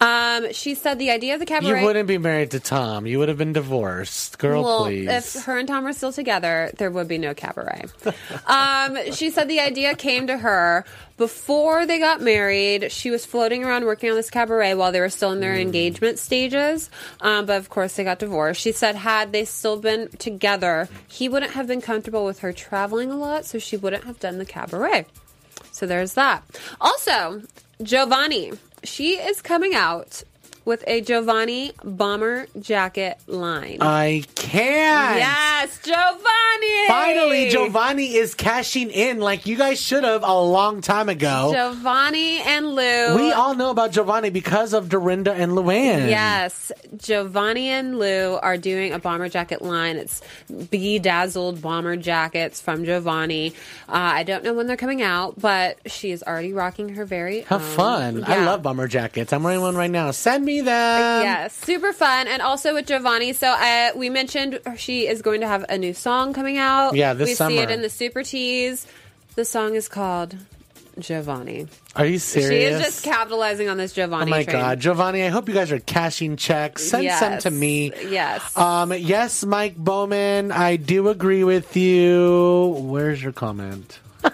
Um, 0.00 0.52
she 0.52 0.74
said 0.74 0.98
the 0.98 1.10
idea 1.10 1.34
of 1.34 1.40
the 1.40 1.46
cabaret. 1.46 1.80
You 1.80 1.86
wouldn't 1.86 2.08
be 2.08 2.16
married 2.16 2.52
to 2.52 2.60
Tom. 2.60 3.06
You 3.06 3.18
would 3.18 3.28
have 3.28 3.36
been 3.36 3.52
divorced. 3.52 4.38
Girl, 4.38 4.62
well, 4.62 4.84
please. 4.84 5.08
if 5.08 5.44
her 5.44 5.58
and 5.58 5.68
Tom 5.68 5.84
were 5.84 5.92
still 5.92 6.12
together, 6.12 6.70
there 6.78 6.90
would 6.90 7.06
be 7.06 7.18
no 7.18 7.34
cabaret. 7.34 7.84
um, 8.46 9.12
she 9.12 9.28
said 9.28 9.48
the 9.48 9.60
idea 9.60 9.94
came 9.94 10.26
to 10.28 10.38
her 10.38 10.86
before 11.18 11.84
they 11.84 11.98
got 11.98 12.22
married. 12.22 12.90
She 12.90 13.10
was 13.10 13.26
floating 13.26 13.62
around 13.62 13.84
working 13.84 14.08
on 14.08 14.16
this 14.16 14.30
cabaret 14.30 14.72
while 14.72 14.90
they 14.90 15.00
were 15.00 15.10
still 15.10 15.32
in 15.32 15.40
their 15.40 15.54
engagement 15.54 16.18
stages. 16.18 16.88
Um, 17.20 17.44
but 17.44 17.58
of 17.58 17.68
course, 17.68 17.96
they 17.96 18.04
got 18.04 18.20
divorced. 18.20 18.58
She 18.58 18.72
said, 18.72 18.96
had 18.96 19.32
they 19.32 19.44
still 19.44 19.78
been 19.78 20.08
together, 20.16 20.88
he 21.08 21.28
wouldn't 21.28 21.52
have 21.52 21.66
been 21.66 21.82
comfortable 21.82 22.24
with 22.24 22.38
her 22.38 22.54
traveling 22.54 23.10
a 23.10 23.16
lot, 23.16 23.44
so 23.44 23.58
she 23.58 23.76
wouldn't 23.76 24.04
have 24.04 24.18
done 24.18 24.38
the 24.38 24.46
cabaret. 24.46 25.04
So 25.72 25.86
there's 25.86 26.14
that. 26.14 26.42
Also, 26.80 27.42
Giovanni. 27.82 28.52
She 28.82 29.14
is 29.14 29.42
coming 29.42 29.74
out 29.74 30.22
with 30.64 30.84
a 30.86 31.00
Giovanni 31.00 31.72
bomber 31.82 32.46
jacket 32.60 33.18
line. 33.26 33.78
I 33.80 34.24
can't. 34.34 35.18
Yes, 35.18 35.80
Giovanni. 35.82 36.86
Finally, 36.88 37.48
Giovanni 37.50 38.14
is 38.14 38.34
cashing 38.34 38.90
in 38.90 39.20
like 39.20 39.46
you 39.46 39.56
guys 39.56 39.80
should 39.80 40.04
have 40.04 40.22
a 40.22 40.40
long 40.40 40.80
time 40.80 41.08
ago. 41.08 41.52
Giovanni 41.52 42.40
and 42.40 42.66
Lou. 42.68 43.16
we 43.16 43.32
all 43.32 43.54
know 43.54 43.70
about 43.70 43.92
Giovanni 43.92 44.30
because 44.30 44.72
of 44.72 44.88
Dorinda 44.88 45.32
and 45.32 45.52
Luann. 45.52 46.08
Yes, 46.08 46.72
Giovanni 46.96 47.68
and 47.68 47.98
Lou 47.98 48.36
are 48.36 48.56
doing 48.56 48.92
a 48.92 48.98
bomber 48.98 49.28
jacket 49.28 49.62
line. 49.62 49.96
It's 49.96 50.20
bedazzled 50.70 51.62
bomber 51.62 51.96
jackets 51.96 52.60
from 52.60 52.84
Giovanni. 52.84 53.54
Uh, 53.88 53.92
I 54.20 54.22
don't 54.22 54.44
know 54.44 54.54
when 54.54 54.66
they're 54.66 54.76
coming 54.76 55.02
out, 55.02 55.40
but 55.40 55.78
she 55.90 56.10
is 56.10 56.22
already 56.22 56.52
rocking 56.52 56.90
her 56.90 57.04
very 57.04 57.40
How 57.42 57.56
own. 57.56 57.62
fun. 57.62 58.24
I 58.24 58.44
love 58.44 58.62
bomber 58.62 58.88
jackets. 58.88 59.32
I'm 59.32 59.42
wearing 59.42 59.60
one 59.60 59.76
right 59.76 59.90
now. 59.90 60.10
Send 60.10 60.44
me 60.44 60.49
them. 60.58 61.22
Yes, 61.22 61.54
super 61.54 61.92
fun, 61.92 62.26
and 62.26 62.42
also 62.42 62.74
with 62.74 62.86
Jovani. 62.88 63.32
So 63.36 63.46
uh, 63.48 63.90
we 63.96 64.10
mentioned 64.10 64.58
she 64.76 65.06
is 65.06 65.22
going 65.22 65.42
to 65.42 65.46
have 65.46 65.64
a 65.68 65.78
new 65.78 65.94
song 65.94 66.32
coming 66.32 66.58
out. 66.58 66.96
Yeah, 66.96 67.14
this 67.14 67.28
we 67.28 67.34
summer. 67.34 67.50
see 67.54 67.58
it 67.58 67.70
in 67.70 67.82
the 67.82 67.88
super 67.90 68.24
tease. 68.24 68.86
The 69.36 69.44
song 69.44 69.76
is 69.76 69.86
called 69.88 70.36
Jovani. 70.98 71.68
Are 71.94 72.04
you 72.04 72.18
serious? 72.18 72.50
She 72.50 72.56
is 72.58 72.82
just 72.82 73.04
capitalizing 73.04 73.68
on 73.68 73.76
this 73.76 73.96
Oh 73.96 74.02
Jovani. 74.02 74.28
my 74.28 74.42
train. 74.44 74.56
God, 74.56 74.80
Jovani! 74.80 75.24
I 75.24 75.28
hope 75.28 75.48
you 75.48 75.54
guys 75.54 75.70
are 75.72 75.78
cashing 75.78 76.36
checks. 76.36 76.82
Send 76.84 77.10
some 77.12 77.38
to 77.38 77.50
me. 77.50 77.92
Yes. 78.08 78.56
Um, 78.56 78.92
yes, 78.92 79.44
Mike 79.44 79.76
Bowman, 79.76 80.50
I 80.52 80.76
do 80.76 81.08
agree 81.08 81.44
with 81.44 81.76
you. 81.76 82.74
Where's 82.78 83.22
your 83.22 83.32
comment? 83.32 84.00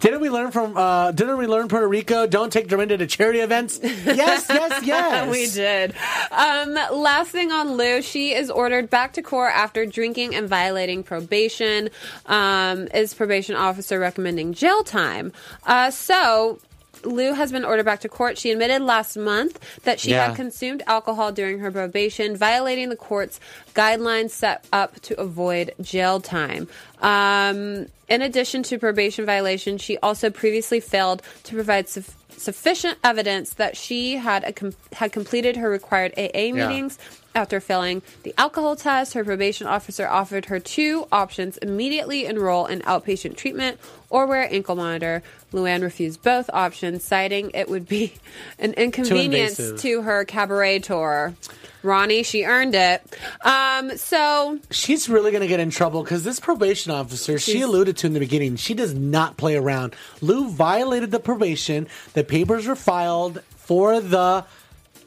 didn't 0.00 0.20
we 0.20 0.30
learn 0.30 0.50
from? 0.50 0.76
Uh, 0.76 1.12
didn't 1.12 1.38
we 1.38 1.46
learn 1.46 1.68
Puerto 1.68 1.88
Rico? 1.88 2.26
Don't 2.26 2.52
take 2.52 2.68
Dorinda 2.68 2.96
to 2.98 3.06
charity 3.06 3.40
events. 3.40 3.80
Yes, 3.82 4.46
yes, 4.48 4.82
yes. 4.84 5.30
we 5.30 5.48
did. 5.50 5.94
Um, 6.30 6.74
last 6.98 7.30
thing 7.30 7.52
on 7.52 7.76
Lou, 7.76 8.02
she 8.02 8.34
is 8.34 8.50
ordered 8.50 8.90
back 8.90 9.12
to 9.14 9.22
court 9.22 9.52
after 9.54 9.86
drinking 9.86 10.34
and 10.34 10.48
violating 10.48 11.02
probation. 11.02 11.90
Um, 12.26 12.88
is 12.94 13.14
probation 13.14 13.56
officer 13.56 13.98
recommending 13.98 14.52
jail 14.52 14.82
time? 14.84 15.32
Uh, 15.64 15.90
so. 15.90 16.58
Lou 17.04 17.32
has 17.34 17.52
been 17.52 17.64
ordered 17.64 17.84
back 17.84 18.00
to 18.00 18.08
court. 18.08 18.38
She 18.38 18.50
admitted 18.50 18.82
last 18.82 19.16
month 19.16 19.58
that 19.84 20.00
she 20.00 20.10
Yeah. 20.10 20.28
had 20.28 20.36
consumed 20.36 20.82
alcohol 20.86 21.32
during 21.32 21.58
her 21.60 21.70
probation, 21.70 22.36
violating 22.36 22.88
the 22.88 22.96
court's 22.96 23.40
guidelines 23.74 24.30
set 24.30 24.64
up 24.72 25.00
to 25.02 25.18
avoid 25.20 25.72
jail 25.80 26.20
time. 26.20 26.68
Um, 27.00 27.86
in 28.08 28.22
addition 28.22 28.62
to 28.64 28.78
probation 28.78 29.24
violation, 29.26 29.78
she 29.78 29.98
also 29.98 30.30
previously 30.30 30.80
failed 30.80 31.22
to 31.44 31.54
provide 31.54 31.88
sufficient 32.36 32.98
evidence 33.02 33.54
that 33.54 33.76
she 33.76 34.16
had 34.16 34.44
a 34.44 34.52
com- 34.52 34.74
had 34.92 35.12
completed 35.12 35.56
her 35.56 35.68
required 35.70 36.12
AA 36.16 36.52
meetings. 36.52 36.98
After 37.36 37.58
failing 37.58 38.02
the 38.22 38.32
alcohol 38.38 38.76
test, 38.76 39.14
her 39.14 39.24
probation 39.24 39.66
officer 39.66 40.06
offered 40.06 40.44
her 40.46 40.60
two 40.60 41.08
options 41.10 41.56
immediately 41.56 42.26
enroll 42.26 42.66
in 42.66 42.80
outpatient 42.82 43.36
treatment 43.36 43.80
or 44.08 44.26
wear 44.26 44.46
ankle 44.52 44.76
monitor. 44.76 45.20
Luann 45.52 45.82
refused 45.82 46.22
both 46.22 46.48
options, 46.52 47.02
citing 47.02 47.50
it 47.52 47.68
would 47.68 47.88
be 47.88 48.14
an 48.60 48.74
inconvenience 48.74 49.82
to 49.82 50.02
her 50.02 50.24
cabaret 50.24 50.78
tour. 50.80 51.34
Ronnie, 51.82 52.22
she 52.22 52.44
earned 52.44 52.74
it. 52.74 53.02
Um, 53.42 53.96
so 53.98 54.58
She's 54.70 55.08
really 55.08 55.30
going 55.30 55.42
to 55.42 55.46
get 55.46 55.60
in 55.60 55.68
trouble 55.70 56.02
because 56.02 56.24
this 56.24 56.40
probation 56.40 56.90
officer, 56.92 57.38
she 57.38 57.60
alluded 57.60 57.98
to 57.98 58.06
in 58.06 58.14
the 58.14 58.20
beginning, 58.20 58.56
she 58.56 58.72
does 58.72 58.94
not 58.94 59.36
play 59.36 59.54
around. 59.54 59.94
Lou 60.22 60.48
violated 60.48 61.10
the 61.10 61.20
probation. 61.20 61.86
The 62.14 62.23
papers 62.24 62.66
were 62.66 62.76
filed 62.76 63.42
for 63.56 64.00
the, 64.00 64.44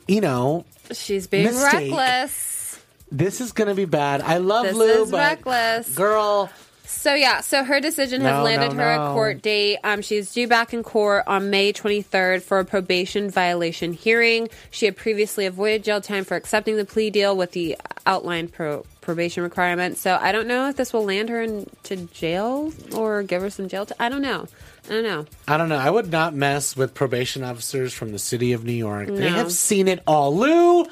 you 0.07 0.21
know, 0.21 0.65
she's 0.91 1.27
being 1.27 1.45
Mistake. 1.45 1.91
reckless. 1.93 2.79
this 3.11 3.41
is 3.41 3.51
going 3.51 3.67
to 3.67 3.75
be 3.75 3.85
bad. 3.85 4.21
I 4.21 4.37
love 4.37 4.65
This 4.65 4.75
Lou, 4.75 5.03
is 5.03 5.11
but 5.11 5.17
reckless. 5.17 5.93
girl, 5.95 6.49
So 6.89 7.13
yeah, 7.13 7.41
so 7.41 7.63
her 7.65 7.79
decision 7.81 8.21
has 8.21 8.37
No, 8.37 8.43
landed 8.43 8.69
no, 8.75 8.83
her 8.83 8.95
no. 8.95 9.11
a 9.11 9.13
court 9.13 9.41
date. 9.41 9.77
Um, 9.83 10.01
she's 10.01 10.31
due 10.33 10.47
back 10.47 10.73
in 10.73 10.83
court 10.83 11.25
on 11.27 11.49
May 11.49 11.73
23rd 11.73 12.41
for 12.41 12.59
a 12.59 12.65
probation 12.65 13.29
violation 13.29 13.91
hearing. 13.93 14.47
She 14.71 14.85
had 14.85 14.95
previously 14.95 15.45
avoided 15.45 15.83
jail 15.83 15.99
time 15.99 16.23
for 16.23 16.35
accepting 16.35 16.77
the 16.77 16.85
plea 16.85 17.09
deal 17.09 17.35
with 17.35 17.51
the 17.51 17.75
outlined 18.05 18.53
pro- 18.53 18.85
probation 19.01 19.43
requirements. 19.43 19.99
So 19.99 20.17
I 20.19 20.31
don't 20.31 20.47
know 20.47 20.69
if 20.69 20.77
this 20.77 20.93
will 20.93 21.03
land 21.03 21.27
her 21.27 21.41
into 21.41 21.97
jail 22.13 22.71
or 22.95 23.21
give 23.21 23.41
her 23.41 23.49
some 23.49 23.67
jail 23.67 23.85
time. 23.85 23.97
I 23.99 24.07
don't 24.07 24.21
know. 24.21 24.47
I 24.85 24.89
don't 24.89 25.03
know. 25.03 25.25
I 25.45 25.57
don't 25.57 25.67
know. 25.67 25.75
I 25.77 25.89
would 25.89 26.09
not 26.09 26.33
mess 26.33 26.77
with 26.77 26.93
probation 26.93 27.43
officers 27.43 27.93
from 27.93 28.13
the 28.13 28.19
city 28.19 28.53
of 28.53 28.63
New 28.63 28.71
York. 28.71 29.07
They 29.09 29.27
have 29.29 29.51
seen 29.51 29.89
it 29.89 30.01
all. 30.07 30.33
Lou, 30.37 30.85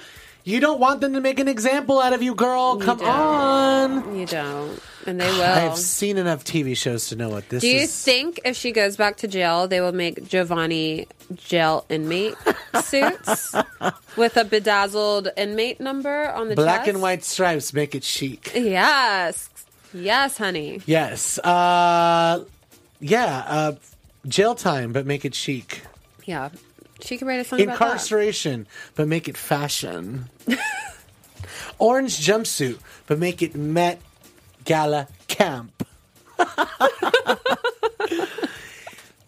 you 0.45 0.60
don't 0.60 0.79
want 0.79 1.01
them 1.01 1.13
to 1.13 1.21
make 1.21 1.39
an 1.39 1.47
example 1.47 1.99
out 1.99 2.13
of 2.13 2.21
you, 2.23 2.36
girl. 2.36 2.77
Come 2.77 2.99
don't. 2.99 3.08
on. 3.10 4.17
You 4.17 4.25
don't, 4.27 4.79
and 5.05 5.19
they 5.19 5.27
will. 5.27 5.41
I've 5.43 5.77
seen 5.77 6.17
enough 6.17 6.43
TV 6.45 6.77
shows 6.77 7.08
to 7.10 7.15
know 7.15 7.29
what 7.29 7.49
this 7.49 7.63
is. 7.63 7.69
Do 7.69 7.75
you 7.75 7.81
is. 7.81 8.03
think 8.03 8.39
if 8.45 8.55
she 8.55 8.71
goes 8.71 8.95
back 8.95 9.17
to 9.17 9.27
jail, 9.27 9.67
they 9.67 9.81
will 9.81 9.91
make 9.91 10.23
Jovani 10.23 11.08
jail 11.36 11.86
inmate 11.89 12.36
suits 12.84 13.55
with 14.15 14.38
a 14.38 14.45
bedazzled 14.45 15.29
inmate 15.36 15.79
number 15.81 16.29
on 16.29 16.47
the 16.49 16.55
Black 16.55 16.81
chest? 16.81 16.89
and 16.89 17.01
white 17.01 17.23
stripes 17.23 17.73
make 17.73 17.95
it 17.95 18.03
chic. 18.03 18.51
Yes, 18.55 19.49
yes, 19.93 20.38
honey. 20.38 20.81
Yes. 20.86 21.39
Uh, 21.39 22.43
yeah. 22.99 23.43
Uh, 23.47 23.71
jail 24.27 24.53
time, 24.55 24.93
but 24.93 25.05
make 25.08 25.25
it 25.25 25.34
chic. 25.36 25.81
Yeah, 26.25 26.49
she 27.01 27.17
could 27.17 27.27
write 27.27 27.39
a 27.39 27.43
song 27.43 27.62
about 27.62 27.79
that. 27.79 27.86
Incarceration, 27.86 28.67
but 28.95 29.08
make 29.08 29.27
it 29.27 29.38
fashion. 29.38 30.29
Orange 31.79 32.17
jumpsuit, 32.17 32.79
but 33.08 33.19
make 33.19 33.41
it 33.41 33.55
Met 33.55 34.01
Gala 34.63 35.08
camp. 35.27 35.88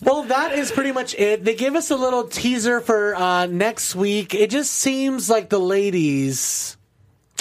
well, 0.02 0.24
that 0.24 0.54
is 0.54 0.72
pretty 0.72 0.92
much 0.92 1.14
it. 1.16 1.44
They 1.44 1.56
gave 1.56 1.76
us 1.76 1.92
a 1.92 1.96
little 1.96 2.28
teaser 2.28 2.82
for 2.82 3.16
uh, 3.16 3.46
next 3.48 3.96
week. 3.96 4.34
It 4.34 4.50
just 4.50 4.72
seems 4.72 5.30
like 5.30 5.50
the 5.50 5.60
ladies 5.60 6.78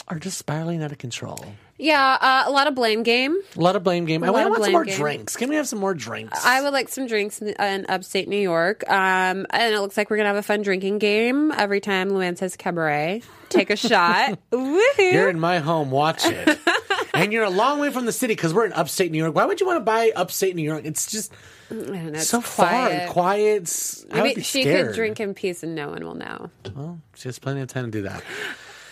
are 0.08 0.18
just 0.18 0.38
spiraling 0.38 0.82
out 0.82 0.92
of 0.92 0.98
control. 0.98 1.38
Yeah, 1.78 2.16
uh, 2.20 2.44
a 2.46 2.50
lot 2.50 2.66
of 2.66 2.74
blame 2.74 3.02
game. 3.02 3.36
A 3.56 3.60
lot 3.60 3.76
of 3.76 3.82
blame 3.82 4.06
game. 4.06 4.24
I 4.24 4.30
want 4.30 4.62
some 4.62 4.72
more 4.72 4.84
game. 4.84 4.96
drinks. 4.96 5.36
Can 5.36 5.48
we 5.50 5.56
have 5.56 5.68
some 5.68 5.78
more 5.78 5.94
drinks? 5.94 6.44
I 6.44 6.62
would 6.62 6.72
like 6.72 6.88
some 6.88 7.06
drinks 7.06 7.42
in, 7.42 7.48
in 7.48 7.86
upstate 7.88 8.28
New 8.28 8.40
York. 8.40 8.82
Um, 8.88 9.46
and 9.50 9.74
it 9.74 9.80
looks 9.80 9.96
like 9.96 10.08
we're 10.10 10.16
gonna 10.16 10.28
have 10.30 10.36
a 10.36 10.42
fun 10.42 10.62
drinking 10.62 10.98
game 10.98 11.52
every 11.52 11.80
time 11.80 12.10
Luann 12.10 12.38
says 12.38 12.56
cabaret. 12.56 13.22
Take 13.50 13.70
a 13.70 13.76
shot. 13.76 14.38
Woohoo! 14.50 14.98
You're 14.98 15.28
in 15.28 15.38
my 15.38 15.58
home. 15.58 15.90
Watch 15.90 16.22
it. 16.24 16.58
and 17.14 17.32
you're 17.32 17.44
a 17.44 17.50
long 17.50 17.78
way 17.78 17.90
from 17.90 18.06
the 18.06 18.12
city 18.12 18.34
because 18.34 18.54
we're 18.54 18.66
in 18.66 18.72
upstate 18.72 19.12
New 19.12 19.18
York. 19.18 19.34
Why 19.34 19.44
would 19.44 19.60
you 19.60 19.66
want 19.66 19.76
to 19.78 19.84
buy 19.84 20.12
upstate 20.16 20.56
New 20.56 20.62
York? 20.62 20.84
It's 20.84 21.10
just 21.10 21.32
know, 21.70 22.08
it's 22.14 22.28
so 22.28 22.40
far, 22.40 22.68
quiet. 22.68 23.08
quiet. 23.10 24.04
I 24.10 24.14
would 24.16 24.22
Maybe 24.22 24.34
be 24.36 24.42
she 24.42 24.62
scared. 24.62 24.88
could 24.88 24.96
drink 24.96 25.20
in 25.20 25.34
peace 25.34 25.62
and 25.62 25.74
no 25.74 25.88
one 25.90 26.04
will 26.04 26.14
know. 26.14 26.50
Well, 26.74 27.00
she 27.14 27.28
has 27.28 27.38
plenty 27.38 27.60
of 27.60 27.68
time 27.68 27.86
to 27.86 27.90
do 27.90 28.02
that. 28.02 28.22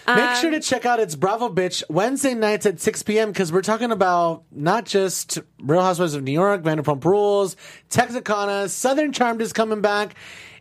Make 0.07 0.37
sure 0.37 0.51
to 0.51 0.61
check 0.61 0.85
out 0.85 1.01
It's 1.01 1.15
Bravo 1.15 1.49
Bitch 1.49 1.83
Wednesday 1.89 2.35
nights 2.35 2.67
at 2.67 2.81
6 2.81 3.03
p.m. 3.05 3.31
because 3.31 3.53
we're 3.53 3.63
talking 3.63 3.91
about 3.91 4.45
not 4.53 4.85
just 4.85 5.39
Real 5.61 5.83
Housewives 5.83 6.15
of 6.15 6.23
New 6.23 6.33
York, 6.33 6.63
Vanderpump 6.63 7.05
Rules, 7.05 7.57
Texarkana, 7.89 8.69
Southern 8.69 9.13
Charmed 9.13 9.41
is 9.41 9.53
coming 9.53 9.81
back, 9.81 10.15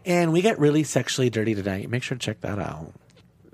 and 0.06 0.32
we 0.32 0.41
get 0.41 0.60
really 0.60 0.84
sexually 0.84 1.29
dirty 1.29 1.56
tonight. 1.56 1.89
Make 1.89 2.03
sure 2.03 2.17
to 2.17 2.25
check 2.25 2.39
that 2.41 2.60
out. 2.60 2.93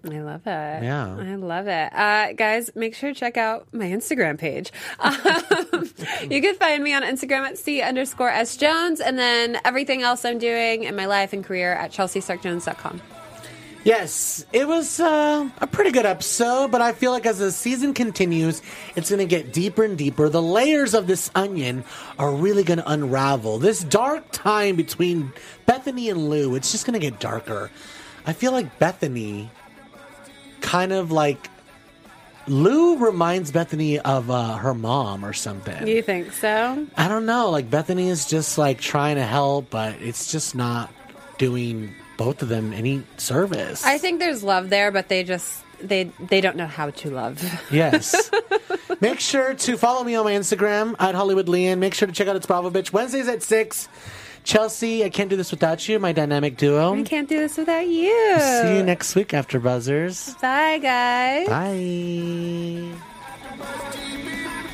I 0.05 0.21
love 0.21 0.41
it. 0.47 0.83
Yeah. 0.83 1.17
I 1.19 1.35
love 1.35 1.67
it. 1.67 1.93
Uh, 1.93 2.31
guys, 2.33 2.69
make 2.73 2.95
sure 2.95 3.13
to 3.13 3.19
check 3.19 3.35
out 3.35 3.67
my 3.73 3.85
Instagram 3.85 4.37
page. 4.37 4.71
Um, 4.99 5.89
you 6.29 6.41
can 6.41 6.55
find 6.55 6.83
me 6.83 6.93
on 6.93 7.03
Instagram 7.03 7.41
at 7.47 7.57
C 7.57 7.81
underscore 7.81 8.29
S 8.29 8.57
Jones 8.57 8.99
and 8.99 9.17
then 9.17 9.59
everything 9.63 10.01
else 10.01 10.25
I'm 10.25 10.37
doing 10.37 10.83
in 10.83 10.95
my 10.95 11.05
life 11.05 11.31
and 11.31 11.43
career 11.43 11.73
at 11.73 11.91
chelseastarkjones.com. 11.91 13.01
Yes, 13.89 14.45
it 14.53 14.67
was 14.67 14.99
uh, 14.99 15.49
a 15.59 15.65
pretty 15.65 15.89
good 15.89 16.05
episode, 16.05 16.69
but 16.69 16.79
I 16.79 16.91
feel 16.91 17.11
like 17.11 17.25
as 17.25 17.39
the 17.39 17.51
season 17.51 17.95
continues, 17.95 18.61
it's 18.95 19.09
going 19.09 19.17
to 19.17 19.25
get 19.25 19.51
deeper 19.51 19.83
and 19.83 19.97
deeper. 19.97 20.29
The 20.29 20.43
layers 20.43 20.93
of 20.93 21.07
this 21.07 21.31
onion 21.33 21.83
are 22.19 22.31
really 22.31 22.61
going 22.61 22.77
to 22.77 22.87
unravel. 22.87 23.57
This 23.57 23.83
dark 23.83 24.25
time 24.31 24.75
between 24.75 25.33
Bethany 25.65 26.11
and 26.11 26.29
Lou, 26.29 26.53
it's 26.53 26.71
just 26.71 26.85
going 26.85 26.93
to 26.93 26.99
get 26.99 27.19
darker. 27.19 27.71
I 28.27 28.33
feel 28.33 28.51
like 28.51 28.77
Bethany 28.77 29.49
kind 30.61 30.93
of 30.93 31.11
like 31.11 31.49
Lou 32.45 32.97
reminds 32.97 33.51
Bethany 33.51 33.97
of 33.97 34.29
uh, 34.29 34.57
her 34.57 34.75
mom 34.75 35.25
or 35.25 35.33
something. 35.33 35.87
You 35.87 36.03
think 36.03 36.31
so? 36.33 36.85
I 36.95 37.07
don't 37.07 37.25
know. 37.25 37.49
Like 37.49 37.71
Bethany 37.71 38.09
is 38.09 38.27
just 38.27 38.59
like 38.59 38.79
trying 38.79 39.15
to 39.15 39.25
help, 39.25 39.71
but 39.71 39.99
it's 39.99 40.31
just 40.31 40.53
not 40.53 40.93
doing 41.39 41.95
both 42.19 42.41
of 42.41 42.49
them 42.49 42.73
any 42.73 43.01
service. 43.15 43.85
I 43.85 43.97
think 43.97 44.19
there's 44.19 44.43
love 44.43 44.69
there, 44.69 44.91
but 44.91 45.07
they 45.07 45.23
just 45.23 45.63
they 45.81 46.11
they 46.19 46.41
don't 46.41 46.57
know 46.57 46.67
how 46.67 46.89
to 46.89 47.09
love. 47.09 47.41
Yes. 47.71 48.29
Make 48.99 49.21
sure 49.21 49.53
to 49.53 49.77
follow 49.77 50.03
me 50.03 50.15
on 50.15 50.25
my 50.25 50.33
Instagram 50.33 50.95
at 50.99 51.15
Hollywood 51.15 51.47
Leanne. 51.47 51.77
Make 51.77 51.93
sure 51.93 52.09
to 52.09 52.13
check 52.13 52.27
out 52.27 52.35
It's 52.35 52.45
Bravo 52.45 52.69
Bitch 52.69 52.91
Wednesdays 52.91 53.29
at 53.29 53.41
6. 53.41 53.87
Chelsea, 54.43 55.05
I 55.05 55.09
can't 55.09 55.29
do 55.29 55.37
this 55.37 55.51
without 55.51 55.87
you, 55.87 55.97
my 55.99 56.11
dynamic 56.11 56.57
duo. 56.57 56.93
I 56.93 57.03
can't 57.03 57.29
do 57.29 57.39
this 57.39 57.55
without 57.57 57.87
you. 57.87 58.37
See 58.39 58.75
you 58.75 58.83
next 58.83 59.15
week 59.15 59.33
after 59.33 59.59
Buzzers. 59.59 60.35
Bye, 60.41 60.79
guys. 60.79 61.47
Bye. 61.47 62.95